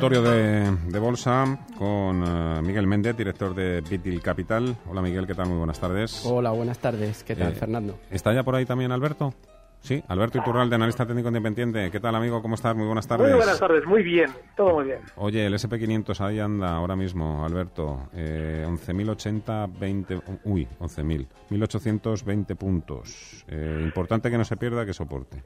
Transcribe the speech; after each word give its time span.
Consultorio 0.00 0.22
de, 0.32 0.76
de 0.92 0.98
bolsa 0.98 1.58
con 1.76 2.24
eh, 2.26 2.62
Miguel 2.62 2.86
Méndez, 2.86 3.14
director 3.14 3.54
de 3.54 3.82
Bitil 3.82 4.22
Capital. 4.22 4.74
Hola 4.88 5.02
Miguel, 5.02 5.26
¿qué 5.26 5.34
tal? 5.34 5.48
Muy 5.48 5.58
buenas 5.58 5.78
tardes. 5.78 6.24
Hola, 6.24 6.52
buenas 6.52 6.78
tardes. 6.78 7.22
¿Qué 7.22 7.36
tal, 7.36 7.52
Eh, 7.52 7.56
Fernando? 7.56 7.98
¿Está 8.10 8.32
ya 8.32 8.42
por 8.42 8.54
ahí 8.54 8.64
también 8.64 8.92
Alberto? 8.92 9.34
Sí, 9.82 10.02
Alberto 10.08 10.38
Iturralde, 10.38 10.74
analista 10.74 11.04
técnico 11.06 11.28
independiente. 11.28 11.90
¿Qué 11.90 12.00
tal, 12.00 12.14
amigo? 12.14 12.40
¿Cómo 12.40 12.54
estás? 12.54 12.74
Muy 12.74 12.86
buenas 12.86 13.06
tardes. 13.06 13.28
Muy 13.28 13.36
buenas 13.36 13.60
tardes, 13.60 13.84
muy 13.86 14.02
bien, 14.02 14.30
todo 14.56 14.74
muy 14.76 14.84
bien. 14.86 15.00
Oye, 15.16 15.44
el 15.46 15.52
SP500 15.54 16.20
ahí 16.20 16.38
anda 16.40 16.70
ahora 16.76 16.96
mismo, 16.96 17.44
Alberto. 17.44 18.08
Eh, 18.14 18.64
11.080, 18.66 19.78
20... 19.78 20.20
Uy, 20.44 20.66
11.000. 20.80 21.26
1.820 21.50 22.56
puntos. 22.56 23.44
Eh, 23.48 23.80
importante 23.82 24.30
que 24.30 24.38
no 24.38 24.44
se 24.44 24.56
pierda, 24.56 24.84
que 24.86 24.94
soporte. 24.94 25.42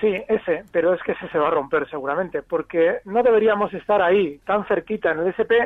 Sí, 0.00 0.22
ese, 0.28 0.64
pero 0.72 0.92
es 0.92 1.02
que 1.02 1.12
ese 1.12 1.28
se 1.28 1.38
va 1.38 1.48
a 1.48 1.50
romper 1.50 1.88
seguramente, 1.88 2.42
porque 2.42 3.00
no 3.06 3.22
deberíamos 3.22 3.72
estar 3.72 4.02
ahí, 4.02 4.38
tan 4.44 4.66
cerquita 4.66 5.12
en 5.12 5.20
el 5.20 5.28
SP, 5.32 5.56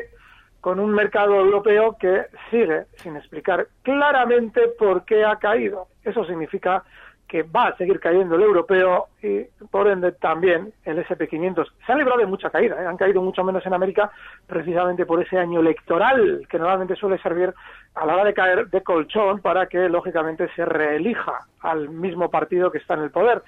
con 0.60 0.78
un 0.80 0.90
mercado 0.90 1.34
europeo 1.36 1.96
que 1.98 2.26
sigue 2.50 2.84
sin 2.96 3.16
explicar 3.16 3.66
claramente 3.82 4.68
por 4.78 5.04
qué 5.04 5.24
ha 5.24 5.36
caído. 5.36 5.88
Eso 6.04 6.24
significa 6.24 6.84
que 7.28 7.42
va 7.42 7.68
a 7.68 7.76
seguir 7.76 8.00
cayendo 8.00 8.36
el 8.36 8.42
europeo 8.42 9.08
y 9.22 9.42
por 9.70 9.86
ende 9.86 10.12
también 10.12 10.72
el 10.84 11.04
SP500. 11.04 11.66
Se 11.84 11.92
ha 11.92 11.96
librado 11.96 12.20
de 12.20 12.26
mucha 12.26 12.48
caída, 12.48 12.82
¿eh? 12.82 12.86
han 12.86 12.96
caído 12.96 13.20
mucho 13.20 13.44
menos 13.44 13.64
en 13.66 13.74
América 13.74 14.10
precisamente 14.46 15.04
por 15.04 15.22
ese 15.22 15.36
año 15.36 15.60
electoral 15.60 16.46
que 16.48 16.58
normalmente 16.58 16.96
suele 16.96 17.18
servir 17.18 17.52
a 17.94 18.06
la 18.06 18.14
hora 18.14 18.24
de 18.24 18.34
caer 18.34 18.68
de 18.68 18.82
colchón 18.82 19.40
para 19.40 19.66
que 19.66 19.90
lógicamente 19.90 20.48
se 20.56 20.64
reelija 20.64 21.46
al 21.60 21.90
mismo 21.90 22.30
partido 22.30 22.72
que 22.72 22.78
está 22.78 22.94
en 22.94 23.02
el 23.02 23.10
poder. 23.10 23.42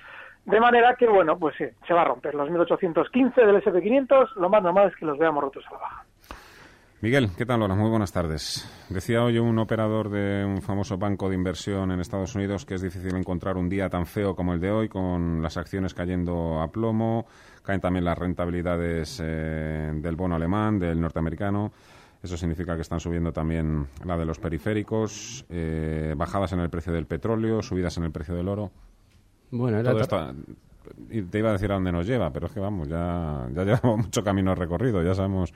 De 0.51 0.59
manera 0.59 0.97
que, 0.99 1.07
bueno, 1.07 1.39
pues 1.39 1.55
sí, 1.57 1.65
se 1.87 1.95
va 1.95 2.03
a 2.03 2.07
romper. 2.07 2.35
Los 2.35 2.51
1815 2.51 3.41
del 3.41 3.63
SP500, 3.63 4.35
lo 4.35 4.49
más 4.49 4.63
normal 4.63 4.89
es 4.89 4.97
que 4.97 5.07
los 5.07 5.17
veamos 5.17 5.45
rotos 5.45 5.65
a 5.69 5.73
la 5.75 5.79
baja. 5.79 6.05
Miguel, 7.03 7.29
¿qué 7.39 7.47
tal? 7.47 7.63
Hola, 7.63 7.77
muy 7.77 7.89
buenas 7.89 8.13
tardes. 8.13 8.69
Decía 8.91 9.23
hoy 9.23 9.39
un 9.39 9.59
operador 9.61 10.11
de 10.11 10.45
un 10.45 10.61
famoso 10.61 10.99
banco 10.99 11.29
de 11.29 11.37
inversión 11.37 11.93
en 11.93 12.01
Estados 12.01 12.35
Unidos 12.35 12.67
que 12.67 12.75
es 12.75 12.83
difícil 12.83 13.15
encontrar 13.15 13.57
un 13.57 13.69
día 13.69 13.89
tan 13.89 14.07
feo 14.07 14.35
como 14.35 14.53
el 14.53 14.61
de 14.61 14.73
hoy, 14.73 14.89
con 14.89 15.41
las 15.41 15.57
acciones 15.57 15.95
cayendo 15.95 16.61
a 16.61 16.69
plomo, 16.69 17.27
caen 17.63 17.81
también 17.81 18.05
las 18.05 18.19
rentabilidades 18.19 19.19
eh, 19.25 19.93
del 19.95 20.17
bono 20.17 20.35
alemán, 20.35 20.81
del 20.81 21.01
norteamericano. 21.01 21.71
Eso 22.23 22.37
significa 22.37 22.75
que 22.75 22.83
están 22.83 23.01
subiendo 23.01 23.33
también 23.33 23.87
la 24.05 24.19
de 24.19 24.27
los 24.27 24.39
periféricos, 24.39 25.47
eh, 25.49 26.13
bajadas 26.17 26.53
en 26.53 26.61
el 26.61 26.69
precio 26.69 26.93
del 26.93 27.07
petróleo, 27.07 27.63
subidas 27.63 27.97
en 27.97 28.05
el 28.05 28.11
precio 28.11 28.35
del 28.35 28.49
oro. 28.49 28.73
Bueno, 29.51 29.79
era 29.79 29.93
Todo 29.93 30.35
y 31.11 31.23
te 31.23 31.39
iba 31.39 31.51
a 31.51 31.53
decir 31.53 31.71
a 31.71 31.75
dónde 31.75 31.93
nos 31.93 32.07
lleva, 32.07 32.33
pero 32.33 32.47
es 32.47 32.53
que 32.53 32.61
vamos, 32.61 32.89
ya, 32.89 33.49
ya 33.55 33.65
llevamos 33.65 34.07
mucho 34.07 34.23
camino 34.23 34.55
recorrido, 34.55 35.03
ya 35.03 35.15
sabemos 35.15 35.53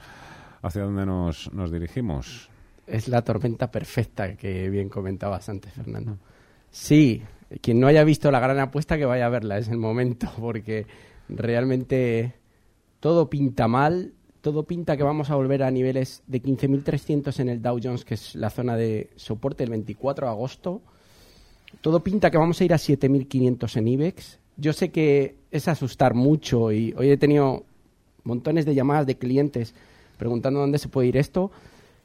hacia 0.62 0.82
dónde 0.82 1.04
nos, 1.06 1.52
nos 1.52 1.70
dirigimos. 1.70 2.48
es 2.86 3.08
la 3.08 3.22
tormenta 3.22 3.70
perfecta 3.70 4.36
que 4.36 4.68
bien 4.70 4.88
comentabas 4.88 5.48
antes, 5.48 5.72
Fernando. 5.72 6.18
Sí, 6.70 7.22
quien 7.60 7.80
no 7.80 7.86
haya 7.86 8.04
visto 8.04 8.30
la 8.30 8.40
gran 8.40 8.58
apuesta 8.58 8.96
que 8.96 9.04
vaya 9.04 9.26
a 9.26 9.30
verla, 9.30 9.58
es 9.58 9.68
el 9.68 9.78
momento, 9.78 10.28
porque 10.40 10.86
realmente 11.28 12.34
todo 13.00 13.28
pinta 13.28 13.68
mal, 13.68 14.14
todo 14.40 14.64
pinta 14.64 14.96
que 14.96 15.02
vamos 15.02 15.30
a 15.30 15.36
volver 15.36 15.62
a 15.62 15.70
niveles 15.70 16.22
de 16.26 16.42
15.300 16.42 17.40
en 17.40 17.48
el 17.48 17.62
Dow 17.62 17.78
Jones, 17.82 18.04
que 18.04 18.14
es 18.14 18.34
la 18.34 18.50
zona 18.50 18.76
de 18.76 19.10
soporte 19.16 19.64
el 19.64 19.70
24 19.70 20.26
de 20.26 20.32
agosto. 20.32 20.82
Todo 21.80 22.00
pinta 22.02 22.30
que 22.30 22.38
vamos 22.38 22.60
a 22.60 22.64
ir 22.64 22.72
a 22.72 22.76
7.500 22.76 23.76
en 23.76 23.88
IBEX. 23.88 24.38
Yo 24.56 24.72
sé 24.72 24.90
que 24.90 25.36
es 25.50 25.68
asustar 25.68 26.14
mucho 26.14 26.72
y 26.72 26.94
hoy 26.96 27.10
he 27.10 27.16
tenido 27.16 27.64
montones 28.22 28.64
de 28.64 28.74
llamadas 28.74 29.06
de 29.06 29.16
clientes 29.16 29.74
preguntando 30.16 30.60
dónde 30.60 30.78
se 30.78 30.88
puede 30.88 31.08
ir 31.08 31.16
esto, 31.16 31.50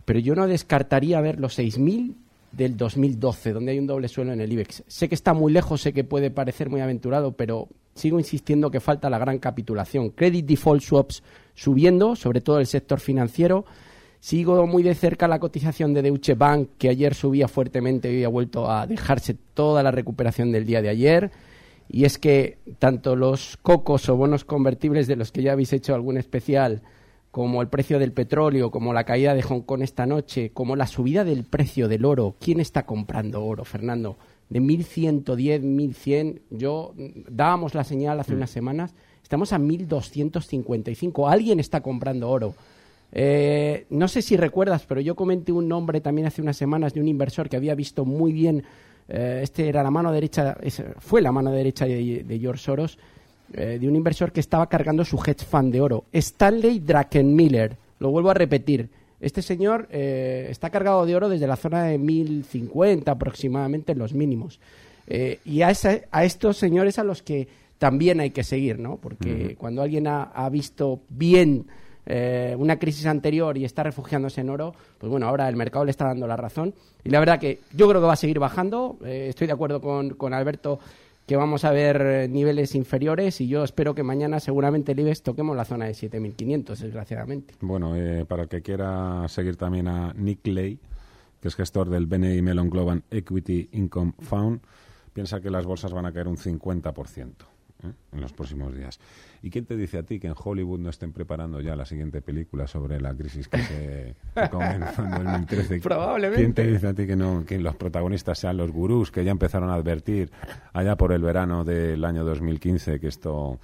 pero 0.06 0.20
yo 0.20 0.36
no 0.36 0.48
descartaría 0.48 1.22
ver 1.22 1.40
los 1.40 1.58
6.000 1.58 2.16
del 2.52 2.78
2012, 2.78 3.54
donde 3.54 3.72
hay 3.72 3.80
un 3.80 3.88
doble 3.88 4.08
suelo 4.08 4.34
en 4.34 4.42
el 4.42 4.52
IBEX. 4.52 4.84
Sé 4.88 5.08
que 5.08 5.16
está 5.16 5.34
muy 5.34 5.54
lejos, 5.54 5.82
sé 5.82 5.94
que 5.94 6.04
puede 6.04 6.32
parecer 6.32 6.70
muy 6.70 6.82
aventurado, 6.82 7.34
pero 7.34 7.68
sigo 7.94 8.20
insistiendo 8.20 8.72
que 8.72 8.80
falta 8.80 9.10
la 9.10 9.20
gran 9.20 9.40
capitulación. 9.40 10.10
Credit 10.10 10.46
default 10.46 10.82
swaps 10.82 11.24
subiendo, 11.54 12.16
sobre 12.16 12.42
todo 12.42 12.60
el 12.60 12.68
sector 12.68 13.00
financiero. 13.00 13.66
Sigo 14.20 14.68
muy 14.68 14.84
de 14.84 14.96
cerca 14.96 15.30
la 15.30 15.40
cotización 15.40 15.94
de 15.94 16.02
Deutsche 16.02 16.36
Bank, 16.36 16.72
que 16.78 16.90
ayer 16.90 17.14
subía 17.14 17.48
fuertemente 17.48 18.14
y 18.14 18.26
ha 18.26 18.30
vuelto 18.30 18.70
a 18.70 18.86
dejarse 18.86 19.34
toda 19.54 19.82
la 19.82 19.92
recuperación 19.92 20.52
del 20.52 20.66
día 20.66 20.82
de 20.82 20.90
ayer. 20.90 21.32
Y 21.88 22.04
es 22.04 22.18
que 22.18 22.58
tanto 22.80 23.16
los 23.16 23.58
cocos 23.62 24.10
o 24.10 24.18
bonos 24.18 24.44
convertibles 24.44 25.08
de 25.08 25.16
los 25.16 25.32
que 25.32 25.42
ya 25.42 25.54
habéis 25.54 25.72
hecho 25.72 25.96
algún 25.96 26.18
especial, 26.18 26.82
como 27.32 27.62
el 27.62 27.70
precio 27.70 27.98
del 27.98 28.12
petróleo, 28.12 28.72
como 28.72 28.92
la 28.94 29.06
caída 29.06 29.34
de 29.34 29.42
Hong 29.42 29.62
Kong 29.62 29.84
esta 29.84 30.06
noche, 30.06 30.52
como 30.52 30.76
la 30.76 30.88
subida 30.88 31.24
del 31.24 31.46
precio 31.46 31.88
del 31.88 32.04
oro. 32.04 32.36
¿Quién 32.40 32.60
está 32.60 32.86
comprando 32.86 33.44
oro, 33.46 33.64
Fernando? 33.64 34.18
De 34.50 34.60
1.110, 34.60 35.62
1.100. 35.62 36.42
Yo 36.50 36.94
mm, 36.96 37.22
dábamos 37.30 37.74
la 37.74 37.86
señal 37.86 38.20
hace 38.20 38.34
unas 38.34 38.50
semanas. 38.50 38.94
Estamos 39.24 39.54
a 39.54 39.60
1.255. 39.60 41.32
Alguien 41.32 41.60
está 41.60 41.82
comprando 41.82 42.30
oro. 42.30 42.54
Eh, 43.12 43.86
no 43.90 44.08
sé 44.08 44.22
si 44.22 44.38
recuerdas, 44.38 44.86
pero 44.88 45.02
yo 45.02 45.16
comenté 45.16 45.52
un 45.52 45.68
nombre 45.68 46.00
también 46.02 46.28
hace 46.28 46.42
unas 46.42 46.58
semanas 46.58 46.94
de 46.94 47.02
un 47.02 47.08
inversor 47.08 47.50
que 47.50 47.58
había 47.58 47.76
visto 47.76 48.06
muy 48.06 48.32
bien. 48.34 48.64
eh, 49.08 49.40
este 49.42 49.68
era 49.68 49.82
la 49.82 49.90
mano 49.92 50.12
derecha, 50.12 50.56
fue 51.00 51.22
la 51.22 51.32
mano 51.32 51.52
derecha 51.52 51.86
de, 51.86 52.24
de 52.24 52.40
George 52.40 52.64
Soros, 52.64 53.00
eh, 53.54 53.80
de 53.82 53.88
un 53.88 53.96
inversor 53.96 54.32
que 54.32 54.40
estaba 54.40 54.68
cargando 54.70 55.04
su 55.04 55.18
hedge 55.18 55.44
fund 55.44 55.74
de 55.74 55.82
oro. 55.82 56.06
Stanley 56.14 56.80
Druckenmiller. 56.80 57.76
Lo 58.00 58.12
vuelvo 58.12 58.30
a 58.30 58.36
repetir. 58.36 58.90
Este 59.20 59.42
señor 59.42 59.88
está 59.92 60.70
cargado 60.70 61.06
de 61.06 61.14
oro 61.16 61.28
desde 61.28 61.48
la 61.48 61.58
zona 61.58 61.84
de 61.84 61.98
1050 61.98 63.12
aproximadamente 63.12 63.92
en 63.92 63.98
los 64.00 64.14
mínimos. 64.14 64.60
Y 65.44 65.62
a, 65.64 65.72
esa- 65.72 66.00
a 66.12 66.24
estos 66.24 66.56
señores 66.58 67.00
a 67.00 67.04
los 67.04 67.22
que 67.24 67.48
también 67.80 68.20
hay 68.22 68.30
que 68.30 68.44
seguir, 68.46 68.80
¿no? 68.80 68.96
Porque 68.98 69.56
cuando 69.58 69.82
alguien 69.82 70.08
ha, 70.08 70.24
ha 70.24 70.48
visto 70.50 71.02
bien 71.10 71.66
eh, 72.10 72.56
una 72.58 72.78
crisis 72.78 73.06
anterior 73.06 73.58
y 73.58 73.64
está 73.64 73.84
refugiándose 73.84 74.42
en 74.42 74.50
oro, 74.50 74.74
pues 74.98 75.10
bueno, 75.10 75.28
ahora 75.28 75.48
el 75.48 75.56
mercado 75.56 75.86
le 75.86 75.92
está 75.92 76.06
dando 76.06 76.28
la 76.28 76.36
razón. 76.36 76.74
Y 77.04 77.10
la 77.10 77.20
verdad 77.20 77.40
que 77.40 77.60
yo 77.74 77.88
creo 77.88 78.02
que 78.02 78.08
va 78.08 78.14
a 78.14 78.18
seguir 78.18 78.40
bajando. 78.40 78.98
Eh, 79.06 79.28
estoy 79.30 79.48
de 79.48 79.54
acuerdo 79.54 79.80
con, 79.80 80.10
con 80.16 80.34
Alberto 80.34 80.80
que 81.30 81.36
vamos 81.36 81.64
a 81.64 81.72
ver 81.72 82.02
eh, 82.02 82.28
niveles 82.28 82.74
inferiores 82.74 83.40
y 83.40 83.48
yo 83.48 83.64
espero 83.64 83.94
que 83.94 84.02
mañana 84.02 84.40
seguramente 84.40 84.94
el 84.94 85.00
IBEX 85.02 85.22
toquemos 85.22 85.56
la 85.56 85.64
zona 85.64 85.86
de 85.86 85.92
7.500, 85.92 86.76
desgraciadamente. 86.76 87.54
Bueno, 87.62 87.96
eh, 87.96 88.26
para 88.26 88.42
el 88.42 88.50
que 88.50 88.64
quiera 88.64 89.28
seguir 89.28 89.56
también 89.56 89.88
a 89.88 90.12
Nick 90.18 90.48
Lay, 90.48 90.80
que 91.40 91.48
es 91.48 91.56
gestor 91.56 91.88
del 91.88 92.08
BNI 92.08 92.42
Mellon 92.42 92.72
Global 92.72 93.04
Equity 93.12 93.70
Income 93.74 94.14
Fund, 94.22 94.62
piensa 95.14 95.40
que 95.40 95.52
las 95.52 95.68
bolsas 95.68 95.94
van 95.94 96.08
a 96.08 96.12
caer 96.12 96.28
un 96.28 96.36
50%. 96.36 97.34
¿Eh? 97.84 97.92
en 98.12 98.22
los 98.22 98.34
próximos 98.34 98.76
días. 98.76 99.00
¿Y 99.42 99.50
quién 99.50 99.66
te 99.66 99.76
dice 99.76 99.98
a 99.98 100.04
ti 100.04 100.20
que 100.20 100.28
en 100.28 100.36
Hollywood 100.38 100.80
no 100.80 100.90
estén 100.90 101.12
preparando 101.12 101.62
ya 101.62 101.76
la 101.76 101.86
siguiente 101.86 102.22
película 102.22 102.68
sobre 102.68 103.00
la 103.00 103.14
crisis 103.14 103.48
que 103.48 103.58
se 103.60 104.16
comenzó 104.52 105.04
en 105.04 105.12
2013? 105.12 105.80
Probablemente. 105.82 106.42
¿Quién 106.42 106.54
te 106.54 106.68
dice 106.68 106.88
a 106.88 106.94
ti 106.94 107.08
que 107.08 107.16
no 107.16 107.46
que 107.46 107.60
los 107.60 107.76
protagonistas 107.76 108.40
sean 108.40 108.58
los 108.58 108.72
gurús 108.72 109.12
que 109.12 109.24
ya 109.24 109.32
empezaron 109.32 109.70
a 109.70 109.76
advertir 109.76 110.32
allá 110.74 110.96
por 110.96 111.12
el 111.14 111.22
verano 111.22 111.64
del 111.64 112.04
año 112.04 112.24
2015 112.24 113.00
que 113.00 113.08
esto 113.08 113.60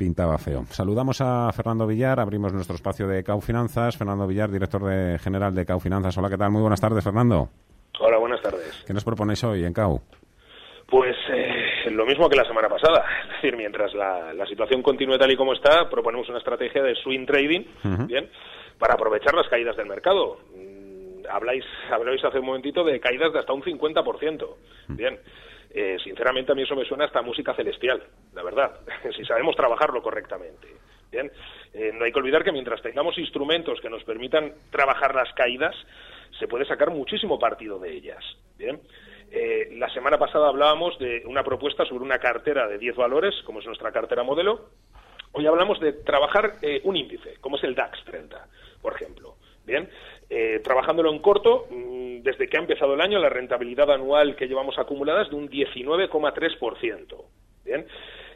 pintaba 0.00 0.38
feo. 0.38 0.64
Saludamos 0.70 1.20
a 1.20 1.52
Fernando 1.52 1.86
Villar, 1.86 2.20
abrimos 2.20 2.54
nuestro 2.54 2.74
espacio 2.74 3.06
de 3.06 3.22
Cau 3.22 3.42
Finanzas. 3.42 3.98
Fernando 3.98 4.26
Villar, 4.26 4.50
director 4.50 4.82
de, 4.82 5.18
general 5.18 5.54
de 5.54 5.66
Cau 5.66 5.78
Finanzas. 5.78 6.16
Hola, 6.16 6.30
¿qué 6.30 6.38
tal? 6.38 6.50
Muy 6.50 6.62
buenas 6.62 6.80
tardes, 6.80 7.04
Fernando. 7.04 7.50
Hola, 8.00 8.16
buenas 8.16 8.40
tardes. 8.40 8.82
¿Qué 8.86 8.94
nos 8.94 9.04
proponéis 9.04 9.44
hoy 9.44 9.62
en 9.62 9.74
Cau? 9.74 10.00
Pues 10.90 11.16
eh, 11.28 11.90
lo 11.92 12.04
mismo 12.04 12.28
que 12.28 12.36
la 12.36 12.44
semana 12.44 12.68
pasada. 12.68 13.04
Es 13.26 13.34
decir, 13.34 13.56
mientras 13.56 13.94
la, 13.94 14.44
situación 14.46 14.82
continúe 14.82 15.16
tal 15.18 15.30
y 15.30 15.36
como 15.36 15.52
está, 15.52 15.88
proponemos 15.88 16.28
una 16.28 16.38
estrategia 16.38 16.82
de 16.82 16.96
swing 16.96 17.26
trading, 17.26 17.64
bien, 18.08 18.28
para 18.76 18.94
aprovechar 18.94 19.32
las 19.34 19.48
caídas 19.48 19.76
del 19.76 19.86
mercado. 19.86 20.38
Mm, 20.52 21.26
habláis, 21.30 21.64
habláis 21.92 22.24
hace 22.24 22.40
un 22.40 22.46
momentito 22.46 22.82
de 22.82 22.98
caídas 22.98 23.32
de 23.32 23.38
hasta 23.38 23.52
un 23.52 23.62
50%. 23.62 24.56
Bien. 24.88 25.18
Eh, 25.72 25.96
sinceramente 26.02 26.50
a 26.50 26.56
mí 26.56 26.62
eso 26.62 26.74
me 26.74 26.84
suena 26.84 27.04
hasta 27.04 27.22
música 27.22 27.54
celestial, 27.54 28.02
la 28.34 28.42
verdad, 28.42 28.80
si 29.16 29.24
sabemos 29.24 29.54
trabajarlo 29.54 30.02
correctamente. 30.02 30.66
Bien, 31.12 31.30
eh, 31.72 31.92
no 31.94 32.04
hay 32.04 32.10
que 32.10 32.18
olvidar 32.18 32.42
que 32.42 32.50
mientras 32.50 32.82
tengamos 32.82 33.16
instrumentos 33.18 33.80
que 33.80 33.88
nos 33.88 34.02
permitan 34.02 34.52
trabajar 34.70 35.14
las 35.14 35.32
caídas, 35.34 35.76
se 36.40 36.48
puede 36.48 36.64
sacar 36.64 36.90
muchísimo 36.90 37.38
partido 37.38 37.78
de 37.78 37.92
ellas. 37.92 38.24
Bien, 38.58 38.80
eh, 39.30 39.68
la 39.72 39.88
semana 39.90 40.18
pasada 40.18 40.48
hablábamos 40.48 40.98
de 40.98 41.22
una 41.26 41.42
propuesta 41.42 41.84
sobre 41.84 42.04
una 42.04 42.18
cartera 42.18 42.66
de 42.68 42.78
10 42.78 42.96
valores, 42.96 43.34
como 43.44 43.60
es 43.60 43.66
nuestra 43.66 43.92
cartera 43.92 44.22
modelo. 44.22 44.70
Hoy 45.32 45.46
hablamos 45.46 45.78
de 45.80 45.92
trabajar 45.92 46.54
un 46.82 46.96
índice, 46.96 47.36
como 47.40 47.56
es 47.56 47.62
el 47.62 47.76
DAX 47.76 48.04
30, 48.04 48.48
por 48.82 48.94
ejemplo. 48.94 49.36
Bien, 49.64 49.88
eh, 50.28 50.60
trabajándolo 50.64 51.12
en 51.12 51.18
corto, 51.20 51.66
mm, 51.70 52.22
desde 52.22 52.48
que 52.48 52.56
ha 52.56 52.60
empezado 52.60 52.94
el 52.94 53.00
año, 53.00 53.18
la 53.18 53.28
rentabilidad 53.28 53.90
anual 53.90 54.36
que 54.36 54.48
llevamos 54.48 54.78
acumulada 54.78 55.22
es 55.22 55.30
de 55.30 55.36
un 55.36 55.48
19,3%. 55.48 57.24
Bien, 57.64 57.86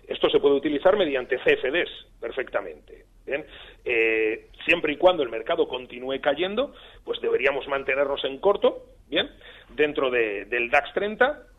esto 0.08 0.28
se 0.30 0.40
puede 0.40 0.54
utilizar 0.56 0.96
mediante 0.96 1.38
CFDs 1.38 1.90
perfectamente. 2.20 3.04
Bien, 3.26 3.44
eh, 3.84 4.48
siempre 4.66 4.92
y 4.92 4.96
cuando 4.96 5.22
el 5.22 5.30
mercado 5.30 5.66
continúe 5.66 6.20
cayendo, 6.20 6.74
pues 7.04 7.20
deberíamos 7.20 7.66
mantenernos 7.68 8.22
en 8.24 8.38
corto, 8.38 8.84
bien, 9.08 9.30
dentro 9.74 10.10
del 10.10 10.70
DAX 10.70 10.92
30 10.92 11.53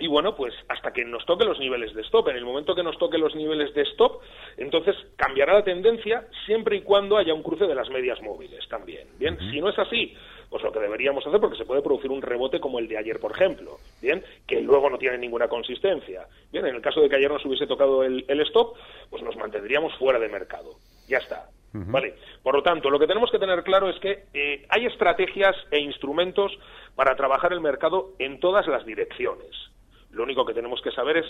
y 0.00 0.08
bueno, 0.08 0.34
pues 0.34 0.54
hasta 0.68 0.92
que 0.92 1.04
nos 1.04 1.24
toque 1.26 1.44
los 1.44 1.58
niveles 1.58 1.94
de 1.94 2.02
stop. 2.02 2.28
En 2.28 2.36
el 2.36 2.44
momento 2.44 2.74
que 2.74 2.82
nos 2.82 2.98
toque 2.98 3.18
los 3.18 3.34
niveles 3.34 3.72
de 3.74 3.82
stop, 3.82 4.20
entonces 4.56 4.96
cambiará 5.16 5.54
la 5.54 5.64
tendencia 5.64 6.26
siempre 6.46 6.76
y 6.76 6.82
cuando 6.82 7.18
haya 7.18 7.34
un 7.34 7.42
cruce 7.42 7.66
de 7.66 7.74
las 7.74 7.90
medias 7.90 8.20
móviles 8.22 8.66
también. 8.68 9.06
Bien, 9.18 9.38
si 9.50 9.60
no 9.60 9.68
es 9.68 9.78
así, 9.78 10.16
pues 10.48 10.62
lo 10.64 10.72
que 10.72 10.80
deberíamos 10.80 11.24
hacer, 11.26 11.38
porque 11.38 11.56
se 11.56 11.64
puede 11.64 11.82
producir 11.82 12.10
un 12.10 12.22
rebote 12.22 12.58
como 12.58 12.78
el 12.78 12.88
de 12.88 12.98
ayer, 12.98 13.20
por 13.20 13.32
ejemplo, 13.32 13.78
bien, 14.02 14.24
que 14.46 14.60
luego 14.60 14.90
no 14.90 14.98
tiene 14.98 15.18
ninguna 15.18 15.48
consistencia. 15.48 16.26
Bien, 16.50 16.66
en 16.66 16.74
el 16.74 16.82
caso 16.82 17.00
de 17.00 17.08
que 17.08 17.16
ayer 17.16 17.30
nos 17.30 17.44
hubiese 17.44 17.66
tocado 17.66 18.02
el, 18.02 18.24
stop, 18.48 18.76
pues 19.10 19.22
nos 19.22 19.36
mantendríamos 19.36 19.94
fuera 19.96 20.18
de 20.18 20.28
mercado. 20.28 20.74
Ya 21.08 21.18
está. 21.18 21.46
Vale. 21.72 22.14
Por 22.42 22.56
lo 22.56 22.64
tanto, 22.64 22.90
lo 22.90 22.98
que 22.98 23.06
tenemos 23.06 23.30
que 23.30 23.38
tener 23.38 23.62
claro 23.62 23.88
es 23.88 24.00
que 24.00 24.24
eh, 24.34 24.66
hay 24.70 24.86
estrategias 24.86 25.54
e 25.70 25.78
instrumentos 25.78 26.58
para 26.96 27.14
trabajar 27.14 27.52
el 27.52 27.60
mercado 27.60 28.10
en 28.18 28.40
todas 28.40 28.66
las 28.66 28.84
direcciones. 28.84 29.69
Lo 30.12 30.24
único 30.24 30.44
que 30.44 30.54
tenemos 30.54 30.80
que 30.82 30.90
saber 30.90 31.18
es 31.18 31.26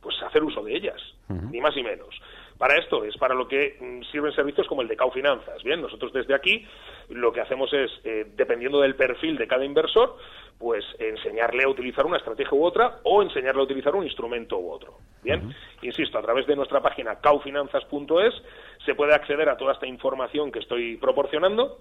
pues 0.00 0.22
hacer 0.22 0.42
uso 0.44 0.62
de 0.62 0.76
ellas, 0.76 1.00
ni 1.28 1.60
más 1.60 1.74
ni 1.74 1.82
menos. 1.82 2.14
Para 2.58 2.78
esto 2.78 3.04
es 3.04 3.16
para 3.16 3.34
lo 3.34 3.48
que 3.48 3.76
mm, 3.80 4.02
sirven 4.12 4.32
servicios 4.32 4.66
como 4.68 4.82
el 4.82 4.88
de 4.88 4.96
Cau 4.96 5.10
Finanzas. 5.10 5.62
Bien, 5.64 5.80
nosotros 5.80 6.12
desde 6.12 6.34
aquí 6.34 6.64
lo 7.08 7.32
que 7.32 7.40
hacemos 7.40 7.72
es, 7.72 7.90
eh, 8.04 8.26
dependiendo 8.36 8.80
del 8.80 8.94
perfil 8.94 9.36
de 9.36 9.48
cada 9.48 9.64
inversor, 9.64 10.16
pues 10.58 10.84
enseñarle 10.98 11.64
a 11.64 11.68
utilizar 11.68 12.06
una 12.06 12.18
estrategia 12.18 12.56
u 12.56 12.64
otra 12.64 13.00
o 13.02 13.22
enseñarle 13.22 13.60
a 13.60 13.64
utilizar 13.64 13.94
un 13.96 14.04
instrumento 14.04 14.58
u 14.58 14.70
otro. 14.70 14.98
Bien, 15.22 15.52
insisto, 15.82 16.18
a 16.18 16.22
través 16.22 16.46
de 16.46 16.54
nuestra 16.54 16.80
página 16.80 17.20
caufinanzas.es 17.20 18.34
se 18.84 18.94
puede 18.94 19.14
acceder 19.14 19.48
a 19.48 19.56
toda 19.56 19.72
esta 19.72 19.86
información 19.86 20.52
que 20.52 20.60
estoy 20.60 20.96
proporcionando 20.98 21.78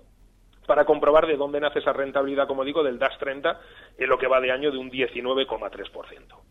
para 0.65 0.85
comprobar 0.85 1.27
de 1.27 1.37
dónde 1.37 1.59
nace 1.59 1.79
esa 1.79 1.93
rentabilidad, 1.93 2.47
como 2.47 2.63
digo, 2.63 2.83
del 2.83 2.99
DAS 2.99 3.17
30 3.19 3.59
en 3.97 4.09
lo 4.09 4.17
que 4.17 4.27
va 4.27 4.39
de 4.39 4.51
año 4.51 4.71
de 4.71 4.77
un 4.77 4.89
19,3%. 4.89 6.43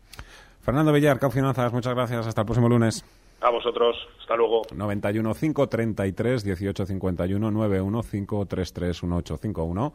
Fernando 0.61 0.93
Villar, 0.93 1.19
Cau 1.19 1.29
Finanzas, 1.29 1.73
muchas 1.73 1.93
gracias. 1.93 2.25
Hasta 2.25 2.41
el 2.41 2.45
próximo 2.45 2.69
lunes. 2.69 3.03
A 3.41 3.49
vosotros. 3.49 3.97
Hasta 4.21 4.35
luego. 4.37 4.61
91 4.73 5.33
533 5.33 6.45
1851 6.45 7.51
91 7.51 8.01
533 8.01 9.03
1851. 9.03 9.93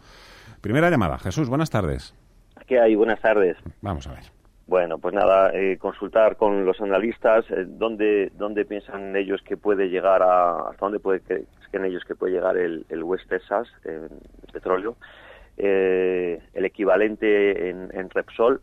Primera 0.60 0.90
llamada. 0.90 1.18
Jesús, 1.18 1.48
buenas 1.48 1.70
tardes. 1.70 2.14
¿Qué 2.66 2.78
hay? 2.78 2.94
Buenas 2.94 3.20
tardes. 3.22 3.56
Vamos 3.80 4.06
a 4.06 4.12
ver. 4.12 4.37
Bueno, 4.68 4.98
pues 4.98 5.14
nada, 5.14 5.50
eh, 5.54 5.78
consultar 5.78 6.36
con 6.36 6.66
los 6.66 6.78
analistas 6.82 7.50
eh, 7.50 7.64
dónde, 7.66 8.30
dónde 8.34 8.66
piensan 8.66 9.16
ellos 9.16 9.40
que 9.40 9.56
puede 9.56 9.88
llegar 9.88 10.22
a, 10.22 10.68
hasta 10.68 10.84
dónde 10.84 11.00
puede, 11.00 11.22
creen 11.70 11.86
ellos 11.86 12.04
que 12.04 12.14
puede 12.14 12.34
llegar 12.34 12.58
el, 12.58 12.84
el 12.90 13.02
West 13.02 13.30
Texas, 13.30 13.66
el 13.84 14.10
petróleo, 14.52 14.98
eh, 15.56 16.42
el 16.52 16.64
equivalente 16.66 17.70
en, 17.70 17.88
en, 17.94 18.10
Repsol, 18.10 18.60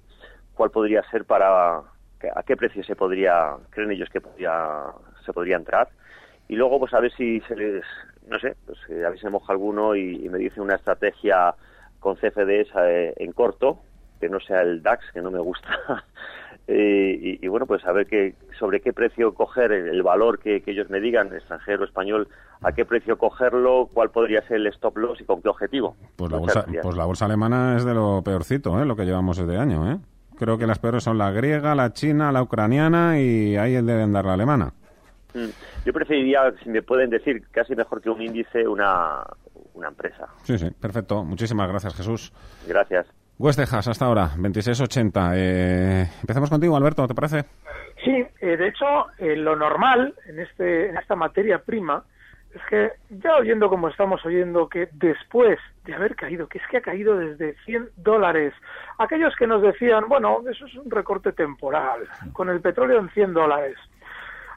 cuál 0.54 0.70
podría 0.70 1.02
ser 1.10 1.26
para, 1.26 1.78
a 1.78 2.44
qué 2.46 2.56
precio 2.56 2.84
se 2.84 2.96
podría, 2.96 3.56
creen 3.72 3.90
ellos 3.90 4.10
que 4.12 4.22
podría, 4.22 4.84
se 5.26 5.34
podría 5.34 5.56
entrar, 5.56 5.90
y 6.48 6.56
luego 6.56 6.78
pues 6.78 6.94
a 6.94 7.00
ver 7.00 7.14
si 7.14 7.42
se 7.48 7.56
les, 7.56 7.84
no 8.28 8.38
sé, 8.38 8.56
pues 8.68 8.78
a 8.92 9.10
ver 9.10 9.16
si 9.16 9.24
se 9.24 9.32
moja 9.32 9.52
alguno 9.52 9.96
y, 9.96 10.30
me 10.30 10.38
dice 10.38 10.62
una 10.62 10.76
estrategia 10.76 11.56
con 12.00 12.16
CFDs 12.16 12.70
en 12.76 13.32
corto, 13.32 13.80
que 14.20 14.30
no 14.30 14.40
sea 14.40 14.62
el 14.62 14.82
DAX, 14.82 15.04
que 15.14 15.22
no 15.22 15.32
me 15.32 15.40
gusta. 15.40 15.70
y, 16.68 17.48
bueno, 17.48 17.66
pues 17.66 17.86
a 17.86 17.92
ver 17.92 18.08
qué, 18.08 18.34
sobre 18.58 18.82
qué 18.82 18.92
precio 18.92 19.34
coger 19.34 19.72
el, 19.72 20.02
valor 20.02 20.40
que, 20.40 20.64
ellos 20.66 20.90
me 20.90 21.00
digan, 21.00 21.34
extranjero, 21.34 21.86
español, 21.86 22.28
a 22.62 22.72
qué 22.72 22.86
precio 22.86 23.18
cogerlo, 23.18 23.90
cuál 23.94 24.10
podría 24.10 24.42
ser 24.48 24.58
el 24.58 24.68
stop 24.68 24.98
loss 24.98 25.22
y 25.22 25.26
con 25.26 25.42
qué 25.42 25.50
objetivo. 25.50 25.96
Pues 26.16 26.32
la, 26.32 26.38
bolsa, 26.40 26.66
pues 26.82 26.96
la 26.96 27.06
bolsa 27.06 27.26
alemana 27.26 27.78
es 27.78 27.86
de 27.86 27.94
lo 27.94 28.22
peorcito, 28.24 28.82
¿eh? 28.82 28.86
lo 28.86 28.96
que 28.96 29.06
llevamos 29.06 29.38
este 29.38 29.58
año. 29.58 29.92
¿eh? 29.92 29.98
Creo 30.38 30.58
que 30.58 30.66
las 30.66 30.80
peores 30.80 31.04
son 31.04 31.18
la 31.18 31.32
griega, 31.32 31.76
la 31.76 31.94
china, 31.94 32.32
la 32.32 32.42
ucraniana 32.42 33.20
y 33.20 33.56
ahí 33.58 33.74
deben 33.74 34.12
dar 34.12 34.26
la 34.26 34.34
alemana. 34.34 34.74
Mm. 35.34 35.50
Yo 35.86 35.94
preferiría, 35.94 36.52
si 36.64 36.70
me 36.70 36.82
pueden 36.82 37.10
decir, 37.10 37.44
casi 37.52 37.76
mejor 37.76 38.02
que 38.02 38.10
un 38.10 38.22
índice, 38.22 38.68
una, 38.68 39.24
una 39.76 39.90
empresa. 39.90 40.28
Sí, 40.44 40.58
sí, 40.58 40.72
perfecto. 40.72 41.24
Muchísimas 41.24 41.70
gracias, 41.70 41.94
Jesús. 41.94 42.34
Gracias. 42.68 43.06
West 43.38 43.60
Texas, 43.60 43.88
hasta 43.88 44.06
ahora, 44.06 44.30
26.80. 44.38 45.32
Eh, 45.36 46.10
empezamos 46.22 46.50
contigo, 46.50 46.78
Alberto, 46.78 47.06
¿te 47.08 47.14
parece? 47.14 47.44
Sí, 48.04 48.26
eh, 48.40 48.58
de 48.58 48.68
hecho, 48.68 49.08
eh, 49.18 49.36
lo 49.36 49.56
normal 49.56 50.14
en, 50.28 50.40
este, 50.40 50.90
en 50.90 50.98
esta 50.98 51.16
materia 51.16 51.60
prima 51.60 52.04
es 52.54 52.62
que, 52.70 52.92
ya 53.10 53.36
oyendo 53.36 53.68
como 53.68 53.90
estamos 53.90 54.26
oyendo, 54.26 54.70
que 54.70 54.88
después 54.94 55.60
de 55.84 55.94
haber 55.94 56.16
caído, 56.16 56.48
que 56.48 56.60
es 56.60 56.64
que 56.72 56.78
ha 56.78 56.82
caído 56.82 57.18
desde 57.18 57.56
100 57.66 57.90
dólares, 57.98 58.54
aquellos 58.98 59.36
que 59.36 59.48
nos 59.48 59.62
decían, 59.62 60.08
bueno, 60.08 60.42
eso 60.50 60.66
es 60.66 60.76
un 60.76 60.90
recorte 60.90 61.34
temporal, 61.34 62.08
con 62.32 62.50
el 62.50 62.62
petróleo 62.62 63.00
en 63.00 63.10
100 63.10 63.34
dólares. 63.34 63.76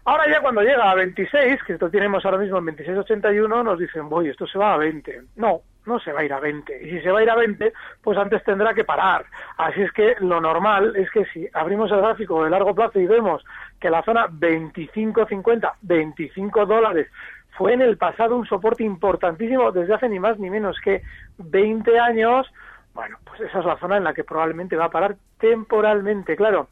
Ahora 0.05 0.31
ya 0.31 0.41
cuando 0.41 0.63
llega 0.63 0.89
a 0.89 0.95
26, 0.95 1.65
que 1.65 1.73
esto 1.73 1.91
tenemos 1.91 2.25
ahora 2.25 2.39
mismo 2.39 2.59
en 2.59 2.67
26.81, 2.67 3.65
nos 3.65 3.79
dicen, 3.79 4.07
uy, 4.09 4.29
esto 4.29 4.47
se 4.47 4.59
va 4.59 4.75
a 4.75 4.79
20. 4.79 5.23
No, 5.37 5.63
no 5.89 5.99
se 5.99 6.13
va 6.13 6.21
a 6.21 6.25
ir 6.25 6.33
a 6.33 6.41
20. 6.41 6.87
Y 6.87 6.91
si 6.91 7.01
se 7.01 7.11
va 7.11 7.21
a 7.21 7.23
ir 7.23 7.31
a 7.31 7.35
20, 7.35 7.73
pues 8.03 8.17
antes 8.17 8.45
tendrá 8.45 8.75
que 8.75 8.85
parar. 8.85 9.25
Así 9.57 9.83
es 9.83 9.91
que 9.93 10.15
lo 10.21 10.41
normal 10.41 10.95
es 10.95 11.11
que 11.11 11.25
si 11.27 11.49
abrimos 11.53 11.91
el 11.91 11.99
gráfico 11.99 12.45
de 12.45 12.51
largo 12.51 12.75
plazo 12.75 13.01
y 13.01 13.07
vemos 13.07 13.45
que 13.81 13.91
la 13.91 14.03
zona 14.03 14.29
25.50, 14.29 15.73
25 15.83 16.67
dólares, 16.67 17.09
fue 17.57 17.73
en 17.73 17.83
el 17.83 17.97
pasado 17.97 18.37
un 18.37 18.47
soporte 18.47 18.85
importantísimo 18.85 19.73
desde 19.73 19.95
hace 19.95 20.09
ni 20.09 20.21
más 20.21 20.39
ni 20.39 20.49
menos 20.49 20.79
que 20.81 21.03
20 21.39 21.99
años, 21.99 22.47
bueno, 22.95 23.19
pues 23.25 23.41
esa 23.41 23.59
es 23.59 23.65
la 23.65 23.79
zona 23.79 23.97
en 23.97 24.05
la 24.05 24.15
que 24.15 24.23
probablemente 24.23 24.77
va 24.77 24.85
a 24.85 24.91
parar 24.91 25.17
temporalmente. 25.41 26.37
Claro, 26.37 26.69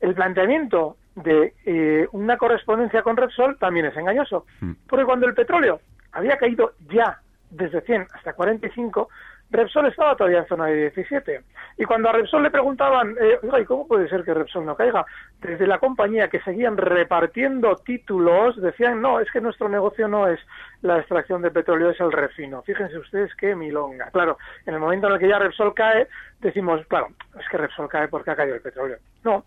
el 0.00 0.14
planteamiento 0.14 0.96
de 1.14 1.54
eh, 1.64 2.06
una 2.12 2.36
correspondencia 2.36 3.02
con 3.02 3.16
Repsol 3.16 3.58
también 3.58 3.86
es 3.86 3.96
engañoso, 3.96 4.44
mm. 4.60 4.72
porque 4.86 5.06
cuando 5.06 5.26
el 5.26 5.34
petróleo 5.34 5.80
había 6.12 6.36
caído 6.36 6.72
ya 6.90 7.18
desde 7.56 7.80
100 7.80 8.06
hasta 8.12 8.32
45, 8.32 9.08
Repsol 9.50 9.86
estaba 9.86 10.16
todavía 10.16 10.40
en 10.40 10.46
zona 10.46 10.66
de 10.66 10.90
17. 10.90 11.40
Y 11.78 11.84
cuando 11.84 12.08
a 12.08 12.12
Repsol 12.12 12.42
le 12.42 12.50
preguntaban, 12.50 13.14
eh, 13.20 13.38
oiga, 13.42 13.60
¿y 13.60 13.64
cómo 13.64 13.86
puede 13.86 14.08
ser 14.08 14.24
que 14.24 14.34
Repsol 14.34 14.66
no 14.66 14.74
caiga? 14.74 15.06
Desde 15.40 15.66
la 15.66 15.78
compañía 15.78 16.28
que 16.28 16.40
seguían 16.40 16.76
repartiendo 16.76 17.76
títulos, 17.76 18.60
decían, 18.60 19.00
no, 19.00 19.20
es 19.20 19.30
que 19.30 19.40
nuestro 19.40 19.68
negocio 19.68 20.08
no 20.08 20.26
es 20.26 20.40
la 20.82 20.98
extracción 20.98 21.42
de 21.42 21.50
petróleo, 21.50 21.90
es 21.90 22.00
el 22.00 22.10
refino. 22.10 22.62
Fíjense 22.62 22.98
ustedes 22.98 23.34
qué 23.36 23.54
milonga. 23.54 24.10
Claro, 24.10 24.36
en 24.66 24.74
el 24.74 24.80
momento 24.80 25.06
en 25.06 25.14
el 25.14 25.18
que 25.20 25.28
ya 25.28 25.38
Repsol 25.38 25.74
cae, 25.74 26.08
decimos, 26.40 26.84
claro, 26.88 27.08
es 27.38 27.48
que 27.48 27.58
Repsol 27.58 27.88
cae 27.88 28.08
porque 28.08 28.32
ha 28.32 28.36
caído 28.36 28.56
el 28.56 28.62
petróleo. 28.62 28.98
No, 29.22 29.44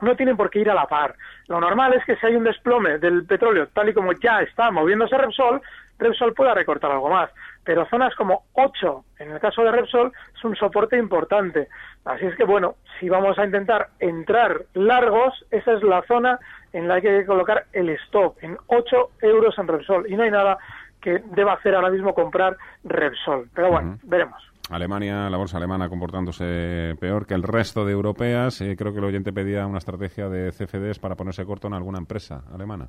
no 0.00 0.16
tienen 0.16 0.36
por 0.36 0.50
qué 0.50 0.60
ir 0.60 0.70
a 0.70 0.74
la 0.74 0.86
par. 0.86 1.14
Lo 1.48 1.60
normal 1.60 1.92
es 1.94 2.04
que 2.04 2.16
si 2.16 2.26
hay 2.26 2.36
un 2.36 2.44
desplome 2.44 2.98
del 2.98 3.26
petróleo, 3.26 3.68
tal 3.68 3.88
y 3.88 3.94
como 3.94 4.12
ya 4.12 4.40
está 4.42 4.70
moviéndose 4.70 5.18
Repsol, 5.18 5.60
Repsol 6.00 6.34
pueda 6.34 6.54
recortar 6.54 6.90
algo 6.90 7.08
más. 7.08 7.30
Pero 7.62 7.86
zonas 7.86 8.14
como 8.14 8.44
8, 8.54 9.04
en 9.18 9.32
el 9.32 9.40
caso 9.40 9.62
de 9.62 9.70
Repsol, 9.70 10.12
es 10.34 10.44
un 10.44 10.56
soporte 10.56 10.96
importante. 10.98 11.68
Así 12.04 12.26
es 12.26 12.34
que, 12.36 12.44
bueno, 12.44 12.76
si 12.98 13.08
vamos 13.08 13.38
a 13.38 13.44
intentar 13.44 13.88
entrar 14.00 14.62
largos, 14.74 15.44
esa 15.50 15.74
es 15.74 15.82
la 15.82 16.02
zona 16.02 16.38
en 16.72 16.88
la 16.88 17.00
que 17.00 17.10
hay 17.10 17.20
que 17.20 17.26
colocar 17.26 17.66
el 17.72 17.90
stop, 17.90 18.36
en 18.42 18.56
8 18.66 19.10
euros 19.22 19.58
en 19.58 19.68
Repsol. 19.68 20.10
Y 20.10 20.16
no 20.16 20.22
hay 20.22 20.30
nada 20.30 20.58
que 21.00 21.22
deba 21.34 21.54
hacer 21.54 21.74
ahora 21.74 21.90
mismo 21.90 22.14
comprar 22.14 22.56
Repsol. 22.84 23.48
Pero 23.54 23.70
bueno, 23.70 23.98
veremos. 24.02 24.50
Alemania, 24.70 25.28
la 25.28 25.36
bolsa 25.36 25.56
alemana 25.56 25.88
comportándose 25.88 26.94
peor 27.00 27.26
que 27.26 27.34
el 27.34 27.42
resto 27.42 27.84
de 27.84 27.92
europeas. 27.92 28.60
Eh, 28.60 28.76
creo 28.76 28.92
que 28.92 28.98
el 28.98 29.04
oyente 29.04 29.32
pedía 29.32 29.66
una 29.66 29.78
estrategia 29.78 30.28
de 30.28 30.52
CFDs 30.52 31.00
para 31.00 31.16
ponerse 31.16 31.44
corto 31.44 31.66
en 31.66 31.74
alguna 31.74 31.98
empresa 31.98 32.44
alemana. 32.54 32.88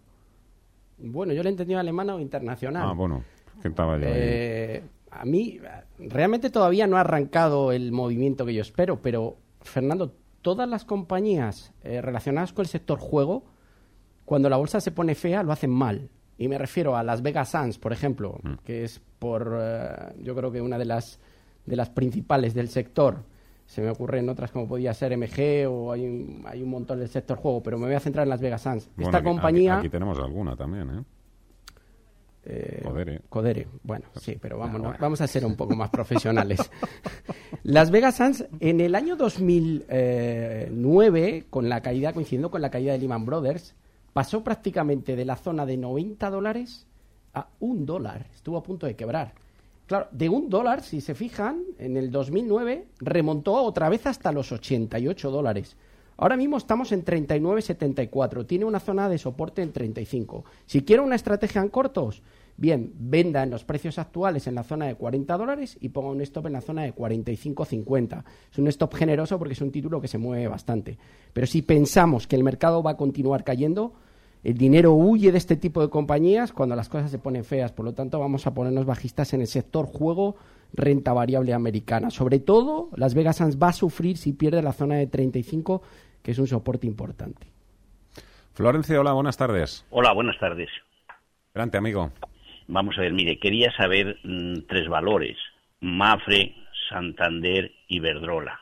Bueno, 1.03 1.33
yo 1.33 1.43
le 1.43 1.49
he 1.49 1.51
entendido 1.51 1.79
alemana 1.79 2.15
o 2.15 2.19
internacional. 2.19 2.89
Ah, 2.89 2.93
bueno, 2.93 3.23
¿qué 3.61 3.67
estaba 3.67 3.97
yo 3.97 4.05
eh, 4.07 4.83
A 5.11 5.25
mí, 5.25 5.59
realmente 5.99 6.49
todavía 6.49 6.87
no 6.87 6.97
ha 6.97 7.01
arrancado 7.01 7.71
el 7.71 7.91
movimiento 7.91 8.45
que 8.45 8.53
yo 8.53 8.61
espero, 8.61 9.01
pero, 9.01 9.37
Fernando, 9.61 10.13
todas 10.41 10.67
las 10.67 10.85
compañías 10.85 11.73
eh, 11.83 12.01
relacionadas 12.01 12.53
con 12.53 12.63
el 12.63 12.69
sector 12.69 12.99
juego, 12.99 13.43
cuando 14.25 14.49
la 14.49 14.57
bolsa 14.57 14.81
se 14.81 14.91
pone 14.91 15.15
fea, 15.15 15.43
lo 15.43 15.51
hacen 15.51 15.71
mal. 15.71 16.09
Y 16.37 16.47
me 16.47 16.57
refiero 16.57 16.95
a 16.95 17.03
Las 17.03 17.21
Vegas 17.21 17.49
Sands, 17.49 17.77
por 17.77 17.93
ejemplo, 17.93 18.39
mm. 18.41 18.53
que 18.63 18.83
es 18.83 19.01
por, 19.19 19.59
yo 20.19 20.35
creo 20.35 20.51
que 20.51 20.61
una 20.61 20.77
de 20.79 20.85
las 20.85 21.19
de 21.65 21.75
las 21.75 21.89
principales 21.89 22.53
del 22.53 22.69
sector. 22.69 23.23
Se 23.71 23.81
me 23.81 23.89
ocurren 23.89 24.27
otras 24.27 24.51
como 24.51 24.67
podía 24.67 24.93
ser 24.93 25.17
MG 25.17 25.65
o 25.65 25.93
hay 25.93 26.05
un, 26.05 26.43
hay 26.45 26.61
un 26.61 26.69
montón 26.69 26.99
del 26.99 27.07
sector 27.07 27.37
juego, 27.37 27.63
pero 27.63 27.77
me 27.77 27.85
voy 27.85 27.95
a 27.95 28.01
centrar 28.01 28.25
en 28.25 28.29
Las 28.29 28.41
Vegas 28.41 28.63
Sands. 28.63 28.89
Esta 28.97 29.23
compañía... 29.23 29.77
Aquí, 29.77 29.87
tenemos 29.87 30.19
alguna 30.19 30.57
también, 30.57 30.89
¿eh? 30.89 31.01
Eh, 32.43 32.83
Codere. 33.29 33.69
Bueno, 33.81 34.07
sí, 34.19 34.37
pero 34.41 34.57
vamos, 34.57 34.81
vamos 34.99 35.21
a 35.21 35.27
ser 35.27 35.45
un 35.45 35.55
poco 35.55 35.73
más 35.73 35.89
profesionales. 35.89 36.69
Las 37.63 37.91
Vegas 37.91 38.15
Sands, 38.15 38.45
en 38.59 38.81
el 38.81 38.93
año 38.93 39.15
2009, 39.15 41.45
con 41.49 41.69
la 41.69 41.79
caída, 41.79 42.11
coincidiendo 42.11 42.51
con 42.51 42.61
la 42.61 42.71
caída 42.71 42.91
de 42.91 42.97
Lehman 42.97 43.25
Brothers, 43.25 43.73
pasó 44.11 44.43
prácticamente 44.43 45.15
de 45.15 45.23
la 45.23 45.37
zona 45.37 45.65
de 45.65 45.77
90 45.77 46.29
dólares 46.29 46.87
a 47.33 47.47
un 47.61 47.85
dólar. 47.85 48.25
Estuvo 48.35 48.57
a 48.57 48.63
punto 48.63 48.85
de 48.85 48.97
quebrar. 48.97 49.33
Claro, 49.91 50.07
de 50.11 50.29
un 50.29 50.49
dólar, 50.49 50.83
si 50.83 51.01
se 51.01 51.13
fijan, 51.13 51.65
en 51.77 51.97
el 51.97 52.11
2009 52.11 52.87
remontó 53.01 53.55
otra 53.55 53.89
vez 53.89 54.07
hasta 54.07 54.31
los 54.31 54.53
88 54.53 55.29
dólares. 55.29 55.75
Ahora 56.15 56.37
mismo 56.37 56.55
estamos 56.55 56.93
en 56.93 57.03
39,74. 57.03 58.47
Tiene 58.47 58.63
una 58.63 58.79
zona 58.79 59.09
de 59.09 59.17
soporte 59.17 59.61
en 59.61 59.73
35. 59.73 60.45
Si 60.65 60.83
quiere 60.83 61.01
una 61.01 61.15
estrategia 61.15 61.61
en 61.61 61.67
cortos, 61.67 62.23
bien, 62.55 62.93
venda 62.99 63.43
en 63.43 63.49
los 63.49 63.65
precios 63.65 63.99
actuales 63.99 64.47
en 64.47 64.55
la 64.55 64.63
zona 64.63 64.85
de 64.85 64.95
40 64.95 65.37
dólares 65.37 65.77
y 65.81 65.89
ponga 65.89 66.11
un 66.11 66.21
stop 66.21 66.47
en 66.47 66.53
la 66.53 66.61
zona 66.61 66.83
de 66.83 66.95
45,50. 66.95 68.23
Es 68.49 68.59
un 68.59 68.69
stop 68.69 68.93
generoso 68.93 69.37
porque 69.37 69.55
es 69.55 69.61
un 69.61 69.73
título 69.73 69.99
que 69.99 70.07
se 70.07 70.17
mueve 70.17 70.47
bastante. 70.47 70.97
Pero 71.33 71.47
si 71.47 71.63
pensamos 71.63 72.27
que 72.27 72.37
el 72.37 72.45
mercado 72.45 72.81
va 72.81 72.91
a 72.91 72.97
continuar 72.97 73.43
cayendo, 73.43 73.91
el 74.43 74.57
dinero 74.57 74.93
huye 74.93 75.31
de 75.31 75.37
este 75.37 75.55
tipo 75.55 75.81
de 75.81 75.89
compañías 75.89 76.51
cuando 76.51 76.75
las 76.75 76.89
cosas 76.89 77.11
se 77.11 77.19
ponen 77.19 77.43
feas. 77.43 77.71
Por 77.71 77.85
lo 77.85 77.93
tanto, 77.93 78.19
vamos 78.19 78.47
a 78.47 78.53
ponernos 78.53 78.85
bajistas 78.85 79.33
en 79.33 79.41
el 79.41 79.47
sector 79.47 79.85
juego 79.85 80.35
renta 80.73 81.13
variable 81.13 81.53
americana. 81.53 82.09
Sobre 82.09 82.39
todo, 82.39 82.89
Las 82.95 83.13
Vegas 83.13 83.37
Sands 83.37 83.61
va 83.61 83.69
a 83.69 83.73
sufrir 83.73 84.17
si 84.17 84.33
pierde 84.33 84.61
la 84.61 84.73
zona 84.73 84.95
de 84.95 85.07
35, 85.07 85.81
que 86.23 86.31
es 86.31 86.39
un 86.39 86.47
soporte 86.47 86.87
importante. 86.87 87.47
Florencia, 88.53 88.99
hola, 88.99 89.13
buenas 89.13 89.37
tardes. 89.37 89.85
Hola, 89.89 90.13
buenas 90.13 90.37
tardes. 90.39 90.69
Adelante, 91.53 91.77
amigo. 91.77 92.11
Vamos 92.67 92.97
a 92.97 93.01
ver, 93.01 93.13
mire, 93.13 93.37
quería 93.39 93.71
saber 93.75 94.17
mm, 94.23 94.61
tres 94.67 94.87
valores. 94.87 95.37
Mafre, 95.81 96.55
Santander 96.89 97.71
y 97.87 97.99
Verdrola. 97.99 98.59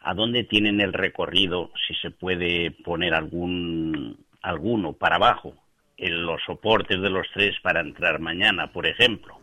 ¿A 0.00 0.14
dónde 0.14 0.44
tienen 0.44 0.80
el 0.80 0.92
recorrido? 0.92 1.70
Si 1.86 1.94
se 1.96 2.10
puede 2.10 2.70
poner 2.70 3.14
algún 3.14 4.16
alguno 4.42 4.92
para 4.92 5.16
abajo 5.16 5.54
en 5.96 6.24
los 6.24 6.40
soportes 6.44 7.00
de 7.00 7.10
los 7.10 7.26
tres 7.34 7.56
para 7.62 7.80
entrar 7.80 8.20
mañana, 8.20 8.72
por 8.72 8.86
ejemplo. 8.86 9.36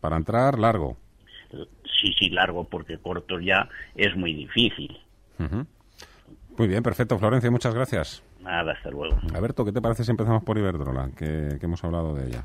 Para 0.00 0.16
entrar 0.16 0.58
largo. 0.58 0.96
Sí, 2.00 2.12
sí, 2.18 2.30
largo, 2.30 2.64
porque 2.64 2.98
corto 2.98 3.38
ya 3.38 3.68
es 3.94 4.16
muy 4.16 4.32
difícil. 4.32 4.98
Muy 6.56 6.68
bien, 6.68 6.82
perfecto, 6.82 7.18
Florencia, 7.18 7.50
muchas 7.50 7.74
gracias. 7.74 8.22
Nada, 8.40 8.72
hasta 8.72 8.90
luego. 8.90 9.16
Alberto, 9.34 9.64
¿qué 9.64 9.72
te 9.72 9.82
parece 9.82 10.04
si 10.04 10.10
empezamos 10.10 10.42
por 10.42 10.56
Iberdrola, 10.56 11.10
que, 11.16 11.56
que 11.58 11.66
hemos 11.66 11.84
hablado 11.84 12.14
de 12.14 12.26
ella? 12.26 12.44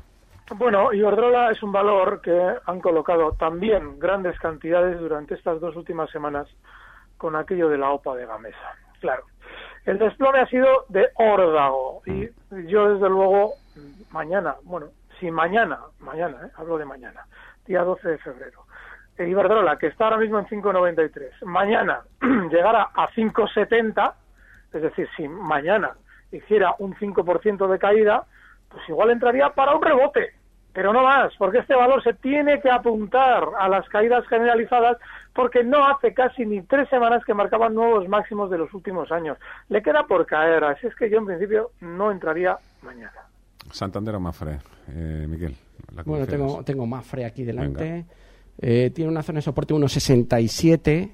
Bueno, 0.54 0.92
Iberdrola 0.92 1.50
es 1.50 1.62
un 1.62 1.72
valor 1.72 2.20
que 2.20 2.38
han 2.66 2.80
colocado 2.80 3.32
también 3.32 3.98
grandes 3.98 4.38
cantidades 4.38 5.00
durante 5.00 5.34
estas 5.34 5.60
dos 5.60 5.74
últimas 5.74 6.10
semanas 6.10 6.46
con 7.16 7.34
aquello 7.34 7.68
de 7.68 7.78
la 7.78 7.90
OPA 7.90 8.14
de 8.14 8.26
Gamesa. 8.26 8.76
Claro, 9.00 9.24
el 9.86 9.98
desplome 9.98 10.40
ha 10.40 10.46
sido 10.46 10.84
de 10.88 11.08
órdago. 11.14 12.02
Y 12.06 12.28
yo 12.68 12.92
desde 12.94 13.08
luego 13.08 13.54
mañana, 14.12 14.56
bueno, 14.64 14.88
si 15.18 15.30
mañana, 15.30 15.78
mañana, 16.00 16.38
¿eh? 16.46 16.50
hablo 16.56 16.78
de 16.78 16.84
mañana, 16.84 17.24
día 17.66 17.82
12 17.82 18.08
de 18.08 18.18
febrero, 18.18 18.64
Iberdrola, 19.18 19.78
que 19.78 19.86
está 19.86 20.04
ahora 20.04 20.18
mismo 20.18 20.38
en 20.38 20.46
5,93, 20.46 21.46
mañana 21.46 22.00
llegara 22.50 22.90
a 22.94 23.08
5,70, 23.08 24.12
es 24.74 24.82
decir, 24.82 25.08
si 25.16 25.26
mañana 25.26 25.92
hiciera 26.32 26.74
un 26.78 26.94
5% 26.94 27.66
de 27.66 27.78
caída, 27.78 28.24
pues 28.68 28.86
igual 28.88 29.10
entraría 29.10 29.50
para 29.50 29.74
un 29.74 29.82
rebote, 29.82 30.34
pero 30.76 30.92
no 30.92 31.02
más, 31.02 31.32
porque 31.38 31.60
este 31.60 31.74
valor 31.74 32.02
se 32.04 32.12
tiene 32.12 32.60
que 32.60 32.70
apuntar 32.70 33.44
a 33.58 33.66
las 33.66 33.88
caídas 33.88 34.26
generalizadas 34.28 34.98
porque 35.34 35.64
no 35.64 35.88
hace 35.88 36.12
casi 36.12 36.44
ni 36.44 36.60
tres 36.60 36.86
semanas 36.90 37.24
que 37.24 37.32
marcaban 37.32 37.74
nuevos 37.74 38.06
máximos 38.10 38.50
de 38.50 38.58
los 38.58 38.74
últimos 38.74 39.10
años. 39.10 39.38
Le 39.70 39.80
queda 39.80 40.06
por 40.06 40.26
caer, 40.26 40.62
así 40.64 40.86
es 40.86 40.94
que 40.94 41.08
yo 41.08 41.16
en 41.16 41.24
principio 41.24 41.70
no 41.80 42.10
entraría 42.12 42.58
mañana. 42.82 43.22
Santander 43.72 44.16
o 44.16 44.20
Mafre, 44.20 44.58
eh, 44.90 45.24
Miguel. 45.26 45.56
bueno, 46.04 46.26
tengo, 46.26 46.62
tengo 46.62 46.86
Mafre 46.86 47.24
aquí 47.24 47.42
delante. 47.42 48.04
Eh, 48.58 48.90
tiene 48.94 49.10
una 49.10 49.22
zona 49.22 49.38
de 49.38 49.42
soporte 49.44 49.72
1,67. 49.72 51.10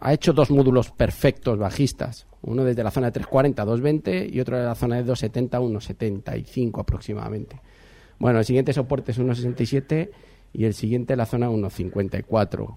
Ha 0.00 0.12
hecho 0.12 0.34
dos 0.34 0.50
módulos 0.50 0.90
perfectos 0.90 1.58
bajistas. 1.58 2.26
Uno 2.42 2.64
desde 2.64 2.84
la 2.84 2.90
zona 2.90 3.10
de 3.10 3.18
3,40 3.18 3.60
a 3.60 3.64
2,20 3.64 4.30
y 4.30 4.40
otro 4.40 4.58
de 4.58 4.64
la 4.64 4.74
zona 4.74 4.96
de 4.96 5.10
2,70 5.10 5.54
a 5.54 5.60
1,75 5.60 6.80
aproximadamente. 6.82 7.62
Bueno, 8.18 8.38
el 8.38 8.44
siguiente 8.44 8.72
soporte 8.72 9.12
es 9.12 9.18
1,67 9.18 10.10
y 10.52 10.64
el 10.64 10.74
siguiente 10.74 11.16
la 11.16 11.26
zona 11.26 11.50
1,54. 11.50 12.74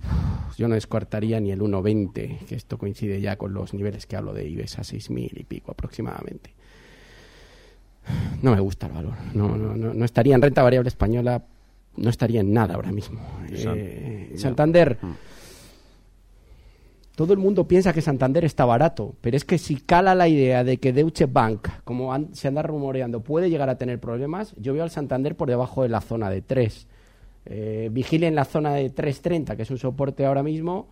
Yo 0.58 0.67
no 0.67 0.75
descartaría 0.75 1.39
ni 1.39 1.51
el 1.51 1.62
1,20, 1.62 2.39
que 2.46 2.55
esto 2.55 2.77
coincide 2.77 3.22
ya 3.22 3.38
con 3.38 3.53
los 3.53 3.74
niveles 3.74 4.05
que 4.05 4.17
hablo 4.17 4.34
de 4.34 4.48
IBEX 4.48 4.79
a 4.79 4.81
6.000 4.81 5.31
y 5.39 5.43
pico 5.43 5.72
aproximadamente. 5.72 6.53
No 8.41 8.51
me 8.53 8.60
gusta 8.60 8.88
el 8.88 8.93
valor. 8.93 9.13
No, 9.34 9.55
no, 9.55 9.75
no, 9.75 10.05
estaría 10.05 10.36
en 10.36 10.41
renta 10.41 10.63
variable 10.63 10.89
española, 10.89 11.43
no 11.96 12.10
estaría 12.10 12.41
en 12.41 12.53
nada 12.53 12.75
ahora 12.75 12.91
mismo. 12.91 13.22
Eh, 13.50 14.34
Santander. 14.36 14.98
Mm. 15.01 15.12
Todo 17.19 17.33
el 17.33 17.39
mundo 17.39 17.67
piensa 17.67 17.91
que 17.91 18.01
Santander 18.01 18.45
está 18.45 18.63
barato, 18.63 19.13
pero 19.19 19.35
es 19.35 19.43
que 19.43 19.57
si 19.57 19.75
cala 19.75 20.15
la 20.15 20.29
idea 20.29 20.63
de 20.63 20.77
que 20.77 20.93
Deutsche 20.93 21.25
Bank, 21.25 21.67
como 21.83 22.17
se 22.31 22.47
anda 22.47 22.61
rumoreando, 22.61 23.19
puede 23.19 23.49
llegar 23.49 23.69
a 23.69 23.77
tener 23.77 23.99
problemas, 23.99 24.55
yo 24.57 24.71
veo 24.71 24.83
al 24.83 24.89
Santander 24.89 25.35
por 25.35 25.49
debajo 25.49 25.83
de 25.83 25.89
la 25.89 25.99
zona 25.99 26.29
de 26.29 26.41
3. 26.41 26.88
Eh, 27.45 27.89
vigilen 27.91 28.35
la 28.35 28.45
zona 28.45 28.73
de 28.73 28.95
3.30, 28.95 29.57
que 29.57 29.63
es 29.63 29.69
un 29.69 29.77
soporte 29.77 30.25
ahora 30.25 30.43
mismo, 30.43 30.88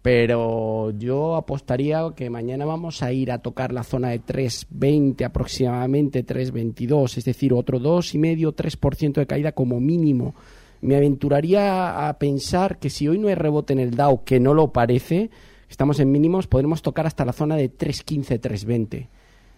pero 0.00 0.92
yo 0.92 1.34
apostaría 1.34 2.04
que 2.14 2.30
mañana 2.30 2.64
vamos 2.64 3.02
a 3.02 3.10
ir 3.10 3.32
a 3.32 3.38
tocar 3.38 3.72
la 3.72 3.82
zona 3.82 4.10
de 4.10 4.20
3.20 4.20 5.24
aproximadamente, 5.24 6.24
3.22, 6.24 7.18
es 7.18 7.24
decir, 7.24 7.52
otro 7.52 7.80
2,5, 7.80 8.54
3% 8.54 9.14
de 9.14 9.26
caída 9.26 9.50
como 9.50 9.80
mínimo. 9.80 10.36
Me 10.82 10.94
aventuraría 10.94 12.08
a 12.08 12.16
pensar 12.16 12.78
que 12.78 12.90
si 12.90 13.08
hoy 13.08 13.18
no 13.18 13.26
hay 13.26 13.34
rebote 13.34 13.72
en 13.72 13.80
el 13.80 13.96
Dow, 13.96 14.22
que 14.22 14.38
no 14.38 14.54
lo 14.54 14.72
parece, 14.72 15.30
estamos 15.74 15.98
en 15.98 16.12
mínimos, 16.12 16.46
podremos 16.46 16.82
tocar 16.82 17.04
hasta 17.04 17.24
la 17.24 17.32
zona 17.32 17.56
de 17.56 17.68
3.15, 17.68 18.40
3.20. 18.40 19.08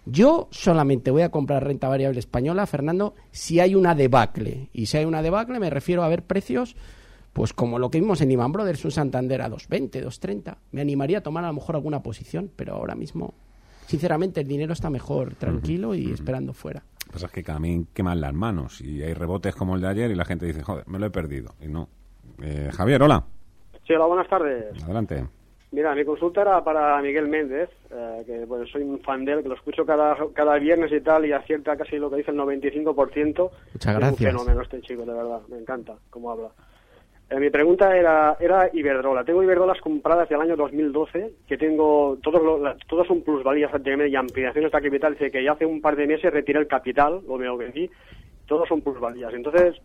Yo 0.07 0.49
solamente 0.51 1.11
voy 1.11 1.21
a 1.21 1.31
comprar 1.31 1.63
renta 1.63 1.91
variable 1.91 2.21
española, 2.21 2.65
Fernando, 2.65 3.15
si 3.33 3.61
hay 3.61 3.75
una 3.75 3.95
debacle. 3.95 4.71
Y 4.73 4.87
si 4.87 4.97
hay 4.97 5.05
una 5.05 5.21
debacle 5.21 5.61
me 5.61 5.69
refiero 5.69 6.03
a 6.03 6.09
ver 6.09 6.23
precios, 6.23 6.75
pues 7.35 7.53
como 7.53 7.79
lo 7.79 7.91
que 7.91 8.01
vimos 8.01 8.23
en 8.23 8.31
Iman 8.31 8.51
Brothers, 8.51 8.87
un 8.87 8.93
Santander 8.93 9.43
a 9.43 9.51
2.20, 9.51 10.03
2.30. 10.07 10.57
Me 10.73 10.81
animaría 10.81 11.19
a 11.19 11.21
tomar 11.21 11.45
a 11.45 11.49
lo 11.49 11.53
mejor 11.53 11.77
alguna 11.77 12.03
posición, 12.03 12.51
pero 12.57 12.77
ahora 12.77 12.95
mismo, 12.95 13.35
sinceramente, 13.85 14.41
el 14.41 14.49
dinero 14.49 14.73
está 14.73 14.89
mejor, 14.89 15.35
tranquilo 15.35 15.95
y 15.95 16.11
esperando 16.13 16.55
fuera. 16.55 16.81
Lo 16.81 17.07
que 17.09 17.13
pasa 17.13 17.27
es 17.27 17.45
que 17.45 17.53
a 17.53 17.59
mí 17.59 17.89
queman 17.93 18.23
las 18.23 18.33
manos 18.33 18.81
y 18.81 19.03
hay 19.03 19.13
rebotes 19.13 19.55
como 19.55 19.75
el 19.75 19.83
de 19.83 19.89
ayer 19.89 20.11
y 20.11 20.15
la 20.15 20.25
gente 20.25 20.47
dice, 20.47 20.63
joder, 20.63 20.89
me 20.89 20.99
lo 20.99 21.05
he 21.05 21.11
perdido. 21.11 21.57
Y 21.61 21.69
no. 21.69 21.91
Eh, 22.41 22.71
Javier, 22.73 23.03
hola. 23.03 23.23
Sí, 23.87 23.93
hola, 23.93 24.07
buenas 24.07 24.31
tardes. 24.31 24.83
Adelante. 24.83 25.27
Mira, 25.77 25.95
mi 25.95 26.07
consulta 26.07 26.41
era 26.41 26.65
para 26.65 27.03
Miguel 27.03 27.29
Méndez, 27.29 27.69
eh, 27.91 28.23
que 28.25 28.47
bueno, 28.47 28.65
soy 28.67 28.83
un 28.83 28.99
fan 29.01 29.27
de 29.27 29.33
él, 29.33 29.43
que 29.43 29.51
lo 29.51 29.57
escucho 29.57 29.85
cada, 29.85 30.17
cada 30.33 30.59
viernes 30.59 30.91
y 30.91 31.03
tal, 31.03 31.27
y 31.27 31.33
acierta 31.33 31.77
casi 31.77 31.99
lo 31.99 32.09
que 32.09 32.17
dice 32.17 32.31
el 32.31 32.39
95%. 32.39 33.51
Muchas 33.75 33.95
gracias. 33.95 34.21
Es 34.21 34.35
un 34.35 34.39
fenómeno 34.41 34.63
este 34.63 34.81
chico, 34.81 35.05
de 35.05 35.13
verdad, 35.13 35.43
me 35.51 35.59
encanta 35.59 35.95
cómo 36.09 36.31
habla. 36.31 36.49
Eh, 37.29 37.39
mi 37.39 37.51
pregunta 37.51 37.95
era, 37.95 38.39
era 38.41 38.71
Iberdrola. 38.73 39.23
Tengo 39.25 39.43
Iberdrolas 39.43 39.79
compradas 39.83 40.27
del 40.31 40.41
año 40.41 40.57
2012, 40.57 41.33
que 41.47 41.59
tengo, 41.59 42.17
todos, 42.23 42.43
lo, 42.43 42.75
todos 42.89 43.07
son 43.07 43.21
plusvalías 43.21 43.71
y 43.71 44.17
ampliaciones 44.17 44.73
de 44.73 44.81
capital. 44.81 45.13
Dice 45.13 45.31
que 45.31 45.45
ya 45.45 45.53
hace 45.53 45.67
un 45.67 45.83
par 45.83 45.95
de 45.95 46.07
meses 46.07 46.33
retiré 46.33 46.59
el 46.59 46.69
capital, 46.69 47.21
lo 47.29 47.37
veo 47.37 47.59
que 47.59 47.73
sí, 47.73 47.91
todos 48.47 48.67
son 48.67 48.81
plusvalías. 48.81 49.35
Entonces, 49.35 49.77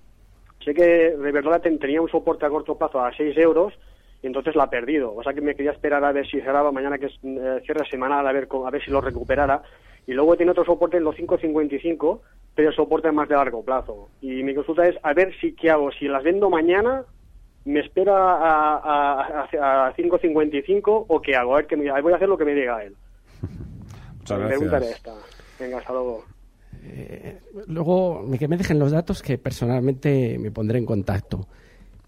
sé 0.64 0.74
que 0.74 1.18
Iberdrola 1.20 1.60
tenía 1.60 2.02
un 2.02 2.08
soporte 2.08 2.46
a 2.46 2.50
corto 2.50 2.78
plazo 2.78 3.04
a 3.04 3.12
6 3.12 3.38
euros, 3.40 3.74
y 4.22 4.28
entonces 4.28 4.56
la 4.56 4.64
ha 4.64 4.70
perdido. 4.70 5.14
O 5.16 5.24
sea 5.24 5.34
que 5.34 5.42
me 5.42 5.56
quería 5.56 5.72
esperar 5.72 6.04
a 6.04 6.12
ver 6.12 6.28
si 6.28 6.40
cerraba 6.42 6.72
mañana, 6.72 6.98
que 6.98 7.08
es 7.08 7.14
eh, 7.24 7.62
cierre 7.66 7.86
semanal, 7.90 8.28
a 8.28 8.32
ver, 8.32 8.48
a 8.66 8.70
ver 8.70 8.84
si 8.84 8.92
lo 8.92 9.02
recuperara. 9.02 9.62
Y 10.08 10.14
luego 10.14 10.36
tiene 10.36 10.52
otro 10.52 10.66
soporte 10.66 10.98
en 10.98 11.04
los 11.04 11.16
5.55, 11.16 12.20
pero 12.56 12.70
el 12.70 12.76
soporte 12.76 13.12
más 13.12 13.30
de 13.30 13.36
largo 13.36 13.64
plazo. 13.64 14.10
Y 14.22 14.44
mi 14.44 14.54
consulta 14.56 14.88
es 14.88 14.96
a 15.04 15.14
ver 15.14 15.34
si 15.40 15.54
qué 15.54 15.70
hago, 15.70 15.92
si 15.92 16.08
las 16.08 16.24
vendo 16.24 16.50
mañana, 16.50 17.04
me 17.66 17.80
espera 17.80 18.14
a, 18.16 18.78
a, 18.78 19.88
a 19.88 19.96
5.55 19.96 21.06
o 21.08 21.22
qué 21.22 21.36
hago. 21.36 21.54
A 21.54 21.58
ver 21.58 21.68
que 21.68 21.78
me, 21.78 22.02
voy 22.02 22.14
a 22.14 22.16
hacer 22.16 22.30
lo 22.30 22.38
que 22.38 22.46
me 22.46 22.56
diga 22.56 22.84
él. 22.84 22.96
Muchas 24.18 24.38
Me 24.40 24.46
gracias. 24.46 24.60
preguntaré 24.60 24.90
esta. 24.92 25.14
Venga, 25.60 25.78
hasta 25.78 25.94
luego. 25.94 26.24
Eh, 26.84 27.40
luego, 27.68 28.26
que 28.40 28.48
me 28.48 28.58
dejen 28.58 28.80
los 28.80 28.92
datos 28.92 29.22
que 29.22 29.38
personalmente 29.38 30.38
me 30.40 30.52
pondré 30.52 30.80
en 30.80 30.86
contacto. 30.86 31.48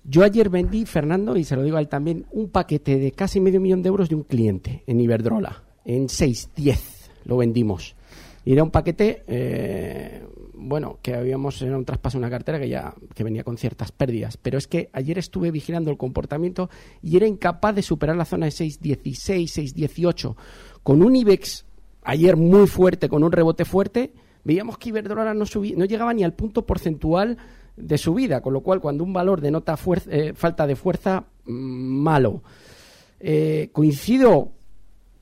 Yo 0.06 0.24
ayer 0.24 0.50
vendí, 0.50 0.86
Fernando, 0.86 1.38
y 1.38 1.44
se 1.44 1.56
lo 1.56 1.64
digo 1.64 1.78
a 1.78 1.80
él 1.80 1.88
también, 1.88 2.26
un 2.32 2.50
paquete 2.50 2.98
de 2.98 3.12
casi 3.12 3.40
medio 3.40 3.62
millón 3.62 3.82
de 3.82 3.90
euros 3.90 4.10
de 4.10 4.16
un 4.16 4.24
cliente 4.24 4.84
en 4.86 5.00
Iberdrola. 5.00 5.64
En 5.86 6.08
6.10 6.08 6.78
lo 7.26 7.38
vendimos. 7.38 7.96
Y 8.46 8.52
era 8.52 8.64
un 8.64 8.72
paquete, 8.72 9.24
eh, 9.28 10.22
bueno, 10.54 11.00
que 11.02 11.16
habíamos, 11.16 11.62
era 11.62 11.78
un 11.78 11.86
traspaso 11.86 12.18
de 12.18 12.20
una 12.20 12.30
cartera 12.30 12.60
que 12.60 12.68
ya 12.68 12.94
que 13.16 13.24
venía 13.24 13.46
con 13.46 13.58
ciertas 13.58 13.94
pérdidas. 13.94 14.36
Pero 14.36 14.58
es 14.58 14.68
que 14.68 14.90
ayer 14.92 15.18
estuve 15.18 15.52
vigilando 15.52 15.90
el 15.90 15.98
comportamiento 15.98 16.70
y 17.02 17.16
era 17.16 17.26
incapaz 17.26 17.74
de 17.76 17.82
superar 17.82 18.18
la 18.18 18.26
zona 18.26 18.48
de 18.48 18.52
6.16, 18.52 19.74
6.18. 19.74 20.36
Con 20.84 21.02
un 21.02 21.16
IBEX 21.16 21.66
ayer 22.04 22.36
muy 22.36 22.68
fuerte, 22.68 23.08
con 23.08 23.24
un 23.24 23.32
rebote 23.32 23.64
fuerte, 23.64 24.12
veíamos 24.44 24.78
que 24.78 24.90
Iberdrola 24.90 25.34
no, 25.34 25.46
subía, 25.46 25.78
no 25.78 25.86
llegaba 25.86 26.14
ni 26.14 26.26
al 26.26 26.34
punto 26.34 26.66
porcentual 26.66 27.38
de 27.76 27.98
subida, 27.98 28.42
con 28.42 28.54
lo 28.54 28.62
cual 28.62 28.80
cuando 28.80 29.04
un 29.04 29.14
valor 29.14 29.42
denota 29.42 29.78
eh, 30.08 30.34
falta 30.36 30.68
de 30.68 30.76
fuerza, 30.76 31.26
mmm, 31.46 31.52
malo. 31.54 32.44
Eh, 33.20 33.70
coincido 33.72 34.52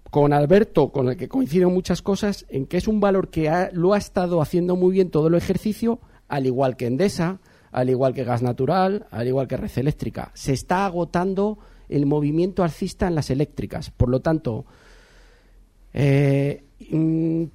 con 0.10 0.34
Alberto, 0.34 0.92
con 0.92 1.08
el 1.08 1.18
que 1.18 1.30
coincido 1.30 1.70
en 1.70 1.74
muchas 1.74 2.02
cosas, 2.02 2.46
en 2.50 2.66
que 2.66 2.78
es 2.78 2.88
un 2.88 3.00
valor 3.00 3.30
que 3.30 3.50
ha, 3.50 3.70
lo 3.72 3.94
ha 3.94 3.98
estado 3.98 4.42
haciendo 4.42 4.76
muy 4.76 4.92
bien 4.92 5.10
todo 5.10 5.28
el 5.28 5.36
ejercicio, 5.36 6.00
al 6.28 6.46
igual 6.46 6.76
que 6.76 6.88
Endesa, 6.88 7.40
al 7.72 7.90
igual 7.90 8.14
que 8.14 8.26
Gas 8.26 8.42
Natural, 8.42 9.08
al 9.10 9.28
igual 9.28 9.48
que 9.48 9.58
Red 9.58 9.72
Eléctrica. 9.78 10.32
Se 10.34 10.52
está 10.54 10.86
agotando 10.86 11.60
el 11.88 12.06
movimiento 12.06 12.64
alcista 12.64 13.08
en 13.08 13.16
las 13.16 13.30
eléctricas. 13.30 13.92
Por 13.92 14.10
lo 14.10 14.20
tanto, 14.20 14.66
eh, 15.94 16.64
mm, 16.64 16.71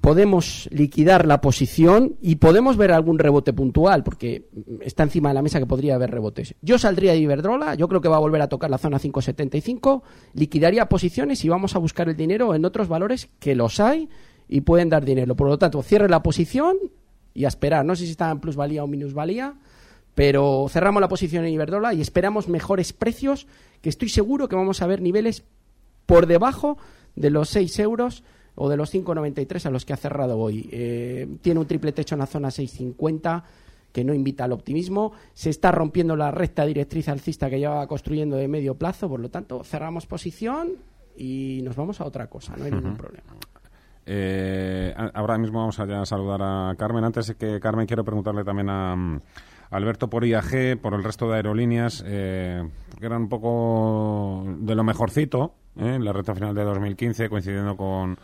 podemos 0.01 0.69
liquidar 0.71 1.25
la 1.25 1.41
posición 1.41 2.15
y 2.21 2.35
podemos 2.35 2.77
ver 2.77 2.91
algún 2.91 3.19
rebote 3.19 3.53
puntual, 3.53 4.03
porque 4.03 4.47
está 4.81 5.03
encima 5.03 5.29
de 5.29 5.35
la 5.35 5.41
mesa 5.41 5.59
que 5.59 5.65
podría 5.65 5.95
haber 5.95 6.11
rebotes. 6.11 6.55
Yo 6.61 6.77
saldría 6.77 7.13
de 7.13 7.19
Iberdrola, 7.19 7.75
yo 7.75 7.87
creo 7.87 8.01
que 8.01 8.09
va 8.09 8.17
a 8.17 8.21
volver 8.21 8.41
a 8.41 8.49
tocar 8.49 8.69
la 8.69 8.77
zona 8.77 8.99
575, 8.99 10.03
liquidaría 10.33 10.89
posiciones 10.89 11.43
y 11.45 11.49
vamos 11.49 11.75
a 11.75 11.79
buscar 11.79 12.09
el 12.09 12.15
dinero 12.15 12.55
en 12.55 12.65
otros 12.65 12.87
valores 12.87 13.29
que 13.39 13.55
los 13.55 13.79
hay 13.79 14.09
y 14.47 14.61
pueden 14.61 14.89
dar 14.89 15.05
dinero. 15.05 15.35
Por 15.35 15.47
lo 15.47 15.57
tanto, 15.57 15.81
cierre 15.83 16.09
la 16.09 16.23
posición 16.23 16.77
y 17.33 17.45
a 17.45 17.49
esperar. 17.49 17.85
No 17.85 17.95
sé 17.95 18.05
si 18.05 18.11
está 18.11 18.31
en 18.31 18.39
plusvalía 18.39 18.83
o 18.83 18.87
minusvalía, 18.87 19.55
pero 20.15 20.65
cerramos 20.69 21.01
la 21.01 21.07
posición 21.07 21.45
en 21.45 21.53
Iberdrola 21.53 21.93
y 21.93 22.01
esperamos 22.01 22.47
mejores 22.47 22.93
precios, 22.93 23.47
que 23.81 23.89
estoy 23.89 24.09
seguro 24.09 24.47
que 24.47 24.55
vamos 24.55 24.81
a 24.81 24.87
ver 24.87 25.01
niveles 25.01 25.43
por 26.05 26.25
debajo 26.25 26.77
de 27.15 27.29
los 27.29 27.49
6 27.49 27.79
euros 27.79 28.23
o 28.57 28.69
de 28.69 28.75
los 28.77 28.93
5,93 28.93 29.65
a 29.65 29.69
los 29.69 29.85
que 29.85 29.93
ha 29.93 29.97
cerrado 29.97 30.37
hoy. 30.37 30.67
Eh, 30.71 31.27
tiene 31.41 31.59
un 31.59 31.67
triple 31.67 31.91
techo 31.91 32.15
en 32.15 32.19
la 32.19 32.25
zona 32.25 32.49
6,50 32.49 33.43
que 33.91 34.03
no 34.03 34.13
invita 34.13 34.43
al 34.43 34.51
optimismo. 34.51 35.13
Se 35.33 35.49
está 35.49 35.71
rompiendo 35.71 36.15
la 36.15 36.31
recta 36.31 36.65
directriz 36.65 37.07
alcista 37.07 37.49
que 37.49 37.59
lleva 37.59 37.87
construyendo 37.87 38.35
de 38.35 38.47
medio 38.47 38.75
plazo, 38.75 39.07
por 39.07 39.19
lo 39.19 39.29
tanto, 39.29 39.63
cerramos 39.63 40.05
posición 40.05 40.73
y 41.15 41.61
nos 41.63 41.75
vamos 41.75 42.01
a 42.01 42.05
otra 42.05 42.27
cosa, 42.27 42.55
no 42.57 42.65
hay 42.65 42.71
ningún 42.71 42.95
problema. 42.95 43.33
Eh, 44.05 44.93
ahora 45.13 45.37
mismo 45.37 45.59
vamos 45.59 45.79
a 45.79 45.85
ya 45.85 46.05
saludar 46.05 46.41
a 46.41 46.75
Carmen. 46.77 47.03
Antes 47.03 47.27
de 47.27 47.35
que 47.35 47.59
Carmen, 47.59 47.85
quiero 47.85 48.05
preguntarle 48.05 48.43
también 48.43 48.69
a, 48.69 48.93
a 48.93 49.17
Alberto 49.69 50.09
por 50.09 50.25
IAG, 50.25 50.79
por 50.81 50.93
el 50.93 51.03
resto 51.03 51.29
de 51.29 51.35
aerolíneas, 51.35 52.03
eh, 52.07 52.63
que 52.97 53.05
eran 53.05 53.23
un 53.23 53.29
poco 53.29 54.45
de 54.59 54.75
lo 54.75 54.83
mejorcito 54.83 55.53
¿eh? 55.77 55.95
en 55.95 56.05
la 56.05 56.13
recta 56.13 56.33
final 56.33 56.55
de 56.55 56.63
2015, 56.63 57.29
coincidiendo 57.29 57.75
con 57.75 58.17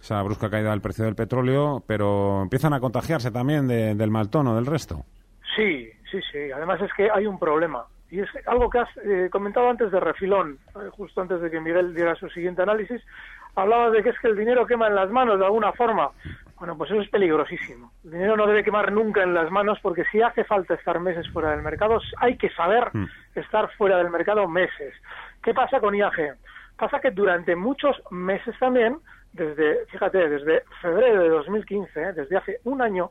esa 0.00 0.22
brusca 0.22 0.48
caída 0.50 0.70
del 0.70 0.80
precio 0.80 1.04
del 1.04 1.14
petróleo, 1.14 1.82
pero 1.86 2.42
empiezan 2.42 2.72
a 2.72 2.80
contagiarse 2.80 3.30
también 3.30 3.68
de, 3.68 3.94
del 3.94 4.10
mal 4.10 4.30
tono 4.30 4.54
del 4.54 4.66
resto. 4.66 5.04
Sí, 5.56 5.90
sí, 6.10 6.20
sí. 6.32 6.50
Además 6.52 6.80
es 6.80 6.92
que 6.94 7.10
hay 7.10 7.26
un 7.26 7.38
problema. 7.38 7.84
Y 8.10 8.20
es 8.20 8.28
algo 8.46 8.68
que 8.70 8.78
has 8.80 8.88
eh, 9.04 9.28
comentado 9.30 9.68
antes 9.70 9.92
de 9.92 10.00
refilón, 10.00 10.58
eh, 10.74 10.88
justo 10.90 11.20
antes 11.20 11.40
de 11.40 11.50
que 11.50 11.60
Miguel 11.60 11.94
diera 11.94 12.14
su 12.16 12.28
siguiente 12.30 12.62
análisis. 12.62 13.00
Hablaba 13.54 13.90
de 13.90 14.02
que 14.02 14.08
es 14.10 14.18
que 14.20 14.28
el 14.28 14.36
dinero 14.36 14.66
quema 14.66 14.88
en 14.88 14.94
las 14.96 15.10
manos 15.10 15.38
de 15.38 15.44
alguna 15.44 15.72
forma. 15.72 16.10
Bueno, 16.58 16.76
pues 16.76 16.90
eso 16.90 17.00
es 17.00 17.08
peligrosísimo. 17.08 17.92
El 18.04 18.10
dinero 18.12 18.36
no 18.36 18.46
debe 18.46 18.64
quemar 18.64 18.90
nunca 18.92 19.22
en 19.22 19.32
las 19.34 19.50
manos 19.50 19.78
porque 19.82 20.04
si 20.10 20.20
hace 20.22 20.44
falta 20.44 20.74
estar 20.74 20.98
meses 21.00 21.28
fuera 21.32 21.50
del 21.52 21.62
mercado, 21.62 22.00
hay 22.18 22.36
que 22.36 22.50
saber 22.50 22.90
Mm. 22.92 23.06
estar 23.36 23.70
fuera 23.76 23.96
del 23.98 24.10
mercado 24.10 24.46
meses. 24.48 24.92
¿Qué 25.42 25.54
pasa 25.54 25.80
con 25.80 25.94
IAG? 25.94 26.36
Pasa 26.76 27.00
que 27.00 27.10
durante 27.12 27.54
muchos 27.56 27.96
meses 28.10 28.54
también, 28.58 28.98
desde, 29.32 29.86
fíjate, 29.86 30.28
desde 30.28 30.64
febrero 30.80 31.22
de 31.22 31.28
2015, 31.28 32.02
¿eh? 32.02 32.12
desde 32.12 32.36
hace 32.36 32.60
un 32.64 32.82
año, 32.82 33.10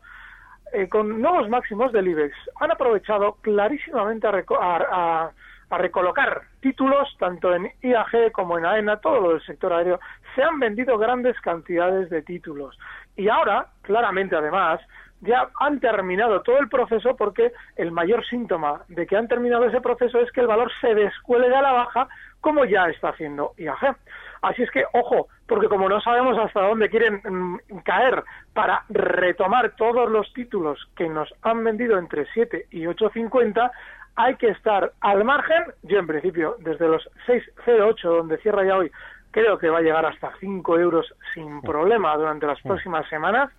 eh, 0.73 0.87
con 0.89 1.21
nuevos 1.21 1.49
máximos 1.49 1.91
del 1.91 2.07
IBEX, 2.09 2.35
han 2.59 2.71
aprovechado 2.71 3.37
clarísimamente 3.41 4.27
a, 4.27 4.31
reco- 4.31 4.59
a- 4.59 5.25
a- 5.71 5.77
recolocar 5.77 6.41
títulos, 6.61 7.15
tanto 7.19 7.53
en 7.53 7.71
IAG 7.83 8.31
como 8.31 8.57
en 8.57 8.65
AENA, 8.65 8.97
todo 8.97 9.21
lo 9.21 9.29
del 9.33 9.41
sector 9.45 9.71
aéreo. 9.71 9.99
Se 10.35 10.41
han 10.43 10.59
vendido 10.59 10.97
grandes 10.97 11.39
cantidades 11.41 12.09
de 12.09 12.23
títulos. 12.23 12.75
Y 13.15 13.29
ahora, 13.29 13.67
claramente 13.83 14.35
además, 14.35 14.81
ya 15.21 15.47
han 15.59 15.79
terminado 15.79 16.41
todo 16.41 16.57
el 16.57 16.69
proceso 16.69 17.15
porque 17.15 17.51
el 17.75 17.91
mayor 17.91 18.25
síntoma 18.25 18.81
de 18.87 19.05
que 19.05 19.15
han 19.15 19.27
terminado 19.27 19.65
ese 19.65 19.79
proceso 19.81 20.19
es 20.21 20.31
que 20.31 20.41
el 20.41 20.47
valor 20.47 20.71
se 20.81 20.95
descuelga 20.95 21.59
a 21.59 21.61
la 21.61 21.71
baja 21.73 22.07
como 22.41 22.65
ya 22.65 22.85
está 22.87 23.09
haciendo 23.09 23.51
IAG. 23.57 23.95
Así 24.41 24.63
es 24.63 24.71
que, 24.71 24.85
ojo, 24.93 25.27
porque 25.49 25.67
como 25.67 25.89
no 25.89 25.99
sabemos 25.99 26.37
hasta 26.37 26.61
dónde 26.61 26.89
quieren 26.89 27.21
mm, 27.27 27.79
caer 27.83 28.23
para 28.53 28.83
retomar 28.89 29.71
todos 29.75 30.09
los 30.09 30.31
títulos 30.33 30.79
que 30.95 31.09
nos 31.09 31.33
han 31.41 31.63
vendido 31.63 31.97
entre 31.97 32.25
7 32.33 32.67
y 32.71 32.83
8.50, 32.85 33.71
hay 34.15 34.35
que 34.35 34.49
estar 34.49 34.91
al 35.01 35.23
margen. 35.25 35.63
Yo, 35.83 35.99
en 35.99 36.07
principio, 36.07 36.55
desde 36.59 36.87
los 36.87 37.09
6.08, 37.27 38.01
donde 38.03 38.37
cierra 38.37 38.63
ya 38.65 38.77
hoy, 38.77 38.91
creo 39.31 39.57
que 39.57 39.69
va 39.69 39.79
a 39.79 39.81
llegar 39.81 40.05
hasta 40.05 40.31
5 40.39 40.79
euros 40.79 41.13
sin 41.33 41.61
problema 41.61 42.15
durante 42.17 42.45
las 42.45 42.61
próximas 42.61 43.07
semanas. 43.09 43.49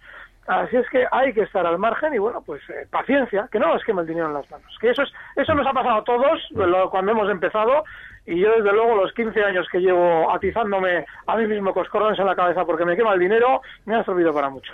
Así 0.46 0.76
es 0.76 0.88
que 0.90 1.06
hay 1.12 1.32
que 1.32 1.42
estar 1.42 1.64
al 1.66 1.78
margen 1.78 2.12
y 2.14 2.18
bueno, 2.18 2.42
pues 2.44 2.60
eh, 2.70 2.86
paciencia, 2.90 3.48
que 3.52 3.60
no 3.60 3.68
nos 3.68 3.84
queme 3.84 4.00
el 4.02 4.06
dinero 4.08 4.26
en 4.26 4.34
las 4.34 4.50
manos. 4.50 4.76
Que 4.80 4.90
eso 4.90 5.02
es, 5.02 5.12
eso 5.36 5.54
nos 5.54 5.66
ha 5.66 5.72
pasado 5.72 5.96
a 6.00 6.04
todos 6.04 6.40
lo- 6.50 6.90
cuando 6.90 7.12
hemos 7.12 7.30
empezado 7.30 7.84
y 8.30 8.40
yo 8.40 8.50
desde 8.56 8.72
luego 8.72 8.96
los 8.96 9.12
15 9.12 9.42
años 9.42 9.66
que 9.70 9.78
llevo 9.80 10.30
atizándome 10.32 11.04
a 11.26 11.36
mí 11.36 11.46
mismo 11.46 11.72
coscorrones 11.74 12.18
en 12.18 12.26
la 12.26 12.34
cabeza 12.36 12.64
porque 12.64 12.84
me 12.84 12.96
quema 12.96 13.12
el 13.14 13.20
dinero, 13.20 13.60
me 13.86 13.94
ha 13.96 14.04
servido 14.04 14.32
para 14.32 14.48
mucho. 14.50 14.72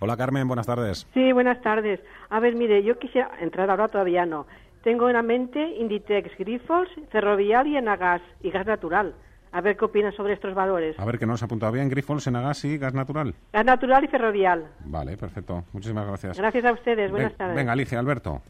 Hola 0.00 0.16
Carmen, 0.16 0.46
buenas 0.48 0.66
tardes. 0.66 1.06
Sí, 1.14 1.32
buenas 1.32 1.60
tardes. 1.62 2.00
A 2.30 2.40
ver, 2.40 2.54
mire, 2.54 2.82
yo 2.82 2.98
quisiera 2.98 3.30
entrar 3.40 3.70
ahora 3.70 3.88
todavía 3.88 4.26
no. 4.26 4.46
Tengo 4.82 5.08
en 5.08 5.14
la 5.14 5.22
mente 5.22 5.60
Inditex, 5.78 6.36
Grifols, 6.38 6.90
Ferrovial 7.10 7.66
y 7.68 7.76
Enagas 7.76 8.20
y 8.42 8.50
Gas 8.50 8.66
Natural. 8.66 9.14
A 9.52 9.60
ver 9.60 9.76
qué 9.76 9.84
opinan 9.84 10.12
sobre 10.12 10.32
estos 10.32 10.54
valores. 10.54 10.98
A 10.98 11.04
ver, 11.04 11.18
que 11.18 11.26
no 11.26 11.36
se 11.36 11.44
ha 11.44 11.46
apuntado 11.46 11.70
bien. 11.72 11.88
Grifols, 11.88 12.26
Enagas 12.26 12.64
y 12.64 12.78
Gas 12.78 12.94
Natural. 12.94 13.34
Gas 13.52 13.64
Natural 13.64 14.02
y 14.02 14.08
Ferrovial. 14.08 14.66
Vale, 14.86 15.16
perfecto. 15.16 15.64
Muchísimas 15.72 16.06
gracias. 16.06 16.38
Gracias 16.38 16.64
a 16.64 16.72
ustedes. 16.72 17.10
Buenas 17.10 17.30
Ven- 17.32 17.38
tardes. 17.38 17.56
Venga, 17.56 17.72
elige, 17.74 17.96
Alberto. 17.96 18.40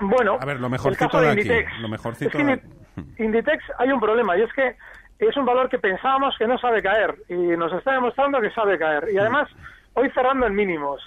Bueno, 0.00 0.38
A 0.40 0.44
ver, 0.46 0.60
lo 0.60 0.70
mejorcito 0.70 1.20
de 1.20 1.34
de 1.34 1.58
aquí. 1.58 1.72
Lo 1.82 1.88
mejorcito 1.88 2.30
Es 2.30 2.36
que 2.36 2.44
de 2.44 2.62
Inditex 3.18 3.64
hay 3.78 3.92
un 3.92 4.00
problema 4.00 4.36
y 4.36 4.42
es 4.42 4.52
que 4.52 4.76
es 5.18 5.36
un 5.36 5.44
valor 5.44 5.68
que 5.68 5.78
pensábamos 5.78 6.36
que 6.38 6.46
no 6.46 6.58
sabe 6.58 6.82
caer 6.82 7.14
y 7.28 7.34
nos 7.34 7.72
está 7.72 7.92
demostrando 7.92 8.40
que 8.40 8.50
sabe 8.50 8.78
caer. 8.78 9.08
Y 9.12 9.18
además, 9.18 9.48
hoy 9.94 10.10
cerrando 10.10 10.46
en 10.46 10.54
mínimos. 10.54 11.02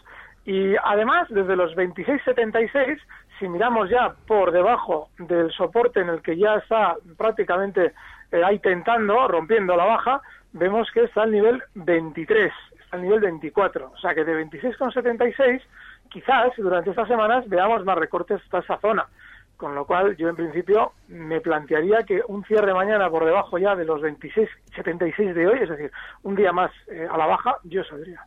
Y 0.45 0.75
además, 0.83 1.27
desde 1.29 1.55
los 1.55 1.75
26.76, 1.75 2.99
si 3.39 3.47
miramos 3.47 3.89
ya 3.89 4.13
por 4.27 4.51
debajo 4.51 5.09
del 5.17 5.51
soporte 5.51 6.01
en 6.01 6.09
el 6.09 6.21
que 6.21 6.37
ya 6.37 6.55
está 6.55 6.95
prácticamente 7.17 7.93
eh, 8.31 8.43
ahí 8.43 8.59
tentando, 8.59 9.27
rompiendo 9.27 9.75
la 9.75 9.85
baja, 9.85 10.21
vemos 10.51 10.89
que 10.91 11.05
está 11.05 11.23
al 11.23 11.31
nivel 11.31 11.63
23, 11.73 12.51
está 12.83 12.97
al 12.97 13.03
nivel 13.03 13.21
24. 13.21 13.91
O 13.91 13.97
sea 13.97 14.13
que 14.13 14.25
de 14.25 14.45
26,76 14.45 15.61
quizás 16.09 16.51
durante 16.57 16.91
estas 16.91 17.07
semanas 17.07 17.47
veamos 17.49 17.83
más 17.83 17.97
recortes 17.97 18.41
hasta 18.43 18.59
esa 18.59 18.77
zona. 18.77 19.07
Con 19.57 19.75
lo 19.75 19.85
cual, 19.85 20.17
yo 20.17 20.27
en 20.29 20.35
principio 20.35 20.91
me 21.07 21.39
plantearía 21.39 22.03
que 22.03 22.21
un 22.27 22.43
cierre 22.43 22.73
mañana 22.73 23.09
por 23.09 23.23
debajo 23.25 23.57
ya 23.57 23.75
de 23.75 23.85
los 23.85 24.01
26,76 24.01 25.33
de 25.33 25.47
hoy, 25.47 25.59
es 25.61 25.69
decir, 25.69 25.91
un 26.23 26.35
día 26.35 26.51
más 26.51 26.71
eh, 26.91 27.07
a 27.09 27.17
la 27.17 27.25
baja, 27.27 27.55
yo 27.63 27.83
saldría. 27.83 28.21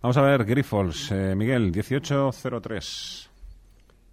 Vamos 0.00 0.16
a 0.16 0.22
ver, 0.22 0.44
Grifols. 0.44 1.10
Eh, 1.12 1.34
Miguel, 1.36 1.72
1803. 1.72 3.30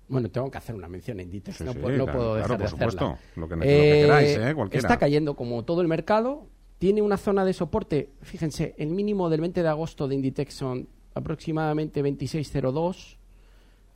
Bueno, 0.07 0.29
tengo 0.29 0.51
que 0.51 0.57
hacer 0.57 0.75
una 0.75 0.87
mención 0.87 1.19
en 1.19 1.25
Inditex, 1.27 1.57
Sí, 1.57 1.63
no, 1.63 1.73
sí, 1.73 1.79
puedo- 1.79 1.97
no 1.97 2.03
claro, 2.05 2.19
puedo 2.19 2.35
dejar 2.35 2.47
claro, 2.57 2.57
de 2.57 2.63
por 2.63 2.69
supuesto. 2.91 3.05
hacerla. 3.05 3.31
Lo 3.35 3.47
que- 3.47 3.55
lo 3.55 3.61
que 3.61 3.67
queráis, 4.03 4.37
¿eh? 4.37 4.53
Cualquiera. 4.55 4.79
Está 4.87 4.97
cayendo 4.99 5.35
como 5.35 5.63
todo 5.63 5.81
el 5.81 5.87
mercado, 5.87 6.47
tiene 6.79 7.01
una 7.01 7.17
zona 7.17 7.43
de 7.45 7.53
soporte, 7.53 8.09
fíjense, 8.21 8.75
el 8.77 8.89
mínimo 8.89 9.29
del 9.29 9.41
20 9.41 9.63
de 9.63 9.69
agosto 9.69 10.07
de 10.07 10.15
Inditex 10.15 10.53
son 10.53 10.87
aproximadamente 11.13 12.01
26.02. 12.03 13.17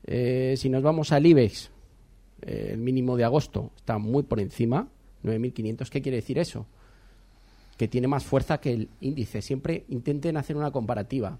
Eh, 0.05 0.55
si 0.57 0.69
nos 0.69 0.81
vamos 0.81 1.11
al 1.11 1.25
IBEX, 1.25 1.71
eh, 2.41 2.71
el 2.73 2.79
mínimo 2.79 3.17
de 3.17 3.23
agosto 3.23 3.71
está 3.75 3.97
muy 3.97 4.23
por 4.23 4.39
encima, 4.39 4.87
9.500. 5.23 5.89
¿Qué 5.89 6.01
quiere 6.01 6.17
decir 6.17 6.37
eso? 6.37 6.65
Que 7.77 7.87
tiene 7.87 8.07
más 8.07 8.25
fuerza 8.25 8.59
que 8.59 8.73
el 8.73 8.89
índice. 9.01 9.41
Siempre 9.41 9.85
intenten 9.89 10.37
hacer 10.37 10.55
una 10.55 10.71
comparativa. 10.71 11.39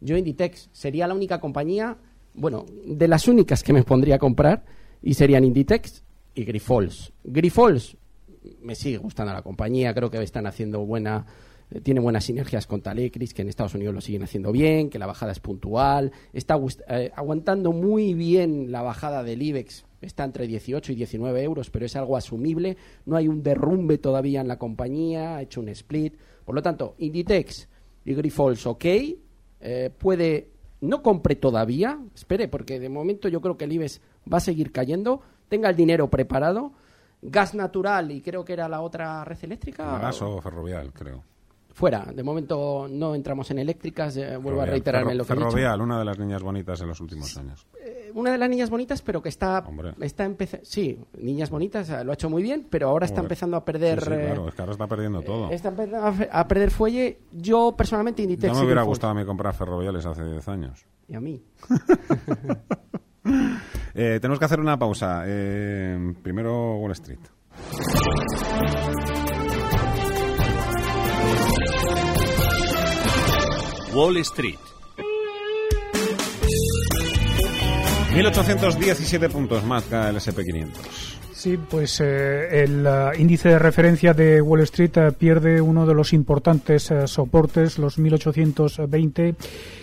Yo 0.00 0.16
Inditex 0.16 0.68
sería 0.72 1.06
la 1.06 1.14
única 1.14 1.40
compañía, 1.40 1.96
bueno, 2.34 2.66
de 2.84 3.08
las 3.08 3.28
únicas 3.28 3.62
que 3.62 3.72
me 3.72 3.84
pondría 3.84 4.16
a 4.16 4.18
comprar 4.18 4.64
y 5.02 5.14
serían 5.14 5.44
Inditex 5.44 6.02
y 6.34 6.44
Grifols. 6.44 7.12
Grifols 7.22 7.96
me 8.60 8.74
sigue 8.74 8.98
gustando 8.98 9.32
la 9.32 9.42
compañía, 9.42 9.94
creo 9.94 10.10
que 10.10 10.22
están 10.22 10.46
haciendo 10.46 10.84
buena 10.84 11.26
eh, 11.74 11.80
tiene 11.80 12.00
buenas 12.00 12.24
sinergias 12.24 12.66
con 12.66 12.80
Talecris, 12.80 13.34
que 13.34 13.42
en 13.42 13.48
Estados 13.48 13.74
Unidos 13.74 13.94
lo 13.94 14.00
siguen 14.00 14.22
haciendo 14.22 14.52
bien, 14.52 14.90
que 14.90 14.98
la 14.98 15.06
bajada 15.06 15.32
es 15.32 15.40
puntual, 15.40 16.12
está 16.32 16.56
eh, 16.88 17.10
aguantando 17.14 17.72
muy 17.72 18.14
bien 18.14 18.70
la 18.70 18.82
bajada 18.82 19.24
del 19.24 19.42
IBEX, 19.42 19.84
está 20.00 20.22
entre 20.24 20.46
18 20.46 20.92
y 20.92 20.94
19 20.94 21.42
euros, 21.42 21.70
pero 21.70 21.84
es 21.84 21.96
algo 21.96 22.16
asumible, 22.16 22.76
no 23.06 23.16
hay 23.16 23.26
un 23.26 23.42
derrumbe 23.42 23.98
todavía 23.98 24.40
en 24.40 24.48
la 24.48 24.58
compañía, 24.58 25.36
ha 25.36 25.42
hecho 25.42 25.60
un 25.60 25.68
split, 25.70 26.14
por 26.44 26.54
lo 26.54 26.62
tanto, 26.62 26.94
Inditex 26.98 27.68
y 28.04 28.14
Grifols, 28.14 28.66
ok, 28.66 28.84
eh, 29.60 29.90
puede, 29.98 30.52
no 30.80 31.02
compre 31.02 31.34
todavía, 31.34 31.98
espere, 32.14 32.46
porque 32.46 32.78
de 32.78 32.88
momento 32.88 33.28
yo 33.28 33.40
creo 33.40 33.56
que 33.56 33.64
el 33.64 33.72
IBEX 33.72 34.00
va 34.32 34.36
a 34.36 34.40
seguir 34.40 34.70
cayendo, 34.70 35.22
tenga 35.48 35.70
el 35.70 35.76
dinero 35.76 36.08
preparado, 36.08 36.72
gas 37.20 37.54
natural 37.54 38.12
y 38.12 38.20
creo 38.20 38.44
que 38.44 38.52
era 38.52 38.68
la 38.68 38.80
otra 38.80 39.24
red 39.24 39.38
eléctrica. 39.42 39.98
Gas 39.98 40.22
o 40.22 40.40
ferrovial, 40.40 40.92
creo. 40.92 41.24
Fuera, 41.74 42.06
de 42.14 42.22
momento 42.22 42.86
no 42.88 43.14
entramos 43.16 43.50
en 43.50 43.58
eléctricas, 43.58 44.16
eh, 44.16 44.20
vuelvo 44.36 44.60
a 44.60 44.64
Ferrovial. 44.64 44.68
reiterarme 44.70 45.10
Ferro- 45.12 45.18
lo 45.18 45.24
que 45.26 45.32
he 45.32 45.36
dicho. 45.36 45.50
Ferrovial, 45.50 45.80
una 45.80 45.98
de 45.98 46.04
las 46.04 46.18
niñas 46.20 46.42
bonitas 46.42 46.80
en 46.80 46.86
los 46.88 47.00
últimos 47.00 47.36
años. 47.36 47.66
Eh, 47.84 48.12
Una 48.14 48.30
de 48.30 48.38
las 48.38 48.48
niñas 48.48 48.70
bonitas, 48.70 49.02
pero 49.02 49.20
que 49.20 49.28
está, 49.28 49.64
está 50.00 50.24
empezando. 50.24 50.64
Sí, 50.64 50.96
niñas 51.18 51.50
bonitas, 51.50 51.90
eh, 51.90 52.04
lo 52.04 52.12
ha 52.12 52.14
hecho 52.14 52.30
muy 52.30 52.44
bien, 52.44 52.64
pero 52.70 52.88
ahora 52.90 53.06
está 53.06 53.16
Joder. 53.16 53.24
empezando 53.26 53.56
a 53.56 53.64
perder. 53.64 54.00
Sí, 54.00 54.06
sí, 54.06 54.12
eh, 54.14 54.24
claro, 54.26 54.48
es 54.48 54.54
que 54.54 54.62
ahora 54.62 54.72
está 54.72 54.86
perdiendo 54.86 55.22
todo. 55.22 55.50
Está 55.50 55.68
empezando 55.70 55.98
a, 56.30 56.40
a 56.40 56.46
perder 56.46 56.70
fuelle. 56.70 57.18
Yo 57.32 57.74
personalmente 57.76 58.22
Inditex. 58.22 58.52
Ya 58.52 58.58
me 58.60 58.66
hubiera 58.66 58.82
gustado 58.82 59.10
a 59.10 59.14
mí 59.16 59.24
comprar 59.24 59.52
ferroviales 59.52 60.06
hace 60.06 60.24
10 60.24 60.46
años. 60.48 60.86
Y 61.08 61.14
a 61.16 61.20
mí. 61.20 61.42
Eh, 63.96 64.18
tenemos 64.20 64.38
que 64.38 64.44
hacer 64.44 64.60
una 64.60 64.78
pausa. 64.78 65.22
Eh, 65.26 66.12
primero 66.22 66.76
Wall 66.76 66.92
Street. 66.92 67.20
Wall 73.94 74.16
Street. 74.18 74.58
1817 78.14 79.28
puntos 79.28 79.64
más 79.64 79.84
que 79.84 79.94
el 79.94 80.16
SP500. 80.16 81.14
Sí, 81.44 81.58
pues 81.58 82.00
eh, 82.00 82.62
el 82.64 82.86
eh, 82.86 83.10
índice 83.18 83.50
de 83.50 83.58
referencia 83.58 84.14
de 84.14 84.40
Wall 84.40 84.62
Street 84.62 84.96
eh, 84.96 85.12
pierde 85.12 85.60
uno 85.60 85.84
de 85.84 85.92
los 85.92 86.14
importantes 86.14 86.90
eh, 86.90 87.06
soportes, 87.06 87.78
los 87.78 87.98
1820. 87.98 89.34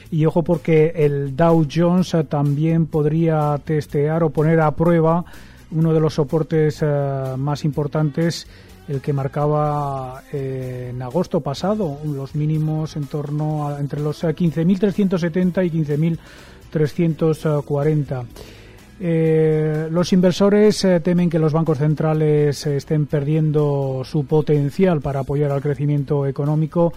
Y 0.10 0.26
ojo 0.26 0.44
porque 0.44 0.92
el 0.96 1.36
Dow 1.36 1.68
Jones 1.72 2.16
también 2.30 2.88
podría 2.88 3.62
testear 3.64 4.24
o 4.24 4.32
poner 4.32 4.60
a 4.60 4.72
prueba 4.72 5.24
uno 5.70 5.94
de 5.94 6.00
los 6.00 6.16
soportes 6.16 6.84
más 7.38 7.64
importantes, 7.64 8.48
el 8.88 9.02
que 9.02 9.14
marcaba 9.14 10.24
eh, 10.32 10.90
en 10.92 11.02
agosto 11.02 11.42
pasado, 11.42 12.00
los 12.06 12.36
mínimos 12.36 12.96
en 12.96 13.06
torno 13.08 13.68
a 13.68 13.80
entre 13.80 14.00
los 14.02 14.24
eh, 14.24 14.36
15.370 14.36 15.66
y 15.66 15.72
15.340. 16.72 18.26
Eh, 19.04 19.88
los 19.90 20.14
inversores 20.14 20.86
eh, 20.86 21.00
temen 21.00 21.28
que 21.28 21.40
los 21.40 21.54
bancos 21.54 21.80
centrales 21.80 22.68
eh, 22.68 22.78
estén 22.78 23.08
perdiendo 23.08 24.04
su 24.06 24.26
potencial 24.26 25.02
para 25.02 25.22
apoyar 25.22 25.52
al 25.52 25.62
crecimiento 25.62 26.28
económico. 26.28 26.94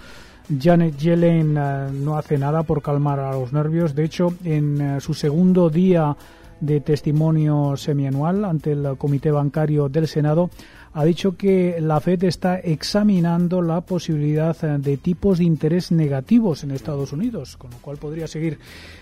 Janet 0.61 0.99
Yellen 0.99 1.57
eh, 1.57 1.89
no 1.93 2.19
hace 2.19 2.37
nada 2.37 2.63
por 2.63 2.83
calmar 2.83 3.21
a 3.21 3.33
los 3.33 3.53
nervios. 3.53 3.95
De 3.95 4.05
hecho, 4.05 4.35
en 4.45 4.81
eh, 4.81 5.01
su 5.01 5.15
segundo 5.15 5.71
día 5.71 6.15
de 6.61 6.81
testimonio 6.81 7.77
semianual 7.77 8.45
ante 8.45 8.73
el 8.73 8.97
Comité 8.99 9.31
Bancario 9.31 9.89
del 9.89 10.07
Senado, 10.07 10.51
ha 10.95 11.05
dicho 11.05 11.37
que 11.37 11.81
la 11.81 12.01
Fed 12.01 12.23
está 12.25 12.59
examinando 12.61 13.61
la 13.61 13.81
posibilidad 13.81 14.57
eh, 14.63 14.79
de 14.79 14.97
tipos 14.97 15.39
de 15.39 15.45
interés 15.45 15.91
negativos 15.91 16.63
en 16.63 16.71
Estados 16.71 17.13
Unidos, 17.13 17.57
con 17.57 17.73
lo 17.73 17.79
cual 17.79 17.97
podría 17.97 18.29
seguir 18.29 18.59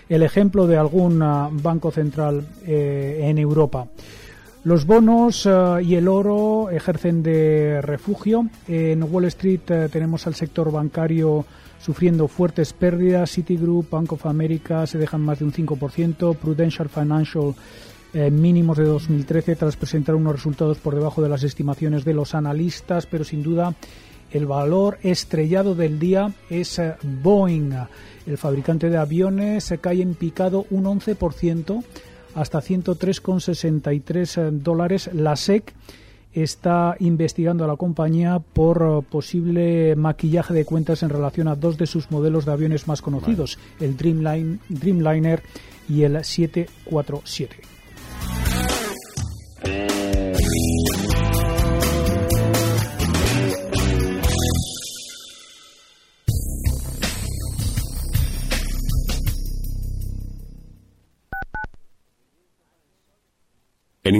el 0.09 0.23
ejemplo 0.23 0.65
de 0.65 0.77
algún 0.77 1.21
ah, 1.21 1.49
banco 1.51 1.91
central 1.91 2.47
eh, 2.65 3.19
en 3.21 3.37
Europa. 3.37 3.87
Los 4.63 4.87
bonos 4.87 5.45
ah, 5.45 5.79
y 5.83 5.93
el 5.93 6.07
oro 6.07 6.71
ejercen 6.71 7.21
de 7.21 7.79
refugio. 7.83 8.49
En 8.67 9.03
Wall 9.03 9.25
Street 9.25 9.61
eh, 9.69 9.89
tenemos 9.91 10.25
al 10.25 10.33
sector 10.33 10.71
bancario 10.71 11.45
sufriendo 11.79 12.27
fuertes 12.27 12.73
pérdidas. 12.73 13.29
Citigroup, 13.29 13.91
Bank 13.91 14.13
of 14.13 14.25
America 14.25 14.87
se 14.87 14.97
dejan 14.97 15.21
más 15.21 15.39
de 15.39 15.45
un 15.45 15.53
5%. 15.53 16.35
Prudential 16.37 16.89
Financial 16.89 17.53
eh, 18.13 18.29
mínimos 18.31 18.77
de 18.77 18.85
2013 18.85 19.55
tras 19.55 19.75
presentar 19.75 20.15
unos 20.15 20.33
resultados 20.33 20.77
por 20.77 20.95
debajo 20.95 21.21
de 21.21 21.29
las 21.29 21.43
estimaciones 21.43 22.05
de 22.05 22.13
los 22.13 22.35
analistas, 22.35 23.05
pero 23.05 23.23
sin 23.23 23.41
duda 23.43 23.75
el 24.31 24.45
valor 24.45 24.97
estrellado 25.03 25.75
del 25.75 25.99
día 25.99 26.31
es 26.49 26.79
eh, 26.79 26.95
Boeing. 27.03 27.71
El 28.25 28.37
fabricante 28.37 28.89
de 28.89 28.97
aviones 28.97 29.63
se 29.65 29.77
cae 29.77 30.01
en 30.01 30.15
picado 30.15 30.65
un 30.69 30.85
11% 30.85 31.83
hasta 32.35 32.59
103,63 32.59 34.51
dólares. 34.51 35.09
La 35.13 35.35
SEC 35.35 35.73
está 36.33 36.95
investigando 36.99 37.63
a 37.63 37.67
la 37.67 37.75
compañía 37.75 38.39
por 38.39 38.81
eh, 38.81 39.01
posible 39.09 39.95
maquillaje 39.95 40.53
de 40.53 40.65
cuentas 40.65 41.03
en 41.03 41.09
relación 41.09 41.47
a 41.47 41.55
dos 41.55 41.77
de 41.77 41.85
sus 41.85 42.09
modelos 42.11 42.45
de 42.45 42.51
aviones 42.53 42.87
más 42.87 43.01
conocidos, 43.01 43.59
el 43.79 43.95
Dreamline- 43.97 44.59
Dreamliner 44.69 45.43
y 45.87 46.03
el 46.03 46.23
747. 46.23 47.72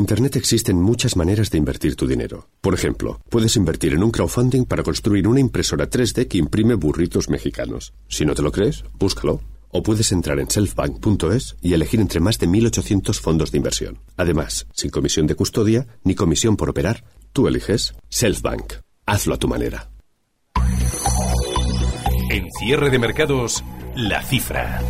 Internet 0.03 0.35
existen 0.35 0.75
muchas 0.75 1.15
maneras 1.15 1.49
de 1.49 1.57
invertir 1.57 1.95
tu 1.95 2.05
dinero. 2.05 2.49
Por 2.59 2.73
ejemplo, 2.73 3.21
puedes 3.29 3.55
invertir 3.55 3.93
en 3.93 4.03
un 4.03 4.11
crowdfunding 4.11 4.65
para 4.65 4.83
construir 4.83 5.29
una 5.29 5.39
impresora 5.39 5.89
3D 5.89 6.27
que 6.27 6.39
imprime 6.39 6.75
burritos 6.75 7.29
mexicanos. 7.29 7.93
Si 8.09 8.25
no 8.25 8.33
te 8.33 8.41
lo 8.41 8.51
crees, 8.51 8.83
búscalo. 8.99 9.39
O 9.69 9.81
puedes 9.81 10.11
entrar 10.11 10.39
en 10.39 10.49
selfbank.es 10.49 11.55
y 11.61 11.73
elegir 11.73 12.01
entre 12.01 12.19
más 12.19 12.37
de 12.37 12.49
1.800 12.49 13.17
fondos 13.21 13.51
de 13.53 13.59
inversión. 13.59 13.99
Además, 14.17 14.67
sin 14.73 14.89
comisión 14.89 15.25
de 15.25 15.35
custodia 15.35 15.87
ni 16.03 16.15
comisión 16.15 16.57
por 16.57 16.69
operar, 16.69 17.05
tú 17.31 17.47
eliges 17.47 17.93
Selfbank. 18.09 18.73
Hazlo 19.05 19.35
a 19.35 19.37
tu 19.37 19.47
manera. 19.47 19.89
En 22.29 22.45
cierre 22.59 22.89
de 22.89 22.99
mercados, 22.99 23.63
la 23.95 24.21
cifra. 24.21 24.81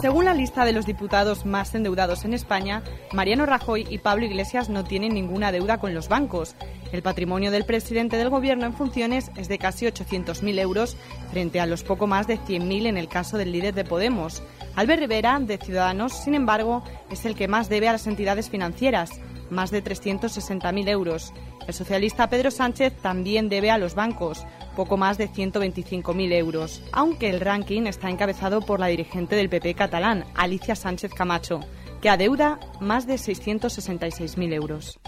Según 0.00 0.26
la 0.26 0.34
lista 0.34 0.64
de 0.64 0.72
los 0.72 0.86
diputados 0.86 1.44
más 1.44 1.74
endeudados 1.74 2.24
en 2.24 2.32
España, 2.32 2.84
Mariano 3.12 3.46
Rajoy 3.46 3.84
y 3.90 3.98
Pablo 3.98 4.26
Iglesias 4.26 4.68
no 4.68 4.84
tienen 4.84 5.12
ninguna 5.12 5.50
deuda 5.50 5.78
con 5.78 5.92
los 5.92 6.08
bancos. 6.08 6.54
El 6.92 7.02
patrimonio 7.02 7.50
del 7.50 7.64
presidente 7.64 8.16
del 8.16 8.30
gobierno 8.30 8.64
en 8.64 8.74
funciones 8.74 9.32
es 9.34 9.48
de 9.48 9.58
casi 9.58 9.86
800.000 9.86 10.60
euros 10.60 10.96
frente 11.32 11.58
a 11.58 11.66
los 11.66 11.82
poco 11.82 12.06
más 12.06 12.28
de 12.28 12.38
100.000 12.38 12.86
en 12.86 12.96
el 12.96 13.08
caso 13.08 13.38
del 13.38 13.50
líder 13.50 13.74
de 13.74 13.84
Podemos. 13.84 14.40
Albert 14.76 15.00
Rivera, 15.00 15.40
de 15.40 15.58
Ciudadanos, 15.58 16.12
sin 16.12 16.34
embargo, 16.34 16.84
es 17.10 17.24
el 17.24 17.34
que 17.34 17.48
más 17.48 17.68
debe 17.68 17.88
a 17.88 17.92
las 17.92 18.06
entidades 18.06 18.48
financieras. 18.50 19.20
más 19.50 19.70
de 19.70 19.82
360.000 19.82 20.88
euros. 20.90 21.32
El 21.66 21.72
socialista 21.74 22.28
Pedro 22.28 22.50
Sánchez 22.50 22.92
también 23.00 23.48
debe 23.48 23.70
a 23.70 23.78
los 23.78 23.94
bancos, 23.94 24.46
poco 24.78 24.96
más 24.96 25.18
de 25.18 25.28
125.000 25.28 26.32
euros, 26.34 26.82
aunque 26.92 27.28
el 27.28 27.40
ranking 27.40 27.86
está 27.86 28.10
encabezado 28.10 28.60
por 28.60 28.78
la 28.78 28.86
dirigente 28.86 29.34
del 29.34 29.48
PP 29.48 29.74
catalán, 29.74 30.24
Alicia 30.36 30.76
Sánchez 30.76 31.12
Camacho, 31.12 31.58
que 32.00 32.08
adeuda 32.08 32.60
más 32.80 33.04
de 33.04 33.14
666.000 33.14 34.52
euros. 34.54 35.00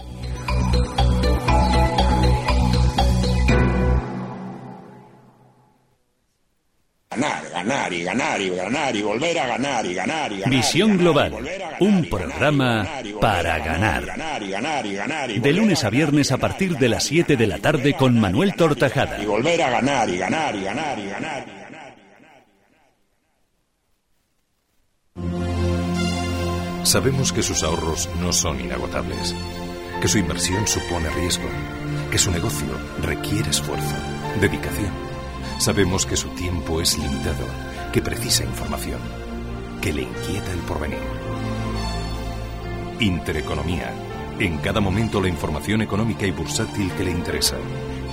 Ganar, 7.61 7.93
y 7.93 8.03
ganar 8.03 8.41
y 8.41 8.49
ganar 8.49 8.95
y 8.95 9.01
volver 9.03 9.37
a 9.37 9.45
ganar 9.45 9.85
y 9.85 9.93
ganar 9.93 10.31
y 10.31 10.39
ganar. 10.39 10.49
Visión 10.49 10.97
Global, 10.97 11.47
un 11.79 12.09
programa 12.09 12.87
para 13.19 13.59
ganar. 13.59 14.03
De 15.39 15.53
lunes 15.53 15.83
a 15.83 15.91
viernes 15.91 16.31
a 16.31 16.37
partir 16.37 16.75
de 16.79 16.89
las 16.89 17.03
7 17.03 17.37
de 17.37 17.45
la 17.45 17.59
tarde 17.59 17.93
con 17.93 18.19
Manuel 18.19 18.55
Tortajada. 18.55 19.21
Y 19.21 19.27
volver 19.27 19.61
a 19.61 19.69
ganar 19.69 20.09
y 20.09 20.17
ganar 20.17 20.55
y 20.55 20.63
ganar 20.63 20.97
y 20.97 21.05
ganar. 21.05 21.45
Sabemos 26.81 27.31
que 27.31 27.43
sus 27.43 27.61
ahorros 27.61 28.09
no 28.19 28.33
son 28.33 28.59
inagotables, 28.59 29.35
que 30.01 30.07
su 30.07 30.17
inversión 30.17 30.65
supone 30.65 31.11
riesgo, 31.11 31.47
que 32.09 32.17
su 32.17 32.31
negocio 32.31 32.69
requiere 33.03 33.51
esfuerzo, 33.51 33.95
dedicación. 34.41 35.10
Sabemos 35.61 36.07
que 36.07 36.17
su 36.17 36.29
tiempo 36.29 36.81
es 36.81 36.97
limitado, 36.97 37.45
que 37.93 38.01
precisa 38.01 38.43
información, 38.43 38.99
que 39.79 39.93
le 39.93 40.01
inquieta 40.01 40.51
el 40.53 40.59
porvenir. 40.61 40.97
Intereconomía. 42.99 43.93
En 44.39 44.57
cada 44.57 44.81
momento 44.81 45.21
la 45.21 45.27
información 45.27 45.83
económica 45.83 46.25
y 46.25 46.31
bursátil 46.31 46.91
que 46.93 47.03
le 47.03 47.11
interesa. 47.11 47.57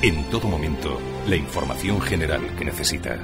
En 0.03 0.29
todo 0.29 0.47
momento 0.47 1.01
la 1.27 1.37
información 1.37 2.03
general 2.03 2.55
que 2.55 2.67
necesita. 2.67 3.19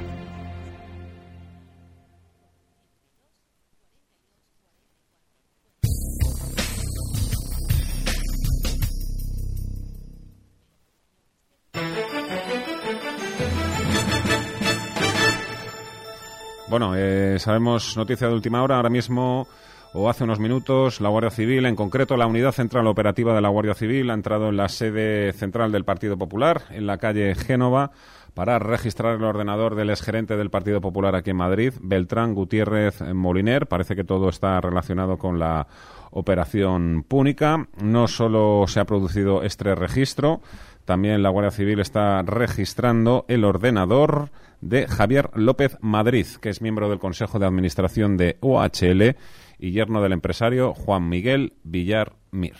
Bueno, 16.74 16.94
eh, 16.96 17.36
sabemos 17.38 17.96
noticia 17.96 18.26
de 18.26 18.34
última 18.34 18.60
hora. 18.60 18.74
Ahora 18.74 18.90
mismo, 18.90 19.46
o 19.92 20.10
hace 20.10 20.24
unos 20.24 20.40
minutos, 20.40 21.00
la 21.00 21.08
Guardia 21.08 21.30
Civil, 21.30 21.66
en 21.66 21.76
concreto 21.76 22.16
la 22.16 22.26
Unidad 22.26 22.50
Central 22.50 22.88
Operativa 22.88 23.32
de 23.32 23.40
la 23.40 23.48
Guardia 23.48 23.74
Civil, 23.74 24.10
ha 24.10 24.14
entrado 24.14 24.48
en 24.48 24.56
la 24.56 24.68
sede 24.68 25.32
central 25.34 25.70
del 25.70 25.84
Partido 25.84 26.18
Popular, 26.18 26.62
en 26.70 26.88
la 26.88 26.98
calle 26.98 27.36
Génova, 27.36 27.92
para 28.34 28.58
registrar 28.58 29.14
el 29.14 29.22
ordenador 29.22 29.76
del 29.76 29.90
exgerente 29.90 30.36
del 30.36 30.50
Partido 30.50 30.80
Popular 30.80 31.14
aquí 31.14 31.30
en 31.30 31.36
Madrid, 31.36 31.74
Beltrán 31.80 32.34
Gutiérrez 32.34 33.02
Moliner. 33.02 33.68
Parece 33.68 33.94
que 33.94 34.02
todo 34.02 34.28
está 34.28 34.60
relacionado 34.60 35.16
con 35.16 35.38
la 35.38 35.68
operación 36.10 37.04
Púnica. 37.06 37.68
No 37.80 38.08
solo 38.08 38.64
se 38.66 38.80
ha 38.80 38.84
producido 38.84 39.44
este 39.44 39.76
registro, 39.76 40.40
también 40.84 41.22
la 41.22 41.30
Guardia 41.30 41.52
Civil 41.52 41.78
está 41.78 42.20
registrando 42.22 43.26
el 43.28 43.44
ordenador 43.44 44.30
de 44.64 44.88
Javier 44.88 45.30
López 45.34 45.76
Madrid, 45.80 46.26
que 46.40 46.48
es 46.48 46.62
miembro 46.62 46.88
del 46.88 46.98
Consejo 46.98 47.38
de 47.38 47.46
Administración 47.46 48.16
de 48.16 48.38
OHL 48.40 49.16
y 49.58 49.72
yerno 49.72 50.02
del 50.02 50.12
empresario 50.12 50.72
Juan 50.72 51.08
Miguel 51.08 51.52
Villar 51.62 52.14
Mir. 52.30 52.56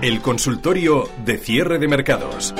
El 0.00 0.20
consultorio 0.22 1.08
de 1.24 1.38
cierre 1.38 1.78
de 1.78 1.88
mercados. 1.88 2.54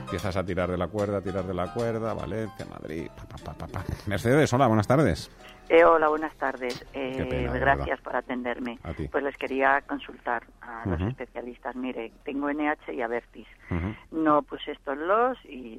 Empiezas 0.00 0.36
a 0.36 0.44
tirar 0.44 0.70
de 0.70 0.78
la 0.78 0.88
cuerda, 0.88 1.20
tirar 1.20 1.46
de 1.46 1.54
la 1.54 1.72
cuerda, 1.72 2.14
Valencia, 2.14 2.66
Madrid, 2.66 3.08
pa. 3.44 3.84
Mercedes, 4.06 4.52
hola, 4.52 4.66
buenas 4.66 4.86
tardes. 4.86 5.30
Eh, 5.70 5.84
hola, 5.84 6.08
buenas 6.08 6.34
tardes. 6.38 6.78
Eh, 6.94 7.18
pena, 7.28 7.52
gracias 7.60 8.00
por 8.00 8.16
atenderme. 8.16 8.78
Pues 9.10 9.22
les 9.22 9.36
quería 9.36 9.82
consultar 9.82 10.42
a 10.62 10.86
los 10.86 10.98
especialistas. 11.08 11.76
Mire, 11.76 12.12
tengo 12.24 12.48
NH 12.48 12.92
y 12.94 13.02
Avertis. 13.02 13.46
Ujú. 13.70 13.94
No 14.22 14.42
puse 14.44 14.72
estos 14.72 14.96
los 14.96 15.36
y 15.44 15.78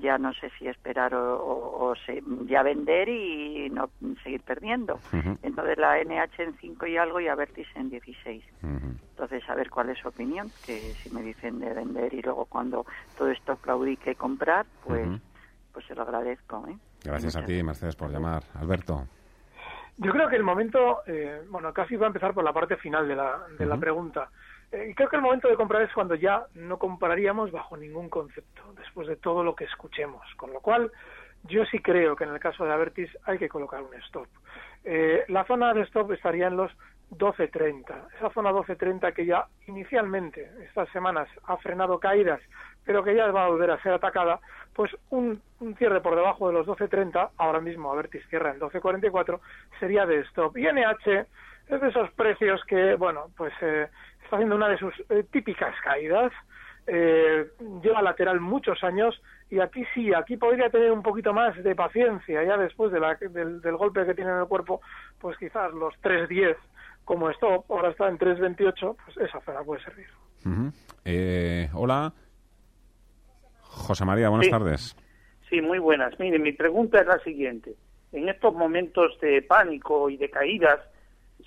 ya 0.00 0.18
no 0.18 0.32
sé 0.34 0.50
si 0.58 0.66
esperar 0.66 1.14
o, 1.14 1.36
o- 1.36 1.84
o 1.90 1.94
se- 1.94 2.22
ya 2.46 2.64
vender 2.64 3.08
y 3.08 3.70
no 3.70 3.90
seguir 4.24 4.42
perdiendo. 4.42 5.00
Entonces 5.42 5.78
la 5.78 6.00
NH 6.00 6.42
en 6.42 6.56
5 6.58 6.86
y 6.86 6.96
algo 6.96 7.20
y 7.20 7.28
Avertis 7.28 7.68
en 7.76 7.90
16. 7.90 8.44
Ujú. 8.62 8.96
Entonces, 9.10 9.48
a 9.48 9.54
ver 9.54 9.70
cuál 9.70 9.90
es 9.90 9.98
su 9.98 10.08
opinión, 10.08 10.52
que 10.62 10.94
si 11.02 11.10
me 11.10 11.22
dicen 11.22 11.60
de 11.60 11.72
vender 11.74 12.12
y 12.14 12.22
luego 12.22 12.46
cuando 12.46 12.86
todo 13.14 13.28
esto 13.28 13.56
claudique 13.58 14.16
comprar, 14.16 14.66
pues, 14.80 15.06
pues 15.72 15.86
se 15.86 15.94
lo 15.94 16.02
agradezco. 16.02 16.66
¿eh? 16.66 16.76
Gracias 17.04 17.36
a 17.36 17.44
ti, 17.44 17.62
Mercedes, 17.62 17.96
por 17.96 18.10
llamar. 18.10 18.42
Alberto. 18.54 19.06
Yo 19.98 20.12
creo 20.12 20.28
que 20.28 20.36
el 20.36 20.42
momento, 20.42 21.02
eh, 21.06 21.42
bueno, 21.48 21.72
casi 21.72 21.96
voy 21.96 22.04
a 22.04 22.08
empezar 22.08 22.32
por 22.32 22.44
la 22.44 22.52
parte 22.52 22.76
final 22.76 23.06
de 23.06 23.16
la, 23.16 23.46
de 23.58 23.66
la 23.66 23.76
pregunta. 23.76 24.30
Eh, 24.70 24.94
creo 24.96 25.08
que 25.08 25.16
el 25.16 25.22
momento 25.22 25.48
de 25.48 25.56
comprar 25.56 25.82
es 25.82 25.92
cuando 25.92 26.14
ya 26.14 26.46
no 26.54 26.78
compraríamos 26.78 27.52
bajo 27.52 27.76
ningún 27.76 28.08
concepto, 28.08 28.62
después 28.76 29.06
de 29.06 29.16
todo 29.16 29.44
lo 29.44 29.54
que 29.54 29.64
escuchemos. 29.64 30.22
Con 30.36 30.52
lo 30.52 30.60
cual, 30.60 30.90
yo 31.44 31.64
sí 31.66 31.78
creo 31.80 32.16
que 32.16 32.24
en 32.24 32.30
el 32.30 32.40
caso 32.40 32.64
de 32.64 32.72
Avertis 32.72 33.10
hay 33.24 33.38
que 33.38 33.48
colocar 33.48 33.82
un 33.82 33.94
stop. 34.06 34.26
Eh, 34.84 35.24
la 35.28 35.44
zona 35.44 35.74
de 35.74 35.82
stop 35.82 36.12
estaría 36.12 36.46
en 36.46 36.56
los 36.56 36.72
12.30. 37.18 38.08
Esa 38.16 38.30
zona 38.30 38.50
12.30 38.52 39.12
que 39.12 39.26
ya 39.26 39.46
inicialmente 39.66 40.50
estas 40.64 40.88
semanas 40.90 41.28
ha 41.44 41.56
frenado 41.58 41.98
caídas, 42.00 42.40
pero 42.84 43.04
que 43.04 43.14
ya 43.14 43.30
va 43.30 43.44
a 43.44 43.48
volver 43.48 43.70
a 43.70 43.82
ser 43.82 43.92
atacada, 43.92 44.40
pues 44.74 44.90
un, 45.10 45.40
cierre 45.78 46.00
por 46.00 46.16
debajo 46.16 46.48
de 46.48 46.54
los 46.54 46.66
12.30, 46.66 47.30
ahora 47.36 47.60
mismo 47.60 47.92
Avertis 47.92 48.26
cierra 48.28 48.50
en 48.50 48.60
12.44, 48.60 49.40
sería 49.78 50.06
de 50.06 50.20
stop. 50.20 50.56
Y 50.56 50.66
NH 50.66 51.26
es 51.68 51.80
de 51.80 51.88
esos 51.88 52.10
precios 52.12 52.62
que, 52.64 52.94
bueno, 52.94 53.26
pues 53.36 53.52
eh, 53.60 53.88
está 54.24 54.36
haciendo 54.36 54.56
una 54.56 54.68
de 54.68 54.78
sus 54.78 54.94
eh, 55.10 55.24
típicas 55.30 55.74
caídas, 55.84 56.32
eh, 56.86 57.46
lleva 57.82 58.02
lateral 58.02 58.40
muchos 58.40 58.82
años 58.82 59.22
y 59.50 59.60
aquí 59.60 59.84
sí, 59.94 60.12
aquí 60.12 60.36
podría 60.36 60.68
tener 60.68 60.90
un 60.90 61.02
poquito 61.02 61.32
más 61.32 61.54
de 61.62 61.76
paciencia 61.76 62.42
ya 62.42 62.56
después 62.56 62.90
del, 62.90 63.60
del 63.60 63.76
golpe 63.76 64.04
que 64.04 64.14
tiene 64.14 64.32
en 64.32 64.38
el 64.38 64.46
cuerpo, 64.46 64.80
pues 65.20 65.36
quizás 65.38 65.72
los 65.72 65.94
3.10 66.02 66.56
como 67.04 67.30
stop, 67.30 67.64
ahora 67.70 67.90
está 67.90 68.08
en 68.08 68.18
3.28, 68.18 68.96
pues 69.04 69.16
esa 69.28 69.40
zona 69.40 69.62
puede 69.62 69.82
servir. 69.82 70.06
Eh, 71.04 71.68
hola. 71.74 72.12
José 73.60 74.04
María, 74.04 74.28
buenas 74.28 74.46
Sí. 74.46 74.50
tardes. 74.50 74.96
Sí, 75.48 75.60
muy 75.60 75.78
buenas. 75.78 76.18
Mire, 76.18 76.38
mi 76.38 76.52
pregunta 76.52 77.00
es 77.00 77.06
la 77.06 77.18
siguiente. 77.20 77.74
En 78.12 78.28
estos 78.28 78.54
momentos 78.54 79.18
de 79.20 79.42
pánico 79.42 80.08
y 80.10 80.16
de 80.16 80.30
caídas, 80.30 80.80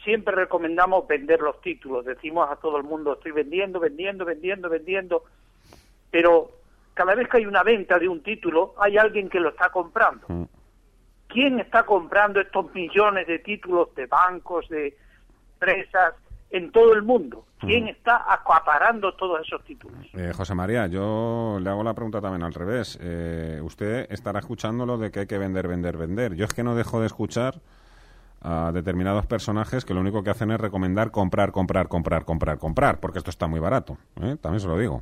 siempre 0.04 0.36
recomendamos 0.36 1.08
vender 1.08 1.40
los 1.42 1.62
títulos. 1.62 2.06
Decimos 2.06 2.50
a 2.50 2.56
todo 2.58 2.78
el 2.78 2.84
mundo, 2.84 3.14
estoy 3.14 3.32
vendiendo, 3.32 3.80
vendiendo, 3.80 4.26
vendiendo, 4.26 4.70
vendiendo. 4.70 5.24
Pero 6.12 6.52
cada 6.94 7.16
vez 7.16 7.28
que 7.30 7.38
hay 7.38 7.46
una 7.46 7.64
venta 7.64 7.98
de 8.00 8.08
un 8.08 8.22
título, 8.24 8.74
hay 8.80 8.98
alguien 8.98 9.30
que 9.30 9.40
lo 9.40 9.50
está 9.50 9.70
comprando. 9.70 10.26
Mm. 10.28 10.44
¿Quién 11.28 11.60
está 11.60 11.84
comprando 11.84 12.40
estos 12.40 12.74
millones 12.74 13.28
de 13.28 13.40
títulos 13.40 13.94
de 13.96 14.06
bancos, 14.06 14.68
de 14.70 14.96
empresas 15.66 16.14
en 16.52 16.72
todo 16.72 16.94
el 16.94 17.04
mundo? 17.04 17.46
¿Quién 17.60 17.88
está 17.88 18.32
acaparando 18.32 19.14
todos 19.14 19.42
esos 19.42 19.64
títulos? 19.64 19.98
Eh, 20.14 20.32
José 20.36 20.54
María, 20.54 20.88
yo 20.88 21.58
le 21.60 21.70
hago 21.70 21.84
la 21.84 21.94
pregunta 21.94 22.22
también 22.22 22.44
al 22.44 22.54
revés. 22.54 23.00
Eh, 23.02 23.60
usted 23.64 24.06
estará 24.12 24.40
escuchando 24.40 24.86
lo 24.86 24.98
de 24.98 25.10
que 25.10 25.22
hay 25.22 25.28
que 25.28 25.38
vender, 25.38 25.68
vender, 25.68 25.98
vender. 25.98 26.36
Yo 26.36 26.46
es 26.46 26.54
que 26.54 26.64
no 26.64 26.76
dejo 26.76 27.00
de 27.00 27.08
escuchar 27.08 27.56
a 28.42 28.72
determinados 28.72 29.26
personajes 29.26 29.84
que 29.84 29.96
lo 29.96 30.02
único 30.02 30.24
que 30.24 30.30
hacen 30.30 30.52
es 30.52 30.60
recomendar 30.60 31.10
comprar, 31.10 31.52
comprar, 31.52 31.88
comprar, 31.88 32.26
comprar, 32.26 32.60
comprar, 32.60 33.00
porque 33.00 33.18
esto 33.18 33.32
está 33.32 33.48
muy 33.48 33.60
barato. 33.60 33.98
¿eh? 34.22 34.36
También 34.40 34.60
se 34.60 34.68
lo 34.68 34.78
digo. 34.78 35.02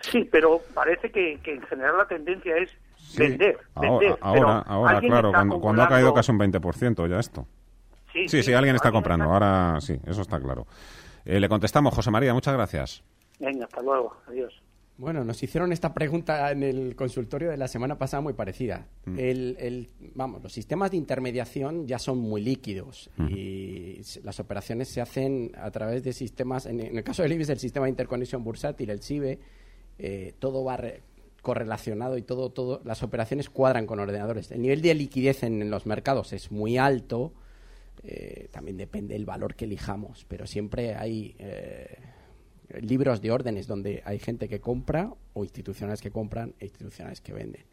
Sí, 0.00 0.28
pero 0.30 0.60
parece 0.74 1.10
que, 1.10 1.40
que 1.42 1.54
en 1.54 1.62
general 1.62 1.96
la 1.96 2.06
tendencia 2.06 2.56
es 2.58 2.70
Sí, 2.96 3.20
vender, 3.20 3.58
vender. 3.80 4.18
Ahora, 4.20 4.64
pero 4.64 4.74
ahora, 4.74 5.00
claro, 5.00 5.32
cuando, 5.32 5.60
cuando 5.60 5.82
ha 5.82 5.88
caído 5.88 6.12
casi 6.12 6.32
un 6.32 6.38
20% 6.38 7.08
ya 7.08 7.18
esto. 7.18 7.46
Sí, 8.22 8.28
Sí, 8.28 8.42
sí, 8.42 8.52
alguien 8.52 8.76
está 8.76 8.90
comprando. 8.90 9.24
Ahora 9.26 9.78
sí, 9.80 9.96
eso 10.06 10.22
está 10.22 10.40
claro. 10.40 10.66
Eh, 11.24 11.40
le 11.40 11.48
contestamos, 11.48 11.94
José 11.94 12.10
María, 12.10 12.32
muchas 12.34 12.54
gracias. 12.54 13.02
Venga, 13.38 13.64
hasta 13.64 13.82
luego, 13.82 14.16
adiós. 14.26 14.62
Bueno, 14.98 15.24
nos 15.24 15.42
hicieron 15.42 15.72
esta 15.72 15.92
pregunta 15.92 16.50
en 16.50 16.62
el 16.62 16.96
consultorio 16.96 17.50
de 17.50 17.58
la 17.58 17.68
semana 17.68 17.98
pasada 17.98 18.22
muy 18.22 18.32
parecida. 18.32 18.86
Mm. 19.04 19.18
El, 19.18 19.56
el- 19.60 19.88
vamos, 20.14 20.42
los 20.42 20.50
sistemas 20.52 20.90
de 20.90 20.96
intermediación 20.96 21.86
ya 21.86 21.98
son 21.98 22.16
muy 22.18 22.40
líquidos 22.40 23.10
Mm. 23.18 23.26
y 23.30 24.00
las 24.22 24.40
operaciones 24.40 24.88
se 24.88 25.02
hacen 25.02 25.52
a 25.60 25.70
través 25.70 26.02
de 26.02 26.14
sistemas, 26.14 26.64
en, 26.64 26.80
en 26.80 26.96
el 26.96 27.04
caso 27.04 27.22
del 27.22 27.32
IBEX, 27.32 27.50
el 27.50 27.58
sistema 27.58 27.84
de 27.84 27.90
interconexión 27.90 28.42
bursátil, 28.42 28.88
el 28.88 29.02
SIBE, 29.02 29.38
eh, 29.98 30.32
todo 30.38 30.64
va 30.64 30.78
re- 30.78 31.02
correlacionado 31.42 32.16
y 32.16 32.22
todo, 32.22 32.50
todo, 32.50 32.80
las 32.84 33.02
operaciones 33.02 33.50
cuadran 33.50 33.86
con 33.86 34.00
ordenadores. 34.00 34.50
El 34.50 34.62
nivel 34.62 34.80
de 34.80 34.94
liquidez 34.94 35.42
en, 35.42 35.70
los 35.70 35.84
mercados 35.86 36.32
es 36.32 36.50
muy 36.50 36.78
alto, 36.78 37.32
eh, 38.02 38.48
también 38.50 38.76
depende 38.76 39.14
del 39.14 39.24
valor 39.24 39.54
que 39.54 39.64
elijamos, 39.64 40.24
pero 40.28 40.46
siempre 40.46 40.94
hay 40.94 41.34
eh, 41.38 41.98
libros 42.80 43.20
de 43.20 43.30
órdenes 43.30 43.66
donde 43.66 44.02
hay 44.04 44.18
gente 44.18 44.48
que 44.48 44.60
compra 44.60 45.12
o 45.34 45.44
instituciones 45.44 46.00
que 46.00 46.10
compran 46.10 46.54
e 46.58 46.66
instituciones 46.66 47.20
que 47.20 47.32
venden. 47.32 47.64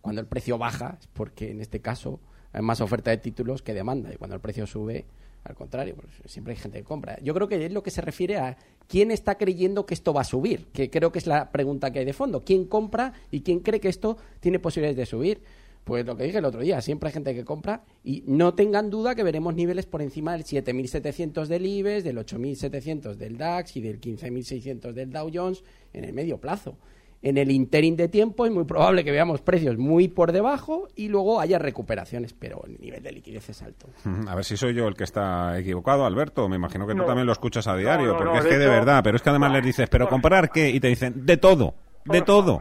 Cuando 0.00 0.20
el 0.20 0.26
precio 0.26 0.58
baja 0.58 0.98
es 1.00 1.06
porque 1.08 1.50
en 1.50 1.60
este 1.60 1.80
caso 1.80 2.20
hay 2.52 2.62
más 2.62 2.80
oferta 2.80 3.10
de 3.10 3.18
títulos 3.18 3.62
que 3.62 3.74
demanda 3.74 4.12
y 4.12 4.16
cuando 4.16 4.34
el 4.34 4.40
precio 4.40 4.66
sube 4.66 5.06
al 5.44 5.56
contrario, 5.56 5.96
pues 5.96 6.08
siempre 6.30 6.54
hay 6.54 6.60
gente 6.60 6.78
que 6.78 6.84
compra. 6.84 7.18
Yo 7.20 7.34
creo 7.34 7.48
que 7.48 7.66
es 7.66 7.72
lo 7.72 7.82
que 7.82 7.90
se 7.90 8.00
refiere 8.00 8.38
a 8.38 8.56
quién 8.86 9.10
está 9.10 9.36
creyendo 9.36 9.86
que 9.86 9.94
esto 9.94 10.12
va 10.14 10.20
a 10.20 10.24
subir, 10.24 10.66
que 10.72 10.88
creo 10.88 11.10
que 11.10 11.18
es 11.18 11.26
la 11.26 11.50
pregunta 11.50 11.90
que 11.90 11.98
hay 11.98 12.04
de 12.04 12.12
fondo. 12.12 12.44
¿Quién 12.44 12.66
compra 12.66 13.12
y 13.30 13.40
quién 13.40 13.58
cree 13.58 13.80
que 13.80 13.88
esto 13.88 14.16
tiene 14.38 14.60
posibilidades 14.60 14.96
de 14.96 15.06
subir? 15.06 15.42
Pues 15.84 16.06
lo 16.06 16.16
que 16.16 16.24
dije 16.24 16.38
el 16.38 16.44
otro 16.44 16.60
día, 16.60 16.80
siempre 16.80 17.08
hay 17.08 17.12
gente 17.12 17.34
que 17.34 17.44
compra 17.44 17.82
y 18.04 18.22
no 18.26 18.54
tengan 18.54 18.88
duda 18.88 19.14
que 19.14 19.24
veremos 19.24 19.54
niveles 19.54 19.86
por 19.86 20.00
encima 20.00 20.32
del 20.32 20.44
7.700 20.44 21.46
del 21.46 21.66
IBEX, 21.66 22.04
del 22.04 22.18
8.700 22.18 23.14
del 23.14 23.36
DAX 23.36 23.76
y 23.76 23.80
del 23.80 24.00
15.600 24.00 24.92
del 24.92 25.10
Dow 25.10 25.30
Jones 25.32 25.64
en 25.92 26.04
el 26.04 26.12
medio 26.12 26.38
plazo 26.38 26.76
en 27.22 27.38
el 27.38 27.50
interín 27.50 27.96
de 27.96 28.08
tiempo 28.08 28.44
es 28.44 28.52
muy 28.52 28.64
probable 28.64 29.04
que 29.04 29.12
veamos 29.12 29.40
precios 29.40 29.78
muy 29.78 30.08
por 30.08 30.32
debajo 30.32 30.88
y 30.96 31.08
luego 31.08 31.40
haya 31.40 31.58
recuperaciones, 31.58 32.34
pero 32.34 32.62
el 32.66 32.80
nivel 32.80 33.02
de 33.02 33.12
liquidez 33.12 33.48
es 33.48 33.62
alto. 33.62 33.86
A 34.26 34.34
ver 34.34 34.44
si 34.44 34.56
soy 34.56 34.74
yo 34.74 34.88
el 34.88 34.94
que 34.94 35.04
está 35.04 35.56
equivocado, 35.58 36.04
Alberto. 36.04 36.48
Me 36.48 36.56
imagino 36.56 36.86
que 36.86 36.94
tú 36.94 37.04
también 37.04 37.26
lo 37.26 37.32
escuchas 37.32 37.66
a 37.68 37.76
diario, 37.76 38.16
porque 38.16 38.38
es 38.38 38.44
que 38.44 38.58
de 38.58 38.66
verdad, 38.66 39.02
pero 39.04 39.16
es 39.16 39.22
que 39.22 39.30
además 39.30 39.52
les 39.52 39.64
dices, 39.64 39.88
¿pero 39.88 40.08
comprar 40.08 40.50
qué? 40.50 40.70
Y 40.70 40.80
te 40.80 40.88
dicen, 40.88 41.24
de 41.24 41.36
todo, 41.36 41.74
de 42.04 42.22
todo. 42.22 42.60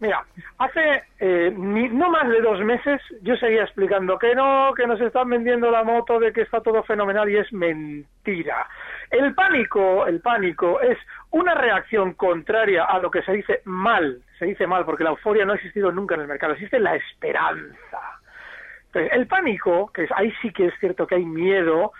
Mira, 0.00 0.24
hace 0.58 1.02
eh, 1.18 1.52
no 1.56 2.10
más 2.10 2.28
de 2.28 2.40
dos 2.40 2.60
meses 2.60 3.00
yo 3.22 3.36
seguía 3.36 3.64
explicando 3.64 4.16
que 4.16 4.32
no, 4.32 4.72
que 4.76 4.86
nos 4.86 5.00
están 5.00 5.28
vendiendo 5.28 5.72
la 5.72 5.82
moto 5.82 6.20
de 6.20 6.32
que 6.32 6.42
está 6.42 6.60
todo 6.60 6.84
fenomenal 6.84 7.28
y 7.28 7.36
es 7.36 7.52
mentira. 7.52 8.68
El 9.10 9.34
pánico, 9.34 10.06
el 10.06 10.20
pánico 10.20 10.80
es 10.80 10.96
una 11.30 11.54
reacción 11.54 12.14
contraria 12.14 12.84
a 12.84 13.00
lo 13.00 13.10
que 13.10 13.22
se 13.22 13.32
dice 13.32 13.60
mal, 13.64 14.22
se 14.38 14.44
dice 14.44 14.68
mal 14.68 14.84
porque 14.84 15.02
la 15.02 15.10
euforia 15.10 15.44
no 15.44 15.52
ha 15.52 15.56
existido 15.56 15.90
nunca 15.90 16.14
en 16.14 16.20
el 16.20 16.28
mercado, 16.28 16.52
existe 16.52 16.78
la 16.78 16.94
esperanza. 16.94 18.20
el 18.94 19.26
pánico, 19.26 19.90
que 19.92 20.06
ahí 20.14 20.32
sí 20.40 20.52
que 20.52 20.66
es 20.66 20.74
cierto 20.78 21.08
que 21.08 21.16
hay 21.16 21.24
miedo, 21.24 21.92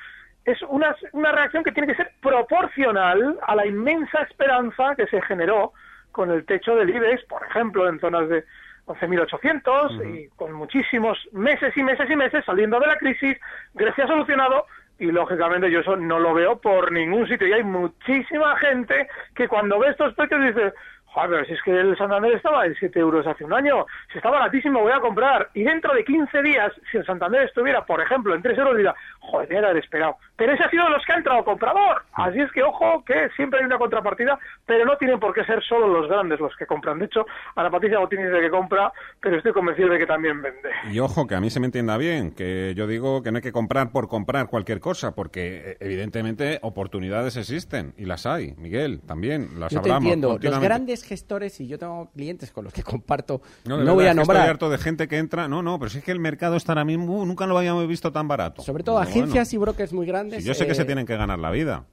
es 0.44 0.62
una, 0.62 0.94
una 1.12 1.32
reacción 1.32 1.64
que 1.64 1.72
tiene 1.72 1.88
que 1.88 1.96
ser 1.96 2.12
proporcional 2.22 3.38
a 3.42 3.56
la 3.56 3.66
inmensa 3.66 4.22
esperanza 4.22 4.94
que 4.94 5.06
se 5.08 5.20
generó 5.22 5.72
con 6.12 6.30
el 6.30 6.44
techo 6.44 6.74
del 6.76 6.90
IBEX, 6.90 7.24
por 7.24 7.44
ejemplo, 7.44 7.88
en 7.88 8.00
zonas 8.00 8.28
de 8.28 8.44
11.800 8.86 10.14
y 10.14 10.28
con 10.30 10.52
muchísimos 10.52 11.18
meses 11.32 11.76
y 11.76 11.82
meses 11.82 12.08
y 12.10 12.16
meses 12.16 12.44
saliendo 12.44 12.80
de 12.80 12.86
la 12.86 12.96
crisis, 12.96 13.36
Grecia 13.74 14.04
ha 14.04 14.08
solucionado 14.08 14.66
y 14.98 15.12
lógicamente 15.12 15.70
yo 15.70 15.80
eso 15.80 15.96
no 15.96 16.18
lo 16.18 16.34
veo 16.34 16.58
por 16.58 16.90
ningún 16.90 17.28
sitio. 17.28 17.46
Y 17.46 17.52
hay 17.52 17.62
muchísima 17.62 18.56
gente 18.56 19.08
que 19.34 19.46
cuando 19.46 19.78
ve 19.78 19.90
estos 19.90 20.14
precios 20.14 20.42
dice 20.42 20.72
joder, 21.06 21.46
si 21.46 21.54
es 21.54 21.62
que 21.62 21.72
el 21.72 21.96
Santander 21.96 22.32
estaba 22.34 22.66
en 22.66 22.74
7 22.74 22.98
euros 22.98 23.26
hace 23.26 23.44
un 23.44 23.52
año, 23.52 23.86
si 24.12 24.18
está 24.18 24.30
baratísimo 24.30 24.80
voy 24.80 24.92
a 24.92 25.00
comprar 25.00 25.48
y 25.54 25.62
dentro 25.62 25.94
de 25.94 26.04
15 26.04 26.42
días 26.42 26.72
si 26.90 26.98
el 26.98 27.06
Santander 27.06 27.42
estuviera 27.42 27.84
por 27.84 28.00
ejemplo 28.00 28.34
en 28.34 28.42
3 28.42 28.58
euros 28.58 28.76
dirá 28.76 28.94
joder, 29.20 29.64
haber 29.64 29.78
esperado 29.78 30.16
pero 30.38 30.54
ese 30.54 30.62
ha 30.62 30.70
sido 30.70 30.88
los 30.88 31.04
que 31.04 31.12
ha 31.12 31.16
entrado 31.16 31.44
comprador. 31.44 32.02
Así 32.12 32.40
es 32.40 32.50
que 32.52 32.62
ojo 32.62 33.02
que 33.04 33.28
siempre 33.34 33.58
hay 33.58 33.66
una 33.66 33.76
contrapartida 33.76 34.38
pero 34.64 34.84
no 34.84 34.96
tienen 34.96 35.18
por 35.18 35.34
qué 35.34 35.44
ser 35.44 35.62
solo 35.64 35.88
los 35.88 36.08
grandes 36.08 36.38
los 36.38 36.54
que 36.56 36.64
compran. 36.64 37.00
De 37.00 37.06
hecho 37.06 37.26
Ana 37.56 37.70
Patricia 37.70 37.98
Botín 37.98 38.22
dice 38.22 38.40
que 38.40 38.48
compra 38.48 38.92
pero 39.20 39.36
estoy 39.36 39.52
convencido 39.52 39.88
de 39.88 39.98
que 39.98 40.06
también 40.06 40.40
vende. 40.40 40.70
Y 40.92 41.00
ojo 41.00 41.26
que 41.26 41.34
a 41.34 41.40
mí 41.40 41.50
se 41.50 41.58
me 41.58 41.66
entienda 41.66 41.96
bien 41.96 42.30
que 42.30 42.72
yo 42.76 42.86
digo 42.86 43.22
que 43.22 43.32
no 43.32 43.38
hay 43.38 43.42
que 43.42 43.50
comprar 43.50 43.90
por 43.90 44.08
comprar 44.08 44.46
cualquier 44.46 44.78
cosa 44.78 45.12
porque 45.14 45.72
eh, 45.72 45.76
evidentemente 45.80 46.60
oportunidades 46.62 47.36
existen 47.36 47.94
y 47.98 48.04
las 48.04 48.24
hay. 48.24 48.54
Miguel 48.58 49.00
también 49.00 49.58
las 49.58 49.72
yo 49.72 49.80
hablamos 49.80 50.04
entiendo. 50.04 50.38
los 50.40 50.60
grandes 50.60 51.02
gestores 51.02 51.60
y 51.60 51.66
yo 51.66 51.80
tengo 51.80 52.12
clientes 52.12 52.52
con 52.52 52.62
los 52.62 52.72
que 52.72 52.84
comparto 52.84 53.42
no, 53.64 53.78
voy 53.94 54.06
a 54.06 54.14
nombrar 54.14 54.42
estoy 54.42 54.50
harto 54.50 54.70
de 54.70 54.78
gente 54.78 55.08
que 55.08 55.18
entra. 55.18 55.48
No 55.48 55.62
no 55.62 55.80
pero 55.80 55.90
si 55.90 55.98
es 55.98 56.04
que 56.04 56.12
el 56.12 56.20
mercado 56.20 56.54
está 56.54 56.72
ahora 56.72 56.84
mismo 56.84 57.26
nunca 57.26 57.44
lo 57.46 57.58
habíamos 57.58 57.88
visto 57.88 58.12
tan 58.12 58.28
barato. 58.28 58.62
Sobre 58.62 58.84
todo 58.84 58.98
agencias 58.98 59.52
y 59.52 59.56
brokers 59.56 59.92
muy 59.92 60.06
grandes 60.06 60.27
yo 60.30 60.54
sé 60.54 60.66
que 60.66 60.74
se 60.74 60.82
eh, 60.82 60.84
tienen 60.86 61.06
que 61.06 61.16
ganar 61.16 61.38
la 61.38 61.50
vida. 61.50 61.84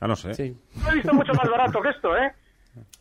Ah, 0.00 0.08
no 0.08 0.16
sé. 0.16 0.54
No 0.82 0.90
he 0.90 0.94
visto 0.94 1.14
mucho 1.14 1.32
más 1.34 1.48
barato 1.48 1.80
que 1.80 1.90
esto, 1.90 2.16
¿eh? 2.16 2.32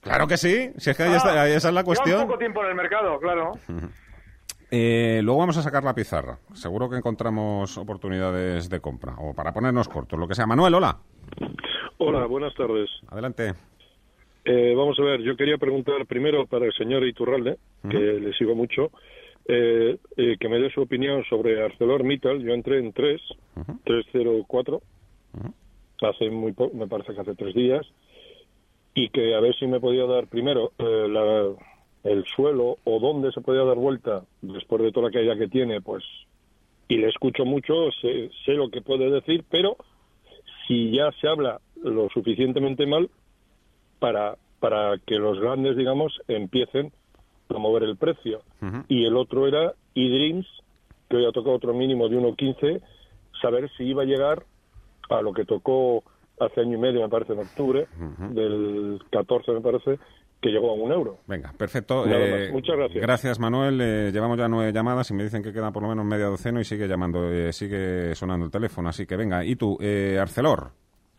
Claro 0.01 0.27
que 0.27 0.37
sí. 0.37 0.71
Si 0.77 0.89
es 0.89 0.97
que 0.97 1.03
ahí, 1.03 1.13
está, 1.13 1.47
esa 1.49 1.67
es 1.69 1.73
la 1.73 1.83
cuestión. 1.83 2.17
Lleva 2.17 2.27
poco 2.27 2.37
tiempo 2.37 2.63
en 2.63 2.69
el 2.69 2.75
mercado, 2.75 3.19
claro. 3.19 3.51
Eh, 4.75 5.21
luego 5.21 5.41
vamos 5.41 5.55
a 5.57 5.61
sacar 5.61 5.83
la 5.83 5.93
pizarra. 5.93 6.39
Seguro 6.53 6.89
que 6.89 6.95
encontramos 6.95 7.77
oportunidades 7.77 8.69
de 8.69 8.79
compra 8.79 9.13
o 9.19 9.35
para 9.35 9.53
ponernos 9.53 9.87
cortos, 9.87 10.17
lo 10.17 10.27
que 10.27 10.33
sea. 10.33 10.47
Manuel, 10.47 10.73
hola. 10.73 10.97
Hola, 11.99 12.25
buenas 12.25 12.55
tardes. 12.55 12.89
Adelante. 13.07 13.53
Eh, 14.45 14.73
vamos 14.75 14.99
a 14.99 15.03
ver, 15.03 15.21
yo 15.21 15.37
quería 15.37 15.59
preguntar 15.59 16.03
primero 16.07 16.47
para 16.47 16.65
el 16.65 16.73
señor 16.73 17.05
Iturralde, 17.05 17.59
que 17.87 17.97
le 17.97 18.33
sigo 18.33 18.55
mucho, 18.55 18.89
eh, 19.45 19.97
eh, 20.15 20.37
que 20.39 20.49
me 20.49 20.59
dé 20.59 20.69
su 20.71 20.81
opinión 20.81 21.23
sobre 21.25 21.61
ArcelorMittal. 21.63 22.41
Yo 22.41 22.53
entré 22.53 22.79
en 22.79 22.93
3, 22.93 23.21
304, 23.83 24.81
hace 26.01 26.29
muy 26.29 26.53
me 26.73 26.87
parece 26.87 27.13
que 27.13 27.21
hace 27.21 27.35
tres 27.35 27.53
días, 27.53 27.85
y 28.93 29.09
que 29.09 29.35
a 29.35 29.39
ver 29.39 29.55
si 29.55 29.67
me 29.67 29.79
podía 29.79 30.05
dar 30.05 30.27
primero 30.27 30.71
eh, 30.77 31.55
el 32.03 32.25
suelo 32.25 32.77
o 32.83 32.99
dónde 32.99 33.31
se 33.31 33.41
podía 33.41 33.63
dar 33.63 33.77
vuelta 33.77 34.23
después 34.41 34.81
de 34.81 34.91
toda 34.91 35.07
la 35.07 35.13
caída 35.13 35.37
que 35.37 35.47
tiene, 35.47 35.81
pues, 35.81 36.03
y 36.87 36.97
le 36.97 37.09
escucho 37.09 37.45
mucho, 37.45 37.91
sé, 38.01 38.29
sé 38.45 38.53
lo 38.53 38.69
que 38.69 38.81
puede 38.81 39.09
decir, 39.09 39.43
pero 39.49 39.77
si 40.67 40.91
ya 40.91 41.11
se 41.19 41.27
habla 41.27 41.59
lo 41.81 42.09
suficientemente 42.09 42.85
mal 42.85 43.09
para, 43.99 44.37
para 44.59 44.97
que 45.05 45.15
los 45.15 45.39
grandes, 45.39 45.75
digamos, 45.75 46.21
empiecen 46.27 46.91
promover 47.47 47.83
el 47.83 47.97
precio. 47.97 48.41
Y 48.87 49.05
el 49.05 49.17
otro 49.17 49.47
era 49.47 49.73
eDreams, 49.95 50.47
que 51.09 51.17
hoy 51.17 51.25
ha 51.25 51.31
tocado 51.31 51.55
otro 51.55 51.73
mínimo 51.73 52.09
de 52.09 52.17
1.15, 52.17 52.81
saber 53.41 53.69
si 53.77 53.83
iba 53.83 54.03
a 54.03 54.05
llegar 54.05 54.43
a 55.09 55.21
lo 55.21 55.33
que 55.33 55.45
tocó 55.45 56.03
hace 56.39 56.61
año 56.61 56.77
y 56.77 56.81
medio, 56.81 57.01
me 57.01 57.09
parece, 57.09 57.33
en 57.33 57.39
octubre, 57.39 57.87
del 58.31 58.99
14, 59.11 59.51
me 59.51 59.61
parece, 59.61 59.99
que 60.41 60.49
llegó 60.49 60.71
a 60.71 60.73
un 60.73 60.91
euro. 60.91 61.19
Venga, 61.27 61.53
perfecto. 61.57 62.05
Eh, 62.05 62.49
Muchas 62.51 62.75
gracias. 62.75 63.01
Gracias, 63.01 63.39
Manuel. 63.39 63.79
Eh, 63.81 64.11
llevamos 64.11 64.37
ya 64.37 64.47
nueve 64.47 64.73
llamadas 64.73 65.09
y 65.09 65.13
me 65.13 65.23
dicen 65.23 65.41
que 65.41 65.53
queda 65.53 65.71
por 65.71 65.83
lo 65.83 65.89
menos 65.89 66.05
media 66.05 66.25
docena 66.25 66.59
y 66.59 66.65
sigue 66.65 66.87
llamando, 66.87 67.31
eh, 67.31 67.53
sigue 67.53 68.13
sonando 68.15 68.45
el 68.45 68.51
teléfono. 68.51 68.89
Así 68.89 69.05
que 69.05 69.15
venga, 69.15 69.45
y 69.45 69.55
tú, 69.55 69.77
Arcelor. 70.19 70.71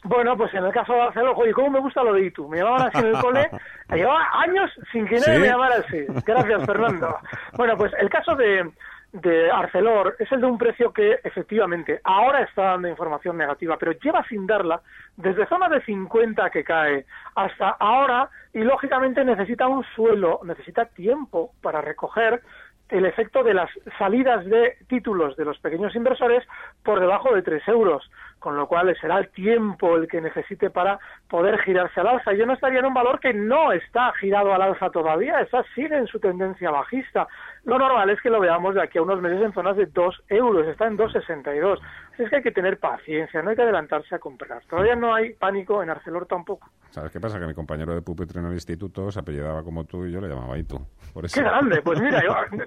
Bueno, 0.04 0.36
pues 0.36 0.52
en 0.52 0.64
el 0.64 0.72
caso 0.72 0.92
de 0.92 0.98
Barcelona, 0.98 1.32
oye, 1.36 1.52
¿cómo 1.52 1.70
me 1.70 1.80
gusta 1.80 2.02
lo 2.02 2.12
de 2.12 2.26
Itu? 2.26 2.46
Me 2.46 2.58
llamaban 2.58 2.88
así 2.88 2.98
en 2.98 3.06
el 3.06 3.20
cole, 3.20 3.50
llevaba 3.90 4.28
años 4.34 4.70
sin 4.92 5.06
que 5.06 5.18
nadie 5.18 5.38
me 5.38 5.46
llamara 5.46 5.76
así. 5.76 6.04
Gracias, 6.26 6.66
Fernando. 6.66 7.18
Bueno, 7.56 7.76
pues 7.76 7.92
el 7.98 8.10
caso 8.10 8.36
de, 8.36 8.70
de 9.14 9.50
Arcelor 9.50 10.16
es 10.18 10.30
el 10.32 10.42
de 10.42 10.46
un 10.46 10.58
precio 10.58 10.92
que 10.92 11.20
efectivamente 11.24 12.00
ahora 12.04 12.42
está 12.42 12.62
dando 12.72 12.88
información 12.88 13.38
negativa, 13.38 13.76
pero 13.78 13.92
lleva 13.92 14.22
sin 14.28 14.46
darla 14.46 14.82
desde 15.16 15.46
zona 15.46 15.68
de 15.68 15.80
50 15.82 16.50
que 16.50 16.64
cae 16.64 17.06
hasta 17.36 17.70
ahora 17.70 18.28
y 18.52 18.58
lógicamente 18.60 19.24
necesita 19.24 19.68
un 19.68 19.84
suelo, 19.94 20.40
necesita 20.44 20.84
tiempo 20.86 21.52
para 21.62 21.80
recoger 21.80 22.42
el 22.88 23.06
efecto 23.06 23.42
de 23.42 23.54
las 23.54 23.70
salidas 23.98 24.44
de 24.44 24.76
títulos 24.88 25.36
de 25.36 25.44
los 25.44 25.58
pequeños 25.58 25.94
inversores 25.94 26.44
por 26.82 27.00
debajo 27.00 27.34
de 27.34 27.42
3 27.42 27.66
euros 27.68 28.10
con 28.44 28.58
lo 28.58 28.66
cual 28.66 28.94
será 29.00 29.20
el 29.20 29.30
tiempo 29.30 29.96
el 29.96 30.06
que 30.06 30.20
necesite 30.20 30.68
para 30.68 30.98
poder 31.30 31.58
girarse 31.60 31.98
al 31.98 32.08
alza. 32.08 32.34
Yo 32.34 32.44
no 32.44 32.52
estaría 32.52 32.80
en 32.80 32.84
un 32.84 32.92
valor 32.92 33.18
que 33.18 33.32
no 33.32 33.72
está 33.72 34.12
girado 34.20 34.52
al 34.52 34.60
alza 34.60 34.90
todavía, 34.90 35.40
está 35.40 35.64
sigue 35.74 35.96
en 35.96 36.06
su 36.06 36.20
tendencia 36.20 36.70
bajista. 36.70 37.26
Lo 37.64 37.78
normal 37.78 38.10
es 38.10 38.20
que 38.20 38.28
lo 38.28 38.40
veamos 38.40 38.74
de 38.74 38.82
aquí 38.82 38.98
a 38.98 39.02
unos 39.02 39.22
meses 39.22 39.40
en 39.40 39.54
zonas 39.54 39.78
de 39.78 39.86
2 39.86 40.24
euros, 40.28 40.66
está 40.66 40.86
en 40.86 40.98
2,62. 40.98 41.80
Así 42.12 42.22
es 42.22 42.28
que 42.28 42.36
hay 42.36 42.42
que 42.42 42.52
tener 42.52 42.78
paciencia, 42.78 43.40
no 43.40 43.48
hay 43.48 43.56
que 43.56 43.62
adelantarse 43.62 44.14
a 44.14 44.18
comprar. 44.18 44.60
Todavía 44.68 44.94
no 44.94 45.14
hay 45.14 45.32
pánico 45.32 45.82
en 45.82 45.88
Arcelor 45.88 46.26
tampoco. 46.26 46.68
¿Sabes 46.90 47.10
qué 47.12 47.20
pasa? 47.20 47.40
Que 47.40 47.46
mi 47.46 47.54
compañero 47.54 47.94
de 47.94 48.02
pupitre 48.02 48.40
en 48.40 48.46
el 48.46 48.52
instituto 48.52 49.10
se 49.10 49.20
apellidaba 49.20 49.62
como 49.62 49.84
tú 49.84 50.04
y 50.04 50.12
yo 50.12 50.20
le 50.20 50.28
llamaba 50.28 50.58
Itu. 50.58 50.78
Por 51.14 51.24
¡Qué 51.32 51.40
grande! 51.40 51.80
Pues 51.80 51.98
mira, 51.98 52.20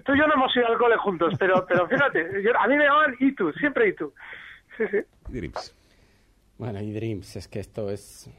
tú 0.04 0.16
y 0.16 0.18
yo 0.18 0.26
no 0.26 0.34
hemos 0.34 0.58
ido 0.58 0.66
al 0.66 0.78
cole 0.80 0.98
juntos, 0.98 1.36
pero, 1.38 1.64
pero 1.68 1.88
fíjate, 1.88 2.28
a 2.58 2.68
mí 2.68 2.76
me 2.76 2.86
llamaban 2.86 3.16
Itu, 3.20 3.54
siempre 3.54 3.90
Itu. 3.90 4.12
Sí, 4.78 4.84
sí. 4.92 4.98
Dreams. 5.30 5.74
Bueno, 6.58 6.82
y 6.82 6.92
Dreams, 6.92 7.36
es 7.36 7.48
que 7.48 7.60
esto 7.60 7.90
es, 7.90 8.30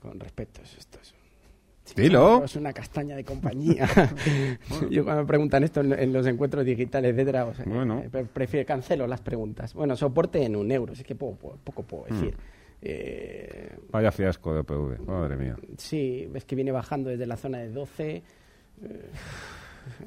con 0.00 0.18
respeto, 0.20 0.60
esto 0.62 0.98
es... 1.00 1.14
Dilo. 1.94 2.42
Es 2.42 2.56
una 2.56 2.72
castaña 2.72 3.14
de 3.14 3.24
compañía. 3.24 3.86
Yo 4.90 5.04
cuando 5.04 5.22
me 5.22 5.28
preguntan 5.28 5.64
esto 5.64 5.80
en, 5.80 6.12
los 6.12 6.26
encuentros 6.26 6.64
digitales, 6.64 7.12
etcétera, 7.12 7.44
o 7.44 7.54
sea, 7.54 7.66
bueno. 7.66 8.02
Eh, 8.02 8.26
prefiero 8.32 8.66
cancelo 8.66 9.06
las 9.06 9.20
preguntas. 9.20 9.74
Bueno, 9.74 9.94
soporte 9.94 10.42
en 10.42 10.56
un 10.56 10.72
euro, 10.72 10.94
es 10.94 11.04
que 11.04 11.14
poco, 11.14 11.58
poco 11.62 11.82
puedo 11.82 12.04
mm. 12.04 12.14
decir. 12.14 12.36
Eh, 12.80 13.76
Vaya 13.90 14.10
fiasco 14.10 14.54
de 14.54 14.60
OPV, 14.60 15.06
madre 15.06 15.36
mía. 15.36 15.56
Sí, 15.76 16.26
ves 16.30 16.44
que 16.46 16.56
viene 16.56 16.72
bajando 16.72 17.10
desde 17.10 17.26
la 17.26 17.36
zona 17.36 17.58
de 17.58 17.68
12. 17.70 18.22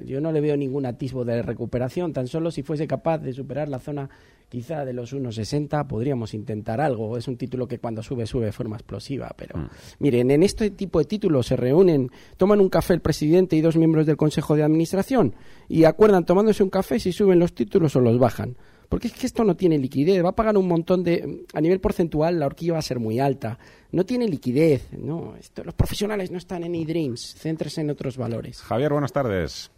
Yo 0.04 0.20
no 0.20 0.32
le 0.32 0.42
veo 0.42 0.58
ningún 0.58 0.86
atisbo 0.86 1.24
de 1.26 1.42
recuperación. 1.42 2.12
Tan 2.12 2.28
solo 2.28 2.52
si 2.52 2.64
fuese 2.64 2.88
capaz 2.88 3.20
de 3.20 3.34
superar 3.34 3.70
la 3.70 3.80
zona 3.80 4.10
quizá 4.50 4.86
de 4.86 4.94
los 4.94 5.14
1,60 5.14 5.88
podríamos 5.88 6.34
intentar 6.34 6.80
algo. 6.82 7.18
Es 7.18 7.28
un 7.28 7.38
título 7.38 7.68
que 7.68 7.80
cuando 7.80 8.02
sube, 8.02 8.26
sube 8.26 8.46
de 8.46 8.52
forma 8.52 8.76
explosiva. 8.78 9.30
Pero 9.38 9.58
Mm. 9.60 9.70
miren, 10.00 10.32
en 10.32 10.44
este 10.44 10.70
tipo 10.72 11.00
de 11.00 11.06
títulos 11.06 11.48
se 11.48 11.56
reúnen, 11.56 12.10
toman 12.38 12.62
un 12.62 12.70
café 12.70 12.94
el 12.94 13.02
presidente 13.02 13.56
y 13.56 13.62
dos 13.62 13.76
miembros 13.76 14.06
del 14.06 14.18
Consejo 14.18 14.56
de 14.56 14.64
Administración 14.64 15.34
y 15.68 15.84
acuerdan 15.84 16.26
tomándose 16.26 16.64
un 16.64 16.70
café 16.70 17.00
si 17.00 17.12
suben 17.12 17.40
los 17.40 17.54
títulos 17.54 17.96
o 17.96 18.00
los 18.00 18.18
bajan. 18.20 18.56
Porque 18.90 19.08
es 19.08 19.14
que 19.14 19.26
esto 19.26 19.44
no 19.44 19.58
tiene 19.58 19.78
liquidez, 19.78 20.24
va 20.24 20.30
a 20.30 20.36
pagar 20.36 20.56
un 20.56 20.66
montón 20.66 21.04
de... 21.04 21.44
A 21.54 21.60
nivel 21.60 21.82
porcentual 21.82 22.40
la 22.40 22.46
horquilla 22.46 22.72
va 22.74 22.80
a 22.80 22.82
ser 22.82 23.00
muy 23.00 23.20
alta. 23.20 23.60
No 23.92 24.06
tiene 24.06 24.30
liquidez, 24.30 24.94
no. 24.94 25.36
Esto- 25.36 25.66
los 25.66 25.74
profesionales 25.74 26.32
no 26.32 26.38
están 26.38 26.64
en 26.64 26.74
e-dreams, 26.74 27.36
céntrese 27.38 27.82
en 27.82 27.90
otros 27.90 28.16
valores. 28.16 28.62
Javier, 28.62 28.94
buenas 28.94 29.12
tardes. 29.12 29.70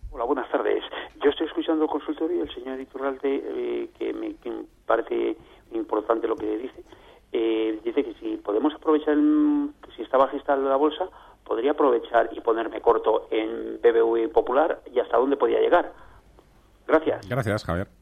Yo 1.24 1.30
estoy 1.32 1.48
escuchando 1.48 1.84
el 1.84 1.90
consultorio 1.90 2.38
y 2.38 2.42
el 2.42 2.49
señor 2.60 2.80
Iturralde, 2.80 3.44
eh, 3.44 3.90
que, 3.98 4.14
me, 4.14 4.36
que 4.36 4.52
parece 4.86 5.38
importante 5.72 6.28
lo 6.28 6.36
que 6.36 6.58
dice, 6.58 6.84
eh, 7.32 7.80
dice 7.84 8.04
que 8.04 8.14
si 8.16 8.38
podemos 8.38 8.74
aprovechar, 8.74 9.16
si 9.96 10.02
está 10.02 10.18
bajista 10.18 10.56
la 10.56 10.76
bolsa, 10.76 11.10
podría 11.44 11.72
aprovechar 11.72 12.30
y 12.32 12.42
ponerme 12.42 12.82
corto 12.82 13.28
en 13.32 13.80
BBV 13.82 14.32
Popular 14.32 14.82
y 14.94 15.00
hasta 15.00 15.18
dónde 15.18 15.38
podía 15.38 15.60
llegar. 15.60 15.94
Gracias. 16.88 17.28
Gracias, 17.28 17.64
Javier. 17.64 17.99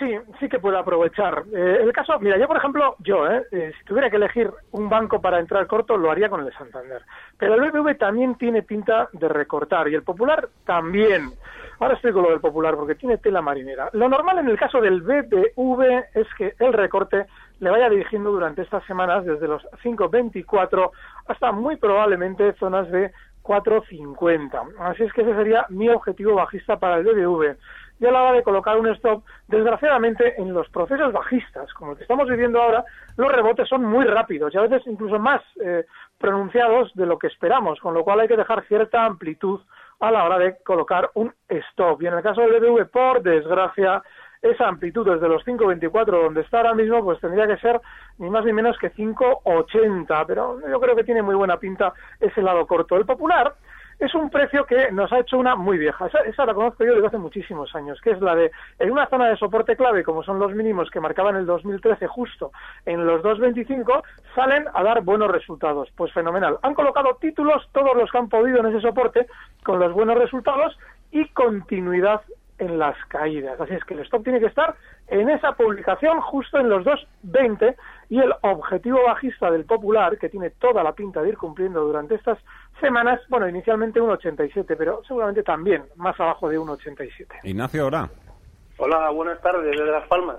Sí, 0.00 0.16
sí 0.38 0.48
que 0.48 0.58
puedo 0.58 0.78
aprovechar. 0.78 1.44
Eh, 1.54 1.80
el 1.82 1.92
caso, 1.92 2.18
mira, 2.20 2.38
yo 2.38 2.48
por 2.48 2.56
ejemplo, 2.56 2.96
yo, 3.00 3.30
eh, 3.30 3.44
eh, 3.52 3.72
si 3.78 3.84
tuviera 3.84 4.08
que 4.08 4.16
elegir 4.16 4.50
un 4.72 4.88
banco 4.88 5.20
para 5.20 5.38
entrar 5.38 5.66
corto, 5.66 5.98
lo 5.98 6.10
haría 6.10 6.30
con 6.30 6.40
el 6.40 6.46
de 6.46 6.52
Santander. 6.54 7.02
Pero 7.36 7.54
el 7.54 7.70
BBV 7.70 7.98
también 7.98 8.34
tiene 8.36 8.62
pinta 8.62 9.10
de 9.12 9.28
recortar 9.28 9.88
y 9.88 9.94
el 9.94 10.02
Popular 10.02 10.48
también. 10.64 11.32
Ahora 11.78 11.94
explico 11.94 12.22
lo 12.22 12.30
del 12.30 12.40
Popular 12.40 12.76
porque 12.76 12.94
tiene 12.94 13.18
tela 13.18 13.42
marinera. 13.42 13.90
Lo 13.92 14.08
normal 14.08 14.38
en 14.38 14.48
el 14.48 14.58
caso 14.58 14.80
del 14.80 15.02
BBV 15.02 16.04
es 16.14 16.26
que 16.38 16.54
el 16.58 16.72
recorte 16.72 17.26
le 17.58 17.70
vaya 17.70 17.90
dirigiendo 17.90 18.30
durante 18.30 18.62
estas 18.62 18.82
semanas 18.86 19.26
desde 19.26 19.48
los 19.48 19.62
5.24 19.84 20.92
hasta 21.26 21.52
muy 21.52 21.76
probablemente 21.76 22.54
zonas 22.54 22.90
de 22.90 23.12
4.50. 23.42 24.74
Así 24.78 25.02
es 25.02 25.12
que 25.12 25.22
ese 25.22 25.34
sería 25.34 25.66
mi 25.68 25.88
objetivo 25.88 26.34
bajista 26.34 26.78
para 26.78 26.96
el 26.96 27.04
BBV. 27.04 27.56
Y 28.00 28.06
a 28.06 28.10
la 28.10 28.22
hora 28.22 28.32
de 28.32 28.42
colocar 28.42 28.78
un 28.78 28.88
stop, 28.88 29.22
desgraciadamente 29.46 30.40
en 30.40 30.54
los 30.54 30.68
procesos 30.70 31.12
bajistas, 31.12 31.72
como 31.74 31.92
el 31.92 31.98
que 31.98 32.04
estamos 32.04 32.28
viviendo 32.28 32.60
ahora, 32.60 32.84
los 33.16 33.30
rebotes 33.30 33.68
son 33.68 33.84
muy 33.84 34.06
rápidos 34.06 34.54
y 34.54 34.58
a 34.58 34.62
veces 34.62 34.82
incluso 34.86 35.18
más 35.18 35.42
eh, 35.62 35.84
pronunciados 36.18 36.92
de 36.94 37.04
lo 37.04 37.18
que 37.18 37.26
esperamos, 37.26 37.78
con 37.80 37.92
lo 37.92 38.02
cual 38.02 38.20
hay 38.20 38.28
que 38.28 38.36
dejar 38.36 38.64
cierta 38.66 39.04
amplitud 39.04 39.60
a 40.00 40.10
la 40.10 40.24
hora 40.24 40.38
de 40.38 40.56
colocar 40.64 41.10
un 41.14 41.32
stop. 41.48 42.02
Y 42.02 42.06
en 42.06 42.14
el 42.14 42.22
caso 42.22 42.40
del 42.40 42.58
BBV, 42.58 42.90
por 42.90 43.22
desgracia, 43.22 44.02
esa 44.42 44.68
amplitud 44.68 45.06
desde 45.06 45.28
los 45.28 45.44
5.24 45.44 46.22
donde 46.22 46.40
está 46.40 46.58
ahora 46.58 46.74
mismo, 46.74 47.04
pues 47.04 47.20
tendría 47.20 47.46
que 47.46 47.58
ser 47.58 47.80
ni 48.18 48.30
más 48.30 48.44
ni 48.44 48.52
menos 48.52 48.78
que 48.78 48.92
5.80, 48.92 50.24
pero 50.26 50.58
yo 50.66 50.80
creo 50.80 50.96
que 50.96 51.04
tiene 51.04 51.22
muy 51.22 51.34
buena 51.34 51.58
pinta 51.58 51.92
ese 52.18 52.40
lado 52.40 52.66
corto. 52.66 52.96
El 52.96 53.04
popular 53.04 53.54
es 54.00 54.14
un 54.14 54.30
precio 54.30 54.64
que 54.64 54.90
nos 54.90 55.12
ha 55.12 55.20
hecho 55.20 55.38
una 55.38 55.54
muy 55.54 55.76
vieja. 55.76 56.08
Esa, 56.24 56.46
la 56.46 56.54
conozco 56.54 56.84
yo 56.84 56.94
desde 56.94 57.08
hace 57.08 57.18
muchísimos 57.18 57.74
años, 57.74 58.00
que 58.00 58.12
es 58.12 58.20
la 58.20 58.34
de, 58.34 58.50
en 58.78 58.90
una 58.90 59.06
zona 59.06 59.28
de 59.28 59.36
soporte 59.36 59.76
clave, 59.76 60.02
como 60.02 60.22
son 60.22 60.38
los 60.38 60.54
mínimos 60.54 60.90
que 60.90 61.00
marcaban 61.00 61.36
el 61.36 61.44
2013 61.44 62.06
justo 62.06 62.50
en 62.86 63.06
los 63.06 63.22
2.25, 63.22 64.02
salen 64.34 64.64
a 64.72 64.82
dar 64.82 65.02
buenos 65.02 65.30
resultados. 65.30 65.90
Pues 65.94 66.12
fenomenal. 66.12 66.58
Han 66.62 66.74
colocado 66.74 67.18
títulos, 67.20 67.68
todos 67.72 67.94
los 67.94 68.10
que 68.10 68.18
han 68.18 68.30
podido 68.30 68.60
en 68.60 68.66
ese 68.66 68.80
soporte, 68.80 69.26
con 69.62 69.78
los 69.78 69.92
buenos 69.92 70.16
resultados 70.16 70.78
y 71.10 71.28
continuidad 71.28 72.22
en 72.60 72.78
las 72.78 72.96
caídas. 73.06 73.60
Así 73.60 73.74
es 73.74 73.84
que 73.84 73.94
el 73.94 74.00
stop 74.00 74.22
tiene 74.22 74.40
que 74.40 74.46
estar 74.46 74.74
en 75.08 75.28
esa 75.28 75.52
publicación 75.52 76.20
justo 76.20 76.58
en 76.58 76.68
los 76.68 76.84
2.20 76.84 77.74
y 78.10 78.20
el 78.20 78.32
objetivo 78.42 79.02
bajista 79.06 79.50
del 79.50 79.64
Popular, 79.64 80.18
que 80.18 80.28
tiene 80.28 80.50
toda 80.50 80.82
la 80.84 80.92
pinta 80.92 81.22
de 81.22 81.30
ir 81.30 81.36
cumpliendo 81.36 81.80
durante 81.80 82.14
estas 82.14 82.38
semanas, 82.80 83.20
bueno, 83.28 83.48
inicialmente 83.48 84.00
1.87, 84.00 84.74
pero 84.76 85.02
seguramente 85.06 85.42
también 85.42 85.84
más 85.96 86.18
abajo 86.20 86.48
de 86.48 86.58
1.87. 86.58 87.26
Ignacio, 87.44 87.84
ahora. 87.84 88.08
Hola, 88.78 89.10
buenas 89.10 89.40
tardes, 89.42 89.70
desde 89.70 89.90
Las 89.90 90.06
Palmas. 90.08 90.36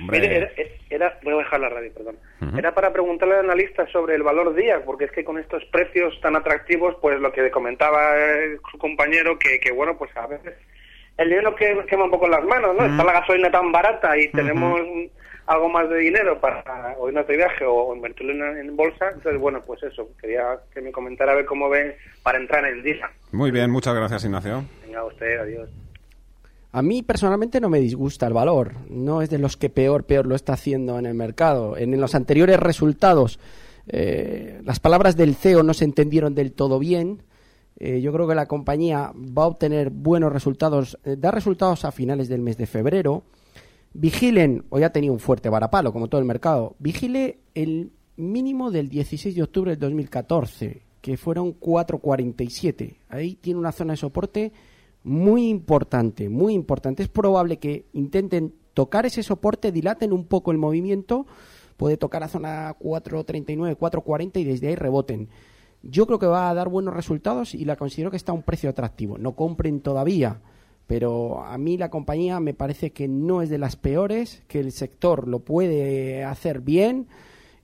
Hombre. 0.00 0.20
Mire, 0.20 0.36
era, 0.36 0.50
era- 0.90 1.18
voy 1.22 1.34
a 1.34 1.38
dejar 1.38 1.60
la 1.60 1.68
radio, 1.70 1.92
perdón. 1.94 2.16
Era 2.58 2.74
para 2.74 2.92
preguntarle 2.92 3.36
al 3.36 3.44
analista 3.46 3.86
sobre 3.88 4.14
el 4.14 4.22
valor 4.22 4.54
día, 4.54 4.84
porque 4.84 5.04
es 5.06 5.12
que 5.12 5.24
con 5.24 5.38
estos 5.38 5.64
precios 5.66 6.18
tan 6.20 6.36
atractivos, 6.36 6.96
pues 7.00 7.18
lo 7.20 7.32
que 7.32 7.50
comentaba 7.50 7.98
eh, 8.18 8.58
su 8.70 8.76
compañero, 8.78 9.38
que, 9.38 9.58
que 9.60 9.72
bueno, 9.72 9.96
pues 9.96 10.14
a 10.16 10.26
veces 10.26 10.54
el 11.16 11.28
dinero 11.30 11.54
que 11.54 11.84
quema 11.88 12.04
un 12.04 12.10
poco 12.10 12.26
en 12.26 12.32
las 12.32 12.44
manos, 12.44 12.76
¿no? 12.78 12.84
Está 12.84 13.04
la 13.04 13.12
gasolina 13.12 13.50
tan 13.50 13.72
barata 13.72 14.16
y 14.18 14.28
tenemos 14.30 14.80
algo 15.46 15.68
más 15.68 15.88
de 15.88 15.98
dinero 15.98 16.40
para 16.40 16.96
o 16.98 17.08
irnos 17.08 17.26
de 17.26 17.36
viaje 17.36 17.64
o 17.66 17.94
invertirlo 17.94 18.32
en, 18.32 18.58
en 18.58 18.76
bolsa, 18.76 19.10
entonces 19.14 19.40
bueno, 19.40 19.60
pues 19.66 19.82
eso, 19.82 20.08
quería 20.20 20.58
que 20.72 20.80
me 20.80 20.92
comentara 20.92 21.32
a 21.32 21.36
ver 21.36 21.44
cómo 21.44 21.68
ve 21.68 21.96
para 22.22 22.38
entrar 22.38 22.64
en 22.66 22.82
día. 22.82 23.10
Muy 23.32 23.50
bien, 23.50 23.70
muchas 23.70 23.94
gracias, 23.94 24.24
Ignacio. 24.24 24.64
Venga, 24.86 25.04
usted, 25.04 25.38
adiós. 25.38 25.70
A 26.72 26.82
mí 26.82 27.02
personalmente 27.02 27.60
no 27.60 27.68
me 27.68 27.80
disgusta 27.80 28.28
el 28.28 28.32
valor, 28.32 28.74
no 28.88 29.22
es 29.22 29.30
de 29.30 29.38
los 29.38 29.56
que 29.56 29.70
peor, 29.70 30.04
peor 30.04 30.26
lo 30.26 30.36
está 30.36 30.52
haciendo 30.52 30.98
en 30.98 31.06
el 31.06 31.14
mercado. 31.14 31.76
En 31.76 32.00
los 32.00 32.14
anteriores 32.14 32.60
resultados, 32.60 33.40
eh, 33.88 34.60
las 34.64 34.78
palabras 34.78 35.16
del 35.16 35.34
CEO 35.34 35.64
no 35.64 35.74
se 35.74 35.84
entendieron 35.84 36.36
del 36.36 36.52
todo 36.52 36.78
bien. 36.78 37.22
Eh, 37.80 38.00
yo 38.00 38.12
creo 38.12 38.28
que 38.28 38.36
la 38.36 38.46
compañía 38.46 39.10
va 39.16 39.44
a 39.44 39.46
obtener 39.46 39.90
buenos 39.90 40.32
resultados, 40.32 40.96
eh, 41.04 41.16
da 41.18 41.32
resultados 41.32 41.84
a 41.84 41.90
finales 41.90 42.28
del 42.28 42.40
mes 42.40 42.56
de 42.56 42.66
febrero. 42.66 43.24
Vigilen, 43.92 44.64
hoy 44.68 44.84
ha 44.84 44.92
tenido 44.92 45.12
un 45.12 45.18
fuerte 45.18 45.48
varapalo, 45.48 45.92
como 45.92 46.08
todo 46.08 46.20
el 46.20 46.26
mercado, 46.26 46.76
vigile 46.78 47.40
el 47.54 47.90
mínimo 48.16 48.70
del 48.70 48.88
16 48.88 49.34
de 49.34 49.42
octubre 49.42 49.72
del 49.72 49.80
2014, 49.80 50.82
que 51.00 51.16
fueron 51.16 51.58
4,47. 51.58 52.98
Ahí 53.08 53.34
tiene 53.34 53.58
una 53.58 53.72
zona 53.72 53.94
de 53.94 53.96
soporte 53.96 54.52
muy 55.02 55.48
importante, 55.48 56.28
muy 56.28 56.54
importante. 56.54 57.02
Es 57.02 57.08
probable 57.08 57.58
que 57.58 57.86
intenten 57.92 58.54
tocar 58.74 59.06
ese 59.06 59.24
soporte, 59.24 59.72
dilaten 59.72 60.12
un 60.12 60.24
poco 60.24 60.52
el 60.52 60.58
movimiento, 60.58 61.26
puede 61.76 61.96
tocar 61.96 62.22
a 62.22 62.28
zona 62.28 62.76
4.39, 62.78 63.76
4.40 63.76 64.40
y 64.40 64.44
desde 64.44 64.68
ahí 64.68 64.76
reboten. 64.76 65.28
Yo 65.82 66.06
creo 66.06 66.18
que 66.18 66.26
va 66.26 66.48
a 66.48 66.54
dar 66.54 66.68
buenos 66.68 66.94
resultados 66.94 67.54
y 67.54 67.64
la 67.64 67.74
considero 67.74 68.10
que 68.10 68.18
está 68.18 68.30
a 68.30 68.36
un 68.36 68.42
precio 68.42 68.70
atractivo. 68.70 69.18
No 69.18 69.34
compren 69.34 69.80
todavía, 69.80 70.42
pero 70.90 71.44
a 71.44 71.56
mí 71.56 71.78
la 71.78 71.88
compañía 71.88 72.40
me 72.40 72.52
parece 72.52 72.92
que 72.92 73.06
no 73.06 73.42
es 73.42 73.48
de 73.48 73.58
las 73.58 73.76
peores, 73.76 74.42
que 74.48 74.58
el 74.58 74.72
sector 74.72 75.28
lo 75.28 75.38
puede 75.38 76.24
hacer 76.24 76.62
bien 76.62 77.06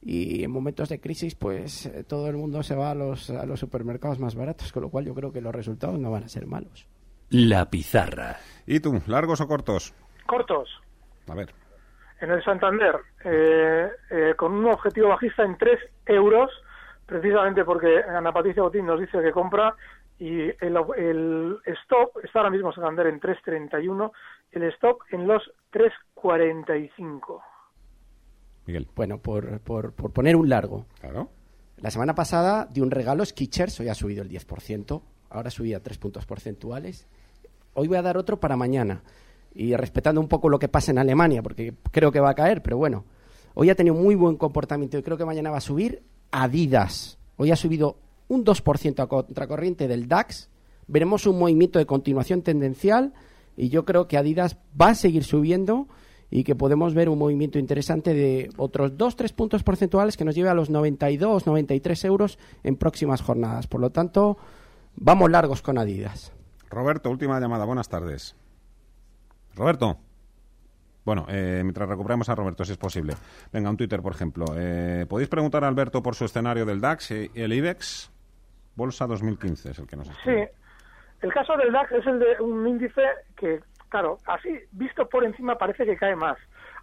y 0.01 0.45
en 0.45 0.53
momentos 0.53 0.89
de 0.91 1.01
crisis 1.01 1.35
pues 1.35 1.87
eh, 1.87 2.05
todo 2.05 2.29
el 2.29 2.37
mundo 2.37 2.62
se 2.62 2.77
va 2.77 2.93
a 2.93 2.95
los, 2.95 3.29
a 3.31 3.45
los 3.45 3.59
supermercados 3.59 4.20
más 4.20 4.37
baratos, 4.37 4.70
con 4.70 4.85
lo 4.85 4.91
cual 4.91 5.07
yo 5.07 5.12
creo 5.12 5.33
que 5.33 5.41
los 5.41 5.53
resultados 5.53 5.99
no 5.99 6.12
van 6.12 6.22
a 6.22 6.29
ser 6.29 6.47
malos. 6.47 6.87
La 7.31 7.68
pizarra. 7.68 8.37
¿Y 8.64 8.79
tú, 8.79 9.03
largos 9.09 9.41
o 9.41 9.49
cortos? 9.49 9.93
Cortos. 10.27 10.81
A 11.29 11.35
ver. 11.35 11.53
En 12.20 12.31
el 12.31 12.45
Santander, 12.45 12.95
eh, 13.24 13.89
eh, 14.09 14.35
con 14.37 14.53
un 14.53 14.66
objetivo 14.66 15.09
bajista 15.09 15.43
en 15.43 15.59
3 15.59 15.81
euros, 16.07 16.53
precisamente 17.07 17.64
porque 17.64 18.05
Ana 18.09 18.33
Patricia 18.33 18.62
Botín 18.62 18.87
nos 18.87 19.01
dice 19.01 19.20
que 19.20 19.33
compra 19.33 19.74
y 20.19 20.41
el, 20.64 20.77
el 20.97 21.59
stop 21.67 22.25
está 22.25 22.41
ahora 22.41 22.51
mismo 22.51 22.73
Santander 22.73 23.07
en 23.07 23.21
3.31, 23.21 24.11
el 24.53 24.62
stop 24.64 25.01
en 25.11 25.27
los 25.27 25.43
3.45. 25.73 27.43
Miguel. 28.67 28.89
Bueno, 28.95 29.19
por, 29.19 29.61
por, 29.61 29.93
por 29.93 30.12
poner 30.12 30.37
un 30.37 30.49
largo. 30.49 30.87
Claro. 31.01 31.31
La 31.79 31.91
semana 31.91 32.14
pasada 32.14 32.67
de 32.67 32.81
un 32.83 32.91
regalo 32.91 33.25
Skechers, 33.25 33.79
hoy 33.81 33.89
ha 33.89 33.95
subido 33.95 34.23
el 34.23 34.31
10%, 34.31 35.03
ahora 35.31 35.51
subía 35.51 35.83
3 35.83 35.99
puntos 35.99 36.25
porcentuales. 36.25 37.07
Hoy 37.75 37.89
voy 37.89 37.99
a 37.99 38.03
dar 38.03 38.17
otro 38.17 38.41
para 38.41 38.57
mañana. 38.57 39.03
Y 39.55 39.75
respetando 39.77 40.21
un 40.21 40.29
poco 40.29 40.49
lo 40.49 40.59
que 40.59 40.69
pasa 40.69 40.91
en 40.91 40.99
Alemania, 40.99 41.43
porque 41.43 41.75
creo 41.91 42.11
que 42.11 42.21
va 42.21 42.31
a 42.31 42.35
caer, 42.35 42.62
pero 42.62 42.79
bueno. 42.79 43.05
Hoy 43.55 43.71
ha 43.71 43.75
tenido 43.75 43.95
muy 43.95 44.14
buen 44.14 44.37
comportamiento 44.37 44.99
y 44.99 45.03
creo 45.03 45.17
que 45.17 45.25
mañana 45.25 45.51
va 45.51 45.59
a 45.59 45.62
subir 45.62 46.03
Adidas. 46.31 47.19
Hoy 47.37 47.51
ha 47.51 47.57
subido 47.57 47.97
un 48.29 48.45
2% 48.45 49.01
a 49.01 49.07
contracorriente 49.07 49.89
del 49.89 50.09
DAX. 50.09 50.49
Veremos 50.87 51.27
un 51.27 51.39
movimiento 51.39 51.79
de 51.79 51.87
continuación 51.87 52.43
tendencial 52.43 53.12
y 53.57 53.68
yo 53.68 53.85
creo 53.85 54.09
que 54.09 54.16
Adidas 54.16 54.57
va 54.81 54.91
a 54.91 54.95
seguir 54.95 55.24
subiendo 55.24 55.89
y 56.31 56.45
que 56.45 56.55
podemos 56.55 56.95
ver 56.95 57.09
un 57.09 57.18
movimiento 57.18 57.59
interesante 57.59 58.12
de 58.14 58.51
otros 58.57 58.93
2-3 58.93 59.33
puntos 59.33 59.62
porcentuales 59.62 60.16
que 60.16 60.24
nos 60.24 60.35
lleve 60.35 60.49
a 60.49 60.55
los 60.55 60.70
92, 60.70 61.47
93 61.47 62.05
euros 62.05 62.39
en 62.64 62.77
próximas 62.77 63.22
jornadas. 63.22 63.66
Por 63.66 63.81
lo 63.81 63.91
tanto, 63.91 64.37
vamos 64.97 65.31
largos 65.31 65.62
con 65.62 65.79
Adidas. 65.79 66.33
Roberto, 66.68 67.11
última 67.11 67.39
llamada. 67.39 67.64
Buenas 67.64 67.89
tardes. 67.89 68.35
Roberto. 69.55 69.99
Bueno, 71.05 71.24
eh, 71.29 71.61
mientras 71.62 71.89
recuperamos 71.89 72.29
a 72.29 72.35
Roberto, 72.35 72.64
si 72.64 72.72
es 72.72 72.79
posible. 72.79 73.14
Venga, 73.53 73.70
un 73.70 73.77
Twitter, 73.77 74.03
por 74.03 74.12
ejemplo. 74.12 74.47
Eh, 74.57 75.07
¿Podéis 75.09 75.29
preguntar 75.29 75.62
a 75.62 75.68
Alberto 75.68 76.03
por 76.03 76.16
su 76.16 76.24
escenario 76.24 76.66
del 76.66 76.81
DAX 76.81 77.12
y 77.12 77.31
el 77.35 77.53
IBEX? 77.53 78.11
Bolsa 78.77 79.07
2015 79.07 79.70
es 79.70 79.79
el 79.79 79.87
que 79.87 79.97
nos 79.97 80.07
Sí, 80.07 80.12
escribe. 80.12 80.53
El 81.22 81.33
caso 81.33 81.57
del 81.57 81.72
DAX 81.72 81.93
es 81.93 82.07
el 82.07 82.18
de 82.18 82.41
un 82.41 82.66
índice 82.68 83.03
que, 83.37 83.61
claro, 83.89 84.18
así 84.27 84.61
visto 84.72 85.09
por 85.09 85.24
encima 85.24 85.57
parece 85.57 85.87
que 85.87 85.97
cae 85.97 86.14
más. 86.14 86.39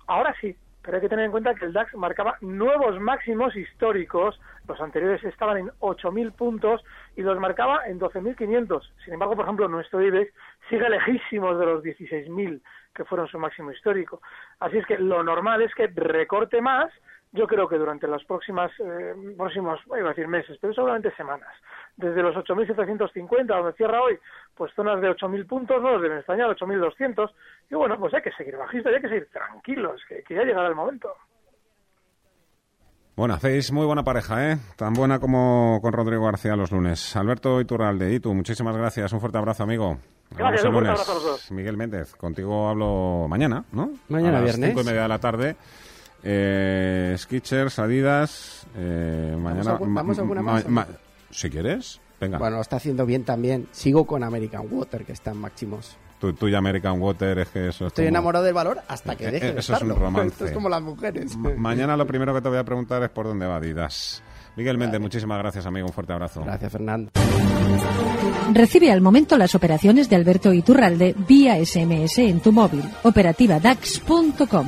Ahora 0.07 0.35
sí, 0.41 0.55
pero 0.81 0.97
hay 0.97 1.01
que 1.01 1.09
tener 1.09 1.25
en 1.25 1.31
cuenta 1.31 1.53
que 1.53 1.65
el 1.65 1.71
DAX 1.71 1.93
marcaba 1.95 2.37
nuevos 2.41 2.99
máximos 2.99 3.55
históricos, 3.55 4.39
los 4.67 4.81
anteriores 4.81 5.23
estaban 5.23 5.57
en 5.57 5.67
8.000 5.79 6.33
puntos 6.33 6.83
y 7.15 7.21
los 7.21 7.39
marcaba 7.39 7.87
en 7.87 7.99
12.500. 7.99 8.81
Sin 9.05 9.13
embargo, 9.13 9.35
por 9.35 9.45
ejemplo, 9.45 9.67
nuestro 9.69 10.01
IBEX 10.01 10.33
sigue 10.69 10.89
lejísimos 10.89 11.57
de 11.59 11.65
los 11.65 11.83
16.000 11.83 12.59
que 12.93 13.05
fueron 13.05 13.27
su 13.27 13.39
máximo 13.39 13.71
histórico. 13.71 14.21
Así 14.59 14.77
es 14.77 14.85
que 14.85 14.97
lo 14.97 15.23
normal 15.23 15.61
es 15.61 15.73
que 15.73 15.87
recorte 15.87 16.59
más 16.59 16.91
yo 17.33 17.47
creo 17.47 17.67
que 17.67 17.77
durante 17.77 18.07
las 18.07 18.23
próximas, 18.25 18.71
eh, 18.79 19.15
próximos, 19.35 19.79
iba 19.87 20.05
a 20.05 20.09
decir 20.09 20.27
meses, 20.27 20.55
pero 20.61 20.71
seguramente 20.73 21.13
semanas, 21.15 21.49
desde 21.97 22.21
los 22.21 22.35
8.750, 22.35 23.45
donde 23.47 23.73
cierra 23.73 24.03
hoy, 24.03 24.19
pues 24.55 24.71
zonas 24.75 25.01
de 25.01 25.09
8.000 25.09 25.47
puntos, 25.47 25.81
no 25.81 25.93
los 25.93 26.01
deben 26.01 26.19
extrañar, 26.19 26.55
8.200, 26.55 27.31
y 27.71 27.75
bueno, 27.75 27.97
pues 27.99 28.13
hay 28.13 28.21
que 28.21 28.31
seguir 28.33 28.55
bajista, 28.55 28.89
hay 28.89 29.01
que 29.01 29.09
seguir 29.09 29.27
tranquilos, 29.31 29.99
que, 30.07 30.23
ya 30.29 30.43
llegará 30.43 30.67
el 30.67 30.75
momento. 30.75 31.11
Bueno, 33.15 33.33
hacéis 33.33 33.71
muy 33.71 33.85
buena 33.85 34.03
pareja, 34.03 34.51
¿eh? 34.51 34.57
Tan 34.75 34.93
buena 34.93 35.19
como 35.19 35.79
con 35.81 35.93
Rodrigo 35.93 36.25
García 36.25 36.55
los 36.55 36.71
lunes. 36.71 37.15
Alberto 37.15 37.61
Iturralde, 37.61 38.11
y 38.13 38.19
tú, 38.19 38.33
muchísimas 38.33 38.75
gracias. 38.75 39.13
Un 39.13 39.19
fuerte 39.19 39.37
abrazo, 39.37 39.63
amigo. 39.63 39.99
Gracias, 40.31 40.65
un 40.65 40.71
fuerte 40.71 40.89
abrazo 40.89 41.11
a 41.11 41.15
los 41.15 41.23
dos. 41.23 41.51
Miguel 41.51 41.77
Méndez, 41.77 42.15
contigo 42.15 42.69
hablo 42.69 43.27
mañana, 43.27 43.65
¿no? 43.71 43.91
Mañana 44.09 44.39
a 44.39 44.41
las 44.41 44.43
viernes. 44.43 44.69
cinco 44.69 44.81
y 44.81 44.85
media 44.85 45.03
de 45.03 45.07
la 45.07 45.19
tarde. 45.19 45.55
Eh, 46.23 47.15
Skitchers, 47.17 47.79
Adidas. 47.79 48.65
Eh, 48.75 49.35
mañana. 49.39 49.77
¿Vamos 49.79 50.17
a 50.17 50.21
alguna 50.21 50.41
más, 50.41 50.87
si 51.29 51.49
quieres, 51.49 51.99
venga. 52.19 52.37
Bueno, 52.37 52.61
está 52.61 52.77
haciendo 52.77 53.05
bien 53.05 53.23
también. 53.23 53.67
Sigo 53.71 54.05
con 54.05 54.23
American 54.23 54.65
Water, 54.71 55.03
que 55.05 55.11
está 55.13 55.31
en 55.31 55.37
máximos. 55.37 55.97
Tú, 56.19 56.47
y 56.47 56.55
American 56.55 57.01
Water 57.01 57.39
es 57.39 57.49
que 57.49 57.67
eso 57.67 57.85
es 57.85 57.87
Estoy 57.89 58.05
como- 58.05 58.09
enamorado 58.17 58.45
del 58.45 58.53
valor 58.53 58.79
hasta 58.87 59.15
que 59.17 59.27
Eh, 59.27 59.31
deje 59.31 59.47
eh, 59.49 59.53
de 59.55 59.59
eso 59.59 59.75
es 59.75 59.81
un 59.81 59.89
romance. 59.89 60.27
Esto 60.31 60.45
es 60.45 60.51
como 60.53 60.69
las 60.69 60.81
mujeres. 60.81 61.35
Ma- 61.35 61.49
Mañana 61.57 61.97
lo 61.97 62.07
primero 62.07 62.33
que 62.33 62.39
te 62.41 62.47
voy 62.47 62.57
a 62.59 62.63
preguntar 62.63 63.03
es 63.03 63.09
por 63.09 63.25
dónde 63.25 63.45
va 63.45 63.57
Adidas. 63.57 64.23
Miguel 64.55 64.77
Méndez, 64.77 65.01
muchísimas 65.01 65.37
gracias, 65.39 65.65
amigo. 65.65 65.87
Un 65.87 65.93
fuerte 65.93 66.13
abrazo. 66.13 66.41
Gracias, 66.45 66.71
Fernando. 66.71 67.11
Recibe 68.53 68.91
al 68.91 69.01
momento 69.01 69.35
las 69.37 69.53
operaciones 69.55 70.09
de 70.09 70.15
Alberto 70.15 70.53
Iturralde 70.53 71.13
vía 71.27 71.57
SMS 71.57 72.19
en 72.19 72.39
tu 72.39 72.51
móvil. 72.53 72.83
Operativa 73.03 73.59
DAX.com. 73.59 74.67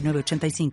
906985. 0.00 0.70